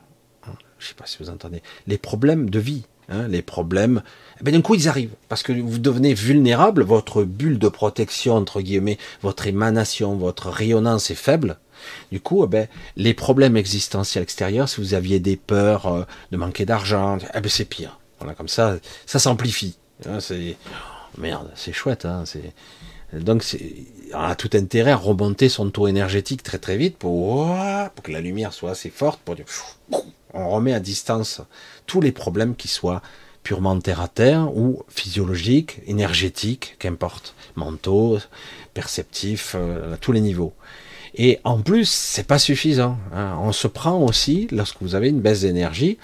[0.48, 1.62] Hein, je sais pas si vous entendez.
[1.88, 4.02] Les problèmes de vie, hein, les problèmes,
[4.40, 6.84] eh ben d'un coup ils arrivent parce que vous devenez vulnérable.
[6.84, 11.58] Votre bulle de protection entre guillemets, votre émanation, votre rayonnance est faible.
[12.12, 16.38] Du coup, eh ben, les problèmes existentiels extérieurs, si vous aviez des peurs euh, de
[16.38, 18.00] manquer d'argent, eh ben, c'est pire.
[18.20, 19.78] Voilà, comme ça, ça s'amplifie.
[20.08, 22.06] Hein, c'est oh, merde, c'est chouette.
[22.06, 22.54] Hein, c'est
[23.14, 27.48] donc on a tout intérêt à remonter son taux énergétique très très vite pour,
[28.04, 29.46] que la lumière soit assez forte pour dire
[30.34, 31.42] on remet à distance
[31.86, 33.02] tous les problèmes qui soient
[33.44, 38.18] purement terre à terre ou physiologiques, énergétiques, qu'importe, mentaux,
[38.74, 40.54] perceptifs, euh, à tous les niveaux.
[41.14, 42.98] Et en plus, c'est pas suffisant.
[43.14, 43.38] Hein.
[43.40, 45.98] On se prend aussi, lorsque vous avez une baisse d'énergie,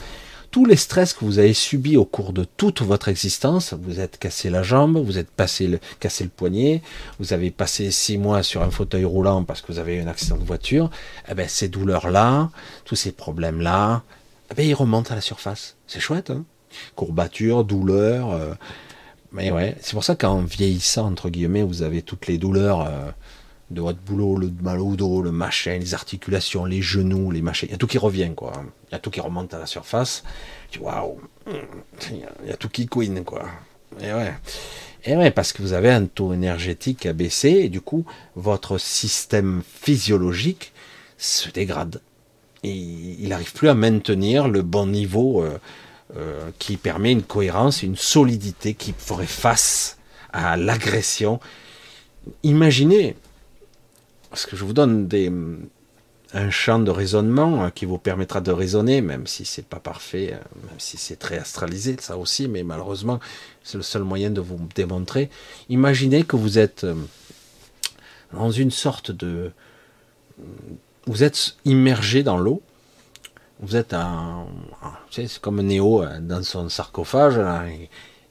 [0.51, 4.19] tous les stress que vous avez subis au cours de toute votre existence, vous êtes
[4.19, 6.81] cassé la jambe, vous êtes cassé le poignet,
[7.19, 10.07] vous avez passé six mois sur un fauteuil roulant parce que vous avez eu un
[10.07, 10.91] accident de voiture,
[11.29, 12.49] eh ben, ces douleurs-là,
[12.83, 14.03] tous ces problèmes-là,
[14.51, 15.77] eh ben, ils remontent à la surface.
[15.87, 16.43] C'est chouette, hein?
[16.95, 18.53] Courbatures, douleurs, euh,
[19.31, 23.11] mais ouais, c'est pour ça qu'en vieillissant, entre guillemets, vous avez toutes les douleurs, euh,
[23.71, 27.67] de votre boulot, le mal au dos, le machin, les articulations, les genoux, les machins.
[27.69, 28.53] Il y a tout qui revient, quoi.
[28.89, 30.23] Il y a tout qui remonte à la surface.
[30.69, 33.45] Tu waouh, il y a tout qui queen, quoi.
[34.01, 34.33] Et ouais.
[35.03, 38.77] Et ouais, parce que vous avez un taux énergétique à baisser, et du coup, votre
[38.77, 40.73] système physiologique
[41.17, 42.01] se dégrade.
[42.63, 45.57] Et il n'arrive plus à maintenir le bon niveau euh,
[46.15, 49.97] euh, qui permet une cohérence, une solidité qui ferait face
[50.33, 51.39] à l'agression.
[52.43, 53.15] Imaginez,
[54.31, 55.29] parce que je vous donne des,
[56.33, 60.33] un champ de raisonnement euh, qui vous permettra de raisonner, même si c'est pas parfait,
[60.33, 60.37] euh,
[60.67, 63.19] même si c'est très astralisé, ça aussi, mais malheureusement,
[63.63, 65.29] c'est le seul moyen de vous démontrer.
[65.69, 66.95] Imaginez que vous êtes euh,
[68.33, 69.51] dans une sorte de.
[71.05, 72.61] Vous êtes immergé dans l'eau.
[73.59, 74.47] Vous êtes un.
[75.11, 77.39] C'est comme Néo dans son sarcophage.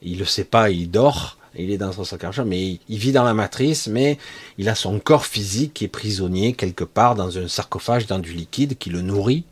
[0.02, 3.12] il, ne le sait pas, il dort il est dans son sarcophage, mais il, vit
[3.12, 4.18] dans la matrice, mais
[4.58, 8.32] il a son corps physique qui est prisonnier quelque part dans un sarcophage, dans du
[8.32, 9.44] liquide qui le nourrit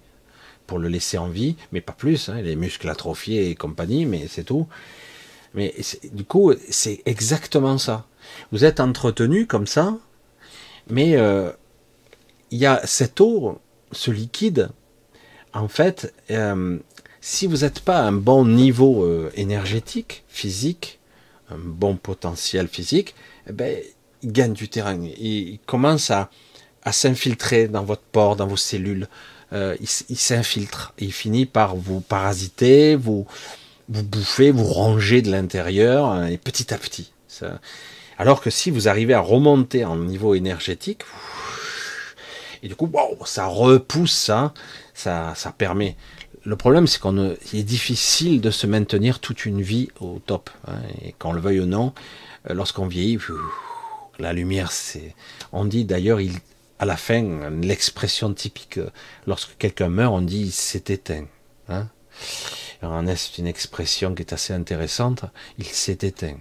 [0.67, 4.27] pour le laisser en vie, mais pas plus, hein, les muscles atrophiés et compagnie, mais
[4.29, 4.67] c'est tout.
[5.55, 5.75] Mais
[6.13, 8.07] du coup, c'est exactement ça.
[8.53, 9.97] Vous êtes entretenu comme ça,
[10.91, 11.51] mais euh,
[12.51, 13.59] il y a cette eau,
[13.93, 14.69] ce liquide,
[15.55, 16.79] en fait, euh,
[17.21, 20.98] si vous n'êtes pas à un bon niveau euh, énergétique, physique,
[21.51, 23.15] un bon potentiel physique,
[23.49, 23.77] eh ben,
[24.23, 24.99] il gagne du terrain.
[25.19, 26.31] Il, commence à,
[26.83, 29.09] à s'infiltrer dans votre port, dans vos cellules.
[29.53, 30.93] Euh, il, s'infiltre.
[30.99, 33.27] Il finit par vous parasiter, vous,
[33.89, 37.13] vous bouffer, vous ranger de l'intérieur, hein, et petit à petit.
[37.29, 37.61] Ça.
[38.19, 41.03] Alors que si vous arrivez à remonter en niveau énergétique,
[42.63, 42.91] et du coup,
[43.25, 44.53] ça repousse ça,
[44.93, 45.97] ça, ça permet
[46.49, 50.49] le problème, c'est qu'on est difficile de se maintenir toute une vie au top.
[50.67, 51.93] Hein, et qu'on le veuille ou non,
[52.49, 53.19] euh, lorsqu'on vieillit,
[54.19, 55.15] la lumière, c'est.
[55.53, 56.33] On dit d'ailleurs, il,
[56.79, 58.81] à la fin, l'expression typique,
[59.27, 61.27] lorsque quelqu'un meurt, on dit il s'est éteint.
[61.69, 61.89] Hein
[63.15, 65.27] c'est une expression qui est assez intéressante?
[65.59, 66.39] Il s'est éteint.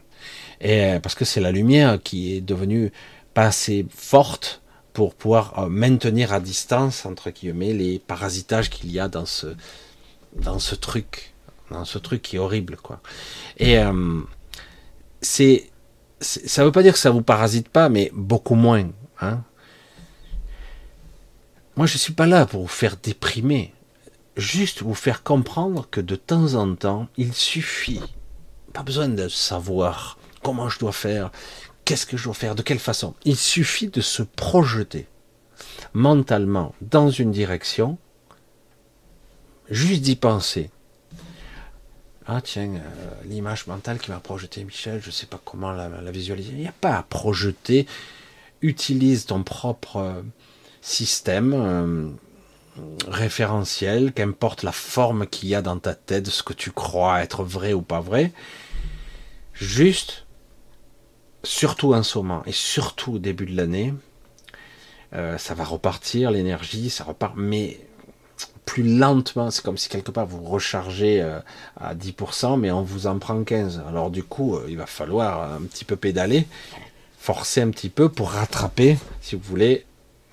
[0.61, 2.93] Et euh, parce que c'est la lumière qui est devenue
[3.33, 4.61] pas assez forte
[4.93, 9.47] pour pouvoir euh, maintenir à distance entre guillemets les parasitages qu'il y a dans ce
[10.41, 11.33] dans ce truc,
[11.71, 13.01] dans ce truc qui est horrible, quoi.
[13.57, 14.21] Et euh,
[15.21, 15.69] c'est,
[16.19, 18.89] ça veut pas dire que ça vous parasite pas, mais beaucoup moins.
[19.21, 19.41] Hein.
[21.75, 23.73] Moi, je suis pas là pour vous faire déprimer,
[24.35, 28.01] juste vous faire comprendre que de temps en temps, il suffit,
[28.73, 31.31] pas besoin de savoir comment je dois faire,
[31.85, 33.13] qu'est-ce que je dois faire, de quelle façon.
[33.25, 35.07] Il suffit de se projeter
[35.93, 37.97] mentalement dans une direction
[39.69, 40.69] juste d'y penser.
[42.29, 45.87] Ah tiens, euh, l'image mentale qui m'a projeté Michel, je ne sais pas comment la,
[46.11, 46.51] visualiser.
[46.51, 47.87] Il n'y a pas à projeter.
[48.61, 50.21] Utilise ton propre euh,
[50.81, 52.09] système euh,
[53.07, 57.45] référentiel, qu'importe la forme qu'il y a dans ta tête, ce que tu crois être
[57.45, 58.33] vrai ou pas vrai.
[59.53, 60.25] Juste,
[61.43, 63.93] surtout en ce moment et surtout au début de l'année,
[65.37, 67.79] ça va repartir, l'énergie, ça repart, mais
[68.67, 69.49] plus lentement.
[69.49, 71.39] C'est comme si quelque part vous rechargez euh,
[71.79, 73.81] à 10%, mais on vous en prend 15.
[73.87, 76.45] Alors du coup, euh, il va falloir un petit peu pédaler,
[77.17, 79.85] forcer un petit peu pour rattraper, si vous voulez,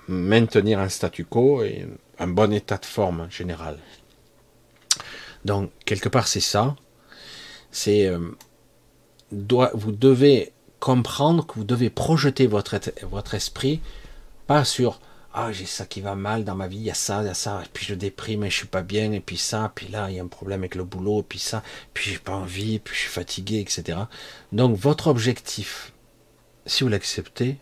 [0.08, 1.86] maintenir un statu quo et
[2.18, 3.78] un bon état de forme général.
[5.44, 6.76] Donc quelque part c'est ça.
[7.70, 8.18] C'est euh,
[9.30, 13.80] vous devez comprendre que vous devez projeter votre, votre esprit
[14.46, 15.00] pas sur
[15.34, 17.30] ah j'ai ça qui va mal dans ma vie, il y a ça, il y
[17.30, 19.88] a ça, et puis je déprime et je suis pas bien, et puis ça, puis
[19.88, 21.62] là il y a un problème avec le boulot, et puis ça,
[21.92, 23.98] puis j'ai pas envie, puis je suis fatigué, etc.
[24.52, 25.92] Donc votre objectif,
[26.66, 27.58] si vous l'acceptez,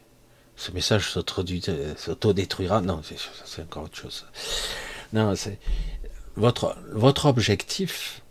[0.56, 2.80] ce message s'autodétruira.
[2.82, 3.00] Non,
[3.44, 4.26] c'est encore autre chose.
[5.12, 5.58] Non, c'est
[6.36, 8.22] votre, objectif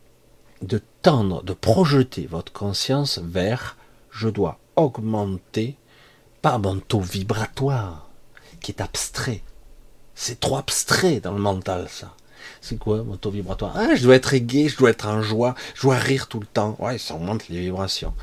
[0.61, 3.75] de tendre, de projeter votre conscience vers
[4.11, 5.77] je dois augmenter,
[6.41, 8.10] pas mon taux vibratoire,
[8.61, 9.41] qui est abstrait.
[10.15, 12.15] C'est trop abstrait dans le mental, ça.
[12.59, 15.55] C'est quoi mon taux vibratoire Ah, je dois être gai, je dois être en joie,
[15.75, 16.75] je dois rire tout le temps.
[16.79, 18.13] Ouais, ça augmente les vibrations.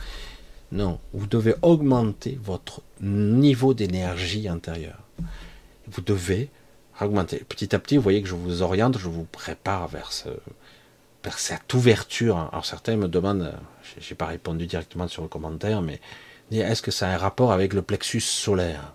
[0.70, 5.02] Non, vous devez augmenter votre niveau d'énergie intérieure.
[5.88, 6.50] Vous devez
[7.00, 7.44] augmenter.
[7.48, 10.28] Petit à petit, vous voyez que je vous oriente, je vous prépare vers, ce,
[11.24, 12.48] vers cette ouverture.
[12.52, 13.54] Alors certains me demandent,
[13.98, 16.00] j'ai pas répondu directement sur le commentaire, mais
[16.50, 18.94] est-ce que ça a un rapport avec le plexus solaire?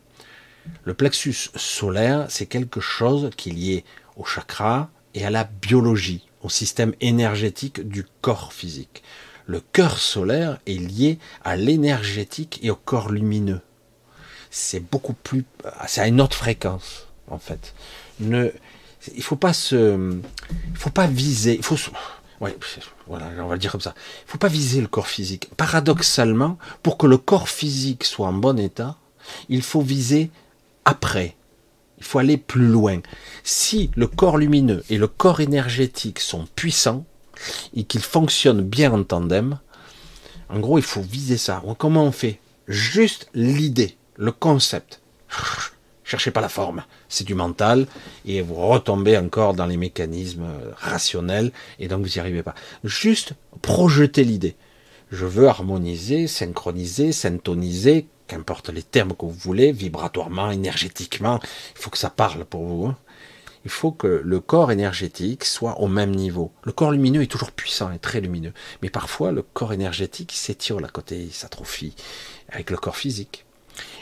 [0.84, 3.86] Le plexus solaire, c'est quelque chose qui est lié
[4.16, 9.04] au chakra et à la biologie, au système énergétique du corps physique.
[9.46, 13.62] Le cœur solaire est lié à l'énergétique et au corps lumineux.
[14.50, 15.46] C'est beaucoup plus,
[15.88, 17.74] c'est à une autre fréquence en fait.
[18.20, 18.52] Ne,
[19.16, 20.18] il faut pas se,
[20.72, 21.76] il faut pas viser, il faut,
[23.08, 23.94] voilà, on va le dire comme ça.
[24.28, 25.50] Il faut pas viser le corps physique.
[25.56, 28.98] Paradoxalement, pour que le corps physique soit en bon état,
[29.50, 30.30] il faut viser
[30.86, 31.36] après.
[31.98, 33.00] Il faut aller plus loin.
[33.44, 37.06] Si le corps lumineux et le corps énergétique sont puissants
[37.74, 39.60] et qu'ils fonctionnent bien en tandem,
[40.50, 41.64] en gros, il faut viser ça.
[41.78, 42.40] Comment on fait?
[42.68, 45.02] Juste l'idée, le concept.
[46.04, 47.88] Cherchez pas la forme, c'est du mental
[48.26, 50.46] et vous retombez encore dans les mécanismes
[50.76, 52.56] rationnels et donc vous n'y arrivez pas.
[52.84, 54.56] Juste projeter l'idée.
[55.12, 61.40] Je veux harmoniser, synchroniser, syntoniser, qu'importe les termes que vous voulez, vibratoirement, énergétiquement,
[61.76, 62.86] il faut que ça parle pour vous.
[62.88, 62.98] Hein.
[63.66, 66.52] Il faut que le corps énergétique soit au même niveau.
[66.64, 70.78] Le corps lumineux est toujours puissant et très lumineux, mais parfois le corps énergétique s'étire
[70.84, 71.96] à côté, il s'atrophie
[72.50, 73.46] avec le corps physique.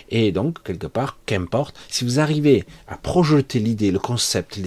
[0.09, 4.59] Et donc, quelque part, qu'importe, si vous arrivez à projeter l'idée, le concept,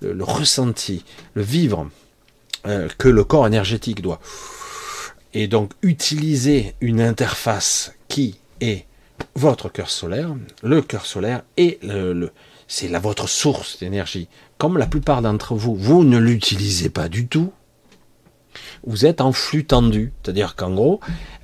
[0.00, 1.04] le, ressenti,
[1.34, 1.90] le vivre
[2.66, 4.20] euh, que le corps énergétique doit,
[5.34, 8.86] et donc utiliser une interface qui est
[9.34, 12.30] votre cœur solaire, le cœur solaire le,
[12.68, 14.28] c'est la votre source d'énergie.
[14.58, 17.52] Comme la plupart d'entre vous, vous ne l'utilisez pas du tout.
[18.86, 21.00] Vous êtes en flux tendu, c'est-à-dire qu'en gros,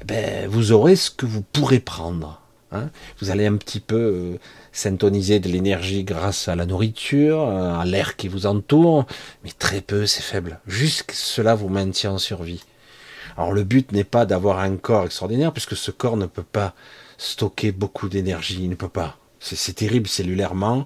[0.06, 2.40] ben, vous aurez ce que vous pourrez prendre.
[2.72, 2.88] Hein.
[3.20, 4.38] Vous allez un petit peu euh,
[4.72, 9.04] syntoniser de l'énergie grâce à la nourriture, euh, à l'air qui vous entoure,
[9.44, 10.60] mais très peu, c'est faible.
[10.66, 12.64] Juste cela vous maintient en survie.
[13.36, 16.74] Alors le but n'est pas d'avoir un corps extraordinaire, puisque ce corps ne peut pas
[17.22, 19.16] stocker beaucoup d'énergie, il ne peut pas.
[19.40, 20.84] C'est terrible cellulairement.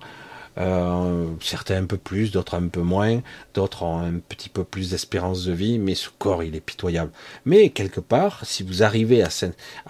[0.59, 3.21] Euh, certains un peu plus, d'autres un peu moins,
[3.53, 7.13] d'autres ont un petit peu plus d'espérance de vie, mais ce corps, il est pitoyable.
[7.45, 9.29] Mais quelque part, si vous arrivez à,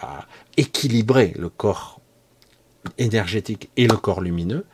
[0.01, 2.01] à équilibrer le corps
[2.99, 4.65] énergétique et le corps lumineux,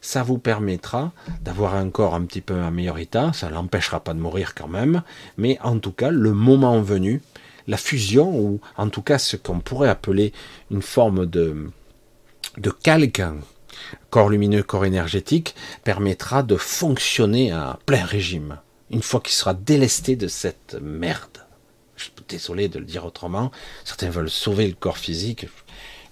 [0.00, 4.14] ça vous permettra d'avoir un corps un petit peu en meilleur état, ça l'empêchera pas
[4.14, 5.02] de mourir quand même,
[5.36, 7.20] mais en tout cas, le moment venu,
[7.66, 10.32] la fusion, ou en tout cas ce qu'on pourrait appeler
[10.70, 11.70] une forme de,
[12.58, 13.22] de calque,
[14.10, 18.58] corps lumineux, corps énergétique, permettra de fonctionner à plein régime,
[18.90, 21.46] une fois qu'il sera délesté de cette merde.
[21.96, 23.50] Je suis désolé de le dire autrement,
[23.84, 25.46] certains veulent sauver le corps physique,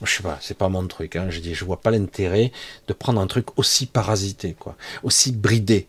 [0.03, 1.17] je sais pas, c'est pas mon truc.
[1.17, 1.27] Hein.
[1.29, 2.53] Je dis, je vois pas l'intérêt
[2.89, 5.89] de prendre un truc aussi parasité, quoi, aussi bridé.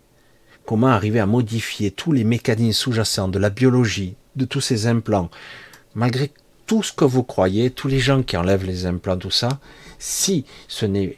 [0.65, 5.29] Comment arriver à modifier tous les mécanismes sous-jacents de la biologie, de tous ces implants,
[5.95, 6.31] malgré
[6.67, 9.59] tout ce que vous croyez, tous les gens qui enlèvent les implants, tout ça,
[9.99, 11.17] si ce n'est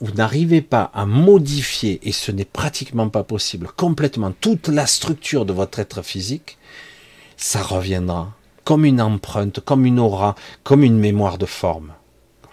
[0.00, 5.44] vous n'arrivez pas à modifier, et ce n'est pratiquement pas possible, complètement toute la structure
[5.44, 6.56] de votre être physique,
[7.36, 8.32] ça reviendra
[8.64, 10.34] comme une empreinte, comme une aura,
[10.64, 11.92] comme une mémoire de forme.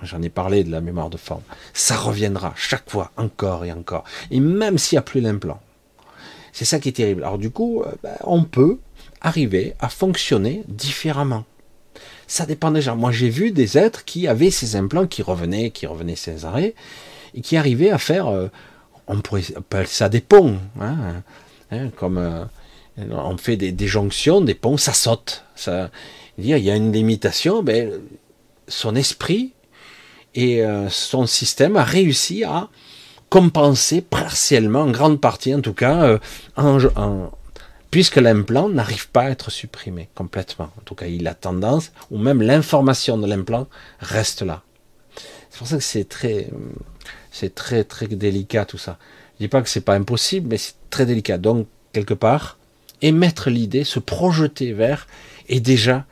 [0.01, 1.43] J'en ai parlé de la mémoire de forme.
[1.73, 4.03] Ça reviendra chaque fois, encore et encore.
[4.29, 5.61] Et même s'il n'y a plus l'implant.
[6.51, 7.23] C'est ça qui est terrible.
[7.23, 8.79] Alors du coup, euh, ben, on peut
[9.23, 11.45] arriver à fonctionner différemment.
[12.27, 12.95] Ça dépend des gens.
[12.95, 16.75] Moi, j'ai vu des êtres qui avaient ces implants qui revenaient, qui revenaient sans arrêt,
[17.33, 18.47] et qui arrivaient à faire, euh,
[19.07, 21.23] on pourrait appeler ça des ponts, hein,
[21.73, 22.45] Hein, comme euh,
[22.97, 25.43] on fait des, jonctions, des ponts, ça saute.
[25.55, 25.89] Ça,
[26.37, 27.91] il y a une limitation, ben,
[28.67, 29.53] son esprit
[30.35, 32.69] et euh, son système a réussi à
[33.29, 36.19] compenser partiellement, en grande partie en tout cas, euh,
[37.93, 40.71] puisque l'implant n'arrive pas à être supprimé complètement.
[40.79, 43.67] En tout cas, il a tendance, ou même l'information de l'implant
[43.99, 44.63] reste là.
[45.51, 46.49] C'est pour ça que c'est très,
[47.31, 48.97] c'est très très délicat tout ça.
[49.35, 51.37] Je dis pas que c'est pas impossible, mais c'est très délicat.
[51.37, 52.57] Donc quelque part,
[53.03, 55.05] émettre l'idée, se projeter vers,
[55.47, 56.07] est déjà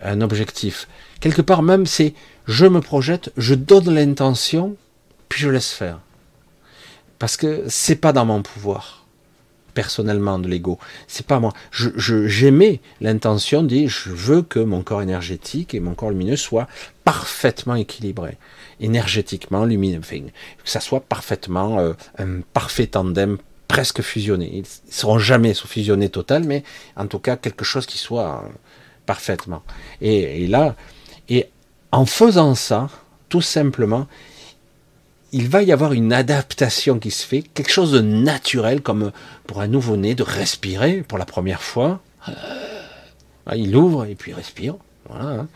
[0.00, 0.86] un objectif.
[1.18, 2.14] Quelque part même, c'est
[2.46, 4.76] je me projette, je donne l'intention,
[5.28, 5.98] puis je laisse faire.
[7.18, 9.03] Parce que c'est pas dans mon pouvoir,
[9.74, 10.78] personnellement, de l'ego.
[11.08, 11.52] C'est pas moi.
[11.70, 16.68] Je, j'aimais l'intention, dit, je veux que mon corps énergétique et mon corps lumineux soient
[17.04, 18.38] parfaitement équilibrés.
[18.80, 23.38] Énergétiquement, lumineux, que ça soit parfaitement euh, un parfait tandem
[23.68, 24.50] presque fusionnés.
[24.52, 26.62] Ils ne seront jamais fusionnés total, mais
[26.96, 28.48] en tout cas quelque chose qui soit euh,
[29.06, 29.62] parfaitement.
[30.00, 30.76] Et, là,
[31.28, 31.48] et
[31.92, 32.88] en faisant ça,
[33.28, 34.06] tout simplement,
[35.34, 39.10] il va y avoir une adaptation qui se fait, quelque chose de naturel, comme
[39.48, 42.00] pour un nouveau-né de respirer pour la première fois.
[42.28, 42.32] Euh,
[43.56, 44.76] il ouvre et puis il respire.
[45.08, 45.40] Voilà.
[45.40, 45.48] Hein.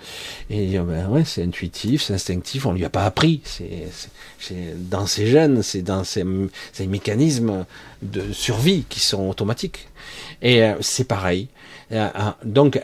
[0.50, 3.40] Et ben ouais, c'est intuitif, c'est instinctif, on lui a pas appris.
[3.44, 6.24] C'est dans ses gènes, c'est dans ses,
[6.80, 7.64] mécanismes
[8.02, 9.88] de survie qui sont automatiques.
[10.42, 11.46] Et euh, c'est pareil.
[11.92, 12.08] Euh,
[12.44, 12.80] donc,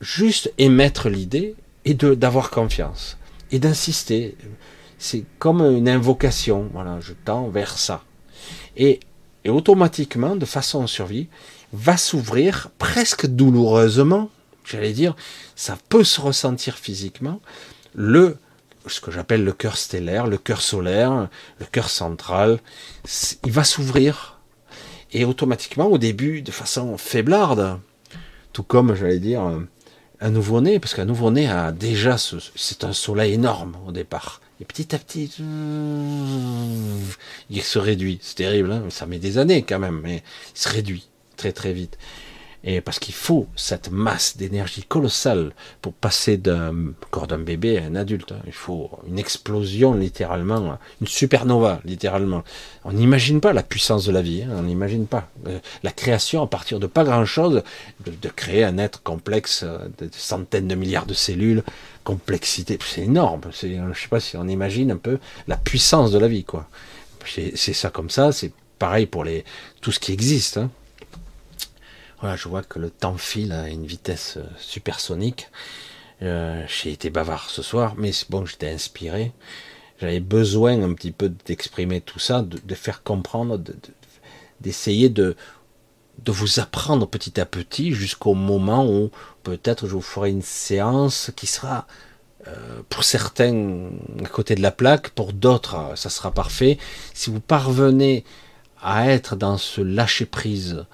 [0.00, 3.18] juste émettre l'idée et d'avoir confiance
[3.50, 4.36] et d'insister.
[5.08, 6.68] C'est comme une invocation.
[6.72, 8.02] Voilà, je tends vers ça.
[8.76, 8.98] Et,
[9.46, 11.28] automatiquement, de façon survie,
[11.72, 14.30] va s'ouvrir presque douloureusement
[14.64, 15.14] j'allais dire,
[15.54, 17.40] ça peut se ressentir physiquement,
[17.94, 18.36] le,
[18.88, 21.28] ce que j'appelle le cœur stellaire, le cœur solaire,
[21.60, 22.58] le cœur central,
[23.44, 24.40] il va s'ouvrir.
[25.12, 27.78] Et automatiquement, au début, de façon faiblarde,
[28.52, 29.40] tout comme, j'allais dire,
[30.20, 34.40] un nouveau-né, parce qu'un nouveau-né a déjà, c'est un soleil énorme au départ.
[34.60, 35.30] Et petit à petit,
[37.50, 38.18] il se réduit.
[38.22, 40.22] C'est terrible, hein ça met des années quand même, mais
[40.54, 41.98] il se réduit très très vite.
[42.68, 46.74] Et parce qu'il faut cette masse d'énergie colossale pour passer d'un
[47.12, 48.34] corps d'un bébé à un adulte.
[48.44, 52.42] Il faut une explosion littéralement, une supernova littéralement.
[52.84, 55.28] On n'imagine pas la puissance de la vie, hein, on n'imagine pas.
[55.46, 57.62] Euh, la création à partir de pas grand-chose,
[58.04, 61.62] de, créer un être complexe euh, de centaines de milliards de cellules,
[62.02, 63.42] complexité, c'est énorme.
[63.62, 66.68] Je ne sais pas si on imagine un peu la puissance de la vie, quoi.
[67.24, 69.44] C'est ça comme ça, c'est pareil pour les,
[69.80, 70.58] tout ce qui existe.
[70.58, 70.70] Hein.
[72.34, 75.48] Je vois que le temps file à une vitesse euh, supersonique.
[76.22, 79.32] Euh, j'ai été bavard ce soir, mais bon, j'étais inspiré.
[80.00, 83.60] J'avais besoin un petit peu d'exprimer tout ça, de, faire comprendre,
[84.60, 85.36] d'essayer de,
[86.26, 89.10] vous apprendre petit à petit jusqu'au moment où
[89.42, 91.86] peut-être je vous ferai une séance qui sera
[92.46, 93.90] euh, pour certains
[94.22, 96.78] à côté de la plaque, pour d'autres ça sera parfait.
[97.14, 98.24] Si vous parvenez
[98.82, 100.84] à être dans ce lâcher prise,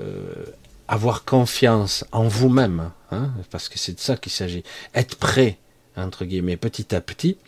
[0.00, 0.46] euh,
[0.88, 4.62] avoir confiance en vous-même, hein, parce que c'est de ça qu'il s'agit,
[4.94, 5.58] être prêt,
[5.96, 7.38] entre guillemets, petit à petit,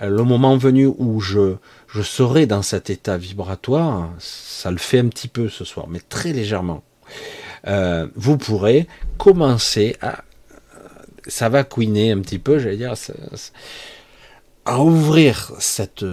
[0.00, 1.56] euh, le moment venu où je,
[1.88, 6.00] je serai dans cet état vibratoire, ça le fait un petit peu ce soir, mais
[6.00, 6.82] très légèrement,
[7.66, 8.86] euh, vous pourrez
[9.16, 10.22] commencer à,
[11.26, 12.94] ça va couiner un petit peu, j'allais dire,
[14.64, 16.04] à ouvrir cette,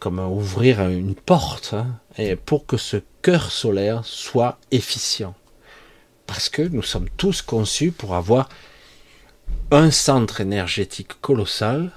[0.00, 1.86] comme ouvrir une porte, hein,
[2.18, 5.34] et pour que ce cœur solaire soit efficient.
[6.26, 8.48] Parce que nous sommes tous conçus pour avoir
[9.70, 11.90] un centre énergétique colossal,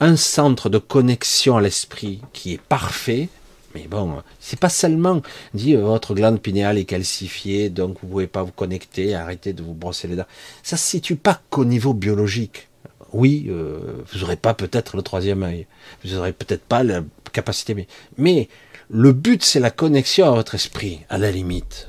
[0.00, 3.28] un centre de connexion à l'esprit qui est parfait.
[3.74, 5.20] Mais bon, c'est pas seulement
[5.52, 9.62] dit euh, votre glande pinéale est calcifiée, donc vous pouvez pas vous connecter, arrêtez de
[9.62, 10.26] vous brosser les dents.
[10.62, 12.68] Ça se situe pas qu'au niveau biologique.
[13.12, 15.66] Oui, euh, vous n'aurez pas peut-être le troisième œil,
[16.04, 17.02] vous n'aurez peut-être pas la
[17.32, 17.86] capacité, mais,
[18.16, 18.48] mais
[18.88, 21.88] le but c'est la connexion à votre esprit, à la limite.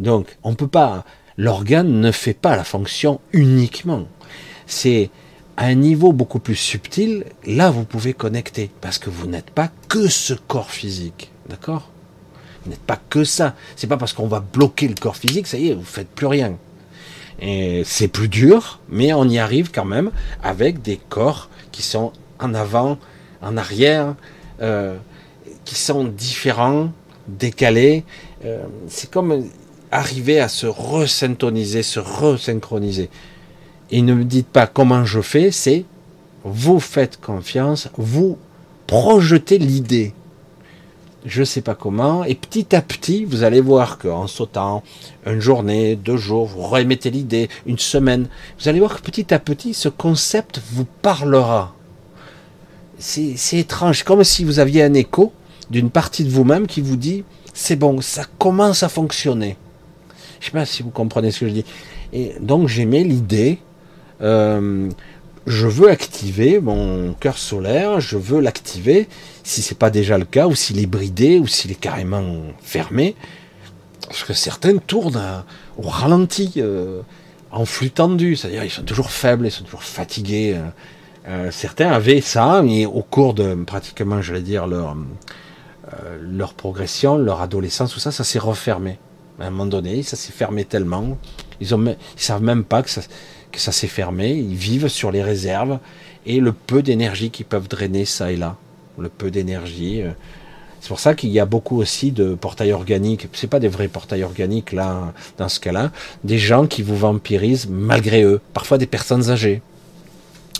[0.00, 1.04] Donc, on peut pas,
[1.36, 4.06] l'organe ne fait pas la fonction uniquement.
[4.66, 5.10] C'est
[5.56, 9.70] à un niveau beaucoup plus subtil, là vous pouvez connecter, parce que vous n'êtes pas
[9.88, 11.90] que ce corps physique, d'accord?
[12.64, 13.54] Vous n'êtes pas que ça.
[13.76, 16.26] C'est pas parce qu'on va bloquer le corps physique, ça y est, vous faites plus
[16.26, 16.56] rien.
[17.84, 20.10] C'est plus dur, mais on y arrive quand même
[20.42, 22.98] avec des corps qui sont en avant,
[23.42, 24.14] en arrière,
[24.62, 24.96] euh,
[25.64, 26.90] qui sont différents,
[27.28, 28.04] décalés.
[28.44, 29.44] Euh, c'est comme
[29.94, 33.10] arriver à se resyntoniser, se resynchroniser.
[33.92, 35.84] Et ne me dites pas comment je fais, c'est
[36.42, 38.36] vous faites confiance, vous
[38.88, 40.12] projetez l'idée.
[41.24, 44.82] je ne sais pas comment, et petit à petit, vous allez voir qu'en sautant
[45.26, 49.38] une journée, deux jours, vous remettez l'idée, une semaine, vous allez voir que petit à
[49.38, 51.72] petit, ce concept vous parlera.
[52.98, 55.32] C'est étrange, comme si vous aviez un écho
[55.70, 59.56] d'une partie de vous-même qui vous dit, c'est bon, ça commence à fonctionner.
[60.44, 61.64] Je ne sais pas si vous comprenez ce que je dis.
[62.12, 63.60] Et donc j'aimais l'idée,
[64.20, 64.90] euh,
[65.46, 69.08] je veux activer mon cœur solaire, je veux l'activer,
[69.42, 72.22] si c'est pas déjà le cas, ou s'il est bridé, ou s'il est carrément
[72.62, 73.16] fermé,
[74.06, 75.44] parce que certains tournent
[75.78, 77.00] au ralenti, euh,
[77.50, 80.56] en flux tendu, c'est-à-dire ils sont toujours faibles, ils sont toujours fatigués.
[80.56, 80.68] Euh,
[81.26, 84.94] euh, certains avaient ça, mais au cours de pratiquement, dire, leur,
[86.52, 88.98] progression, leur adolescence, tout ça s'est refermé.
[89.40, 91.18] À un moment donné, ça s'est fermé tellement,
[91.60, 93.02] ils ils savent même pas que ça,
[93.50, 95.78] que ça s'est fermé, ils vivent sur les réserves
[96.26, 98.56] et le peu d'énergie qu'ils peuvent drainer ça et là,
[98.98, 100.02] le peu d'énergie.
[100.02, 100.10] Euh.
[100.80, 103.28] C'est pour ça qu'il y a beaucoup aussi de portails organiques.
[103.32, 105.90] C'est pas des vrais portails organiques là, dans ce cas-là,
[106.24, 108.40] des gens qui vous vampirisent malgré eux.
[108.52, 109.62] Parfois des personnes âgées.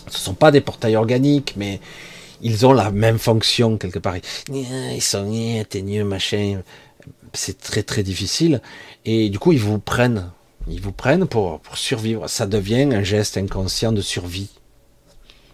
[0.07, 1.79] Ce sont pas des portails organiques, mais
[2.41, 4.15] ils ont la même fonction quelque part.
[4.51, 5.31] Ils sont
[5.69, 6.61] teigneux, machin.
[7.35, 8.61] C'est très très difficile.
[9.05, 10.31] Et du coup, ils vous prennent
[10.67, 12.27] ils vous prennent pour, pour survivre.
[12.27, 14.49] Ça devient un geste inconscient de survie.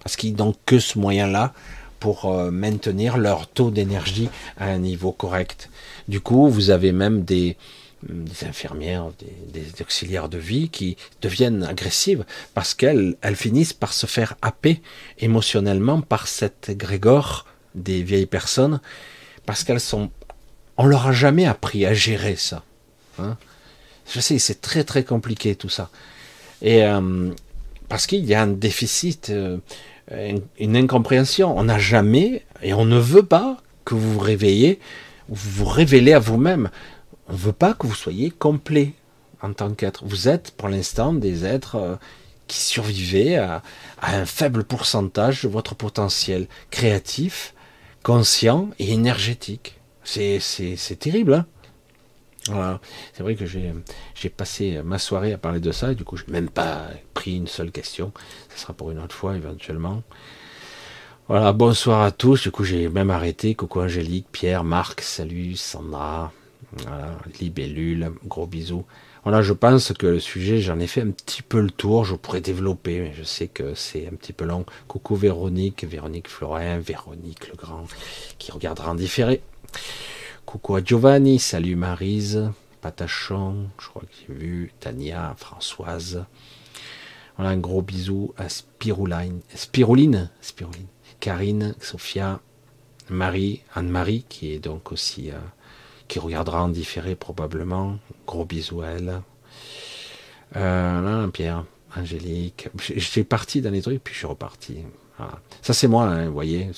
[0.03, 1.53] Parce qu'ils n'ont que ce moyen-là
[1.99, 5.69] pour euh, maintenir leur taux d'énergie à un niveau correct.
[6.07, 7.57] Du coup, vous avez même des,
[8.09, 9.11] des infirmières,
[9.53, 12.25] des, auxiliaires de vie qui deviennent agressives
[12.55, 14.81] parce qu'elles elles finissent par se faire happer
[15.19, 17.45] émotionnellement par cette grégor
[17.75, 18.81] des vieilles personnes
[19.45, 20.09] parce qu'elles sont,
[20.81, 22.63] on leur a jamais appris à gérer ça.
[23.19, 23.37] Hein
[24.11, 25.89] je sais, c'est très très compliqué tout ça.
[26.63, 27.29] Et euh,
[27.87, 29.57] parce qu'il y a un déficit, euh,
[30.59, 31.55] une, incompréhension.
[31.55, 34.79] On n'a jamais et on ne veut pas que vous vous réveillez,
[35.29, 36.71] vous vous révélez à vous-même.
[37.27, 38.93] On ne veut pas que vous soyez complet
[39.41, 40.03] en tant qu'être.
[40.05, 41.95] Vous êtes pour l'instant des êtres euh,
[42.47, 43.61] qui survivez à,
[44.01, 47.53] à, un faible pourcentage de votre potentiel créatif,
[48.03, 49.80] conscient et énergétique.
[50.11, 51.45] C'est terrible, hein
[52.47, 52.81] voilà.
[53.13, 56.25] C'est vrai que j'ai passé ma soirée à parler de ça, et du coup, je
[56.25, 58.11] n'ai même pas pris une seule question.
[58.53, 60.03] Ce sera pour une autre fois, éventuellement.
[61.27, 62.41] Voilà, bonsoir à tous.
[62.41, 63.55] Du coup, j'ai même arrêté.
[63.55, 66.33] Coucou Angélique, Pierre, Marc, salut, Sandra,
[67.39, 68.85] Libellule, gros bisous.
[69.23, 72.05] Voilà, je pense que le sujet, j'en ai fait un petit peu le tour.
[72.05, 74.65] Je pourrais développer, mais je sais que c'est un petit peu long.
[74.87, 77.85] Coucou Véronique, Véronique Florin, Véronique Legrand,
[78.39, 79.43] qui regardera en différé.
[80.45, 86.25] Coucou à Giovanni, salut Marise, Patachon, je crois que j'ai vu, Tania, Françoise.
[87.37, 89.41] Voilà, un gros bisou à Spiruline,
[91.19, 92.39] Karine, Sophia,
[93.09, 95.35] Marie, Anne-Marie, qui est donc aussi, euh,
[96.07, 97.97] qui regardera en différé probablement.
[98.27, 99.21] Gros bisou à elle.
[100.55, 101.65] Euh, Pierre,
[101.95, 102.69] Angélique.
[102.79, 104.77] J'ai parti dans les trucs, puis je suis reparti.
[105.61, 106.71] Ça, c'est moi, hein, vous voyez.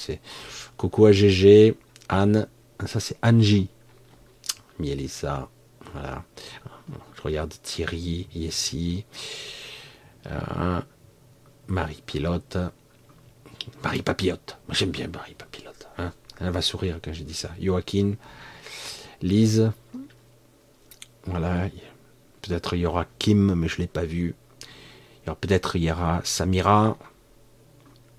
[0.76, 1.76] Coucou à GG,
[2.10, 2.48] Anne,
[2.86, 3.70] ça, c'est Angie.
[4.80, 5.50] Mielissa.
[5.94, 6.24] Voilà.
[7.16, 9.06] Je regarde Thierry, ici.
[10.28, 10.82] Euh,
[11.68, 12.58] Marie Pilote.
[13.84, 14.58] Marie Papillote.
[14.68, 15.88] Moi, j'aime bien Marie Papillote.
[15.98, 16.12] Hein.
[16.40, 17.52] Elle va sourire quand je dis ça.
[17.62, 18.16] Joaquin.
[19.22, 19.72] Lise.
[21.26, 21.70] Voilà.
[22.42, 24.36] Peut-être il y aura Kim, mais je ne l'ai pas vu.
[25.26, 26.98] Peut-être il y aura Samira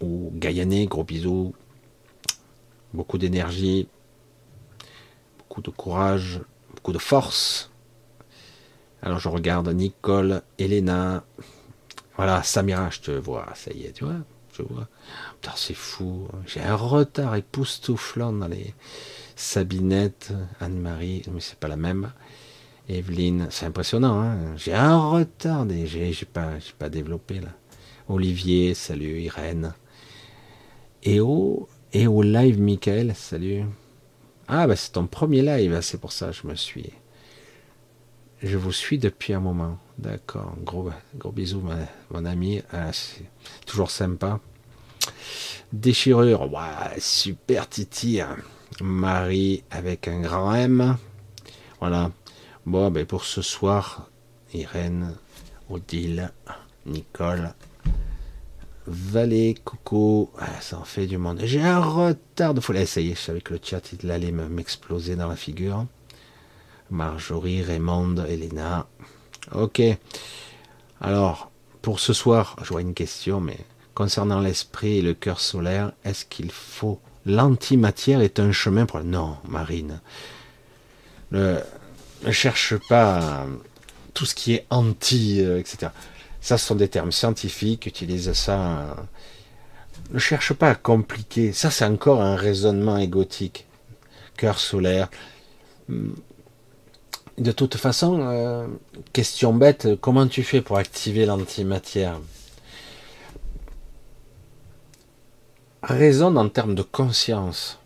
[0.01, 1.55] ou Gayane, gros bisous.
[2.95, 3.89] Beaucoup d'énergie
[5.63, 6.41] de courage,
[6.75, 7.71] beaucoup de force.
[9.03, 11.25] Alors je regarde Nicole, Elena,
[12.17, 14.17] voilà, Samira, je te vois, ça y est, tu vois,
[14.57, 14.89] je vois.
[15.41, 18.75] Putain, c'est fou, j'ai un retard époustouflant dans les
[19.37, 22.13] Sabinette, Anne-Marie, mais c'est pas la même.
[22.89, 27.49] Evelyne, c'est impressionnant, hein j'ai un retard, j'ai pas, pas développé là.
[28.09, 29.73] Olivier, salut, Irène.
[31.03, 33.65] Et au, et au live, Michael, salut.
[34.49, 36.93] Ah, bah c'est ton premier live, c'est pour ça que je me suis.
[38.43, 39.79] Je vous suis depuis un moment.
[39.97, 40.55] D'accord.
[40.63, 41.63] Gros, gros bisous,
[42.11, 42.63] mon ami.
[42.73, 43.25] Ah, c'est
[43.65, 44.39] toujours sympa.
[45.73, 46.49] Déchirure.
[46.99, 48.21] super Titi.
[48.21, 48.37] Hein.
[48.83, 50.97] Marie avec un grand M.
[51.81, 52.11] Voilà.
[52.67, 54.09] Bon, ben pour ce soir,
[54.53, 55.15] Irène,
[55.71, 56.33] Odile,
[56.87, 57.55] Nicole,
[58.87, 61.41] Valet, Coco, ah, ça en fait du monde.
[61.45, 62.81] J'ai un retard de folie.
[62.81, 65.87] Est, je savais que le chat il allait m'exploser dans la figure.
[66.91, 68.87] Marjorie, Raymond, Elena.
[69.53, 69.81] Ok.
[71.01, 71.51] Alors,
[71.81, 73.59] pour ce soir, je vois une question, mais
[73.95, 79.01] concernant l'esprit et le cœur solaire, est-ce qu'il faut l'antimatière est un chemin pour...
[79.01, 80.01] Non, Marine.
[81.33, 81.59] Ne,
[82.31, 83.47] cherche pas
[84.13, 85.89] tout ce qui est anti, euh, etc.
[86.45, 88.95] Ça, ce sont des termes scientifiques, utilise ça.
[90.11, 91.55] Ne cherche pas à compliquer.
[91.55, 93.67] Ça, c'est encore un raisonnement égotique.
[94.37, 95.09] Cœur solaire.
[95.89, 98.67] De toute façon, euh,
[99.15, 102.21] question bête, comment tu fais pour activer l'antimatière?
[105.83, 107.79] Raisonne en termes de conscience.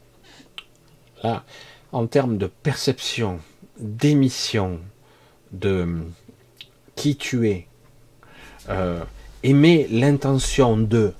[1.23, 1.45] Là,
[1.93, 3.39] en termes de perception,
[3.79, 4.81] d'émission,
[5.53, 5.99] de
[6.97, 7.69] qui tu es.
[8.69, 9.03] Euh,
[9.43, 11.13] aimer l'intention de.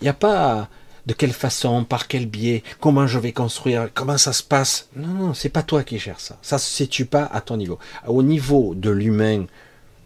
[0.00, 0.68] Il n'y a pas
[1.06, 4.88] de quelle façon, par quel biais, comment je vais construire, comment ça se passe.
[4.96, 6.38] Non, non, c'est pas toi qui gères ça.
[6.42, 7.78] Ça se situe pas à ton niveau.
[8.06, 9.46] Au niveau de l'humain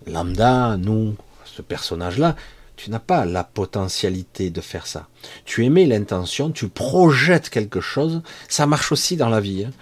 [0.06, 2.36] lambda, nous, ce personnage-là,
[2.77, 5.09] tu n'as pas la potentialité de faire ça.
[5.44, 9.65] Tu émets l'intention, tu projettes quelque chose, ça marche aussi dans la vie.
[9.65, 9.73] Hein.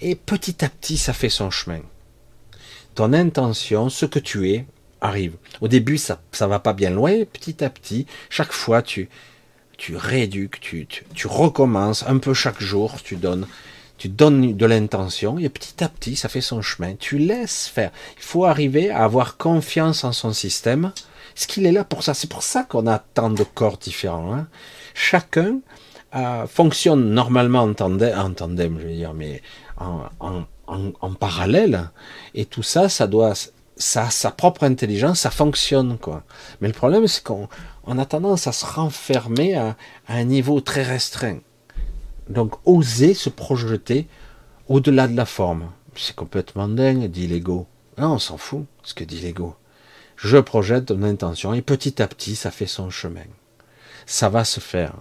[0.00, 1.80] Et petit à petit, ça fait son chemin.
[2.94, 4.66] Ton intention, ce que tu es,
[5.04, 5.36] arrive.
[5.60, 9.08] Au début, ça ne va pas bien loin, petit à petit, chaque fois, tu,
[9.76, 13.46] tu rééduques, tu, tu, recommences un peu chaque jour, tu donnes,
[13.98, 16.94] tu donnes de l'intention et petit à petit ça fait son chemin.
[16.94, 17.90] Tu laisses faire.
[18.16, 20.92] Il faut arriver à avoir confiance en son système,
[21.34, 22.14] ce qu'il est là pour ça.
[22.14, 24.34] C'est pour ça qu'on a tant de corps différents.
[24.34, 24.48] Hein.
[24.94, 25.58] Chacun
[26.14, 29.42] euh, fonctionne normalement en tandem, je veux dire, mais
[29.78, 31.90] en, en, en parallèle.
[32.34, 33.34] Et tout ça, ça doit
[33.76, 36.22] ça sa propre intelligence, ça fonctionne quoi.
[36.60, 37.48] Mais le problème c'est qu'on
[37.84, 39.76] on a tendance à se renfermer à,
[40.08, 41.38] un niveau très restreint.
[42.28, 44.06] Donc oser se projeter
[44.68, 45.70] au-delà de la forme.
[45.96, 47.66] C'est complètement dingue, dit l'ego.
[47.98, 49.54] Non, on s'en fout, ce que dit l'ego.
[50.16, 53.26] Je projette mon intention et petit à petit, ça fait son chemin.
[54.06, 54.94] Ça va se faire.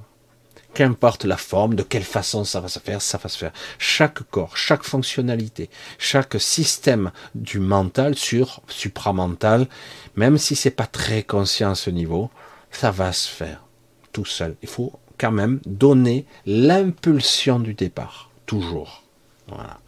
[0.74, 3.54] Qu'importe la forme, de quelle façon ça va se faire, ça va se faire.
[3.78, 5.70] Chaque corps, chaque fonctionnalité,
[6.00, 9.68] chaque système du mental sur supramental,
[10.16, 12.32] même si c'est pas très conscient à ce niveau,
[12.72, 13.64] ça va se faire
[14.12, 14.56] tout seul.
[14.62, 19.04] Il faut quand même donner l'impulsion du départ, toujours.
[19.48, 19.80] Voilà.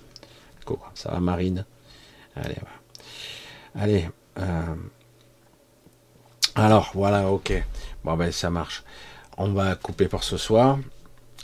[0.93, 1.65] Ça va, Marine?
[2.35, 2.55] Allez,
[3.75, 4.09] Allez.
[4.39, 4.75] Euh,
[6.55, 7.53] alors, voilà, ok.
[8.03, 8.83] Bon, ben, ça marche.
[9.37, 10.79] On va couper pour ce soir.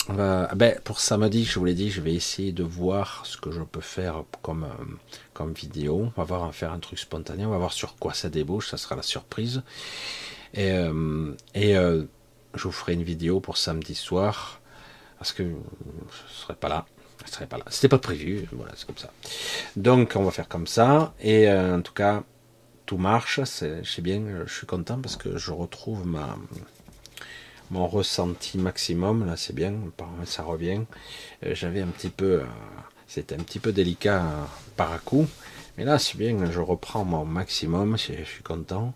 [0.08, 3.62] ben, pour samedi, je vous l'ai dit, je vais essayer de voir ce que je
[3.62, 6.10] peux faire comme, euh, vidéo.
[6.16, 7.46] On va voir, faire un truc spontané.
[7.46, 8.70] On va voir sur quoi ça débouche.
[8.70, 9.64] Ça sera la surprise.
[10.54, 12.06] Et, euh, euh,
[12.54, 14.62] je vous ferai une vidéo pour samedi soir,
[15.18, 16.86] parce que je ne serai pas là.
[17.26, 17.66] Je serai pas là.
[17.70, 19.12] C'était pas prévu, voilà, c'est comme ça.
[19.76, 21.14] Donc on va faire comme ça.
[21.22, 22.24] Et en tout cas,
[22.86, 23.42] tout marche.
[23.44, 26.38] Je sais bien, je suis content parce que je retrouve ma
[27.72, 29.26] mon ressenti maximum.
[29.26, 29.74] Là, c'est bien,
[30.26, 30.82] ça revient.
[31.42, 32.44] J'avais un petit peu,
[33.08, 34.24] c'était un petit peu délicat
[34.76, 35.28] par à coup.
[35.78, 37.98] Mais là, c'est bien, je reprends mon maximum.
[37.98, 38.94] Je, suis content.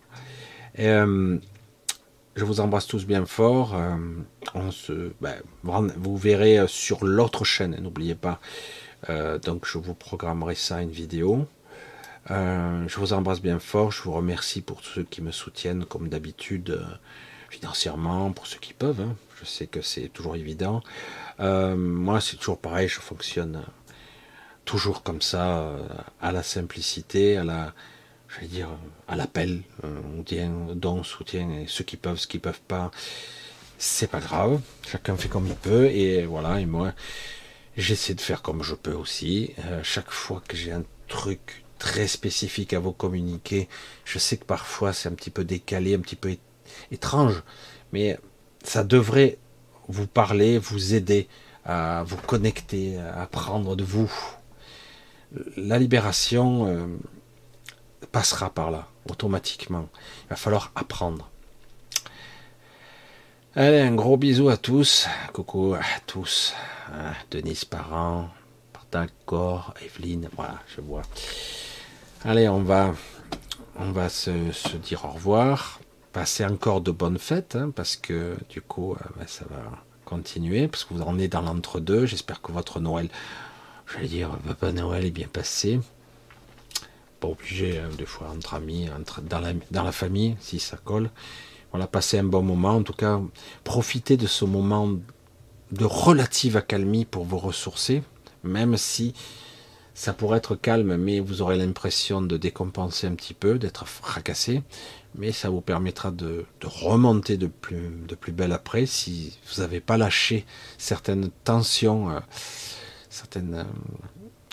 [0.79, 1.37] Euh,
[2.35, 3.75] je vous embrasse tous bien fort.
[3.75, 3.95] Euh,
[4.53, 8.39] on se, ben, vous verrez euh, sur l'autre chaîne, n'oubliez pas.
[9.43, 11.47] donc je vous programmerai ça une vidéo.
[12.29, 13.91] je vous embrasse bien fort.
[13.91, 16.79] Je vous remercie pour ceux qui me soutiennent comme d'habitude
[17.49, 19.01] financièrement, pour ceux qui peuvent.
[19.01, 19.15] Hein.
[19.39, 20.81] Je sais que c'est toujours évident.
[21.39, 22.87] moi, c'est toujours pareil.
[22.87, 23.63] Je fonctionne
[24.63, 25.75] toujours comme ça,
[26.21, 27.73] à la simplicité, à la
[28.35, 28.69] je vais dire,
[29.07, 29.61] à l'appel.
[29.83, 32.91] Euh, on tient, don, soutien, et ceux qui peuvent, ceux qui peuvent pas,
[33.77, 34.61] c'est pas grave.
[34.87, 36.59] Chacun fait comme il peut, et voilà.
[36.59, 36.93] Et moi,
[37.77, 39.53] j'essaie de faire comme je peux aussi.
[39.65, 43.67] Euh, chaque fois que j'ai un truc très spécifique à vous communiquer,
[44.05, 46.35] je sais que parfois c'est un petit peu décalé, un petit peu
[46.91, 47.43] étrange,
[47.93, 48.17] mais
[48.63, 49.37] ça devrait
[49.87, 51.27] vous parler, vous aider
[51.65, 54.11] à vous connecter, à apprendre de vous.
[55.57, 56.87] La libération, euh,
[58.11, 59.89] passera par là, automatiquement.
[60.25, 61.29] Il va falloir apprendre.
[63.55, 65.07] Allez, un gros bisou à tous.
[65.33, 66.53] Coucou à tous.
[66.93, 68.29] Ah, Denise Parent,
[69.25, 71.01] corps, Evelyne, voilà, je vois.
[72.23, 72.93] Allez, on va,
[73.77, 74.31] on va se,
[74.77, 75.79] dire au revoir.
[76.15, 80.69] Passer encore de bonnes fêtes, hein, parce que du coup, euh, ben, ça va continuer,
[80.69, 82.05] parce que vous en êtes dans l'entre-deux.
[82.05, 83.09] J'espère que votre Noël,
[83.85, 85.81] je vais dire, Papa Noël est bien passé
[87.21, 91.09] obligé, hein, des fois entre amis, entre, dans, la, dans la famille, si ça colle.
[91.71, 93.19] Voilà, passer un bon moment, en tout cas,
[93.65, 94.91] profiter de ce moment
[95.71, 98.03] de relative accalmie pour vous ressourcer,
[98.43, 99.13] même si
[99.93, 104.61] ça pourrait être calme, mais vous aurez l'impression de décompenser un petit peu, d'être fracassé,
[105.17, 109.79] mais ça vous permettra de, remonter de plus, de plus belle après si vous n'avez
[109.79, 110.45] pas lâché
[110.77, 112.19] certaines tensions, euh,
[113.09, 113.65] certaines,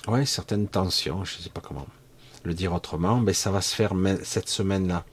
[0.09, 1.87] euh, ouais, certaines tensions, je ne sais pas comment
[2.45, 3.93] le dire autrement, mais ça va se faire
[4.25, 5.05] cette semaine-là.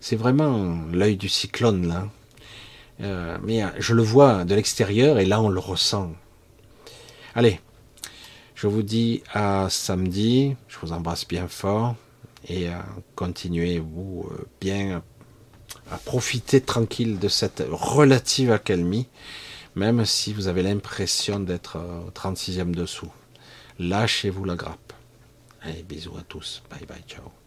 [0.00, 2.08] C'est vraiment l'œil du cyclone là.
[3.00, 6.12] Euh, mais je le vois de l'extérieur et là on le ressent.
[7.34, 7.60] Allez,
[8.54, 10.54] je vous dis à samedi.
[10.68, 11.96] Je vous embrasse bien fort
[12.48, 12.68] et
[13.14, 15.02] continuez vous euh, bien
[15.90, 19.08] à profiter tranquille de cette relative accalmie,
[19.74, 23.10] même si vous avez l'impression d'être au 36e dessous.
[23.78, 24.92] Lâchez-vous la grappe.
[25.62, 26.62] Allez, bisous à tous.
[26.70, 27.43] Bye bye, ciao.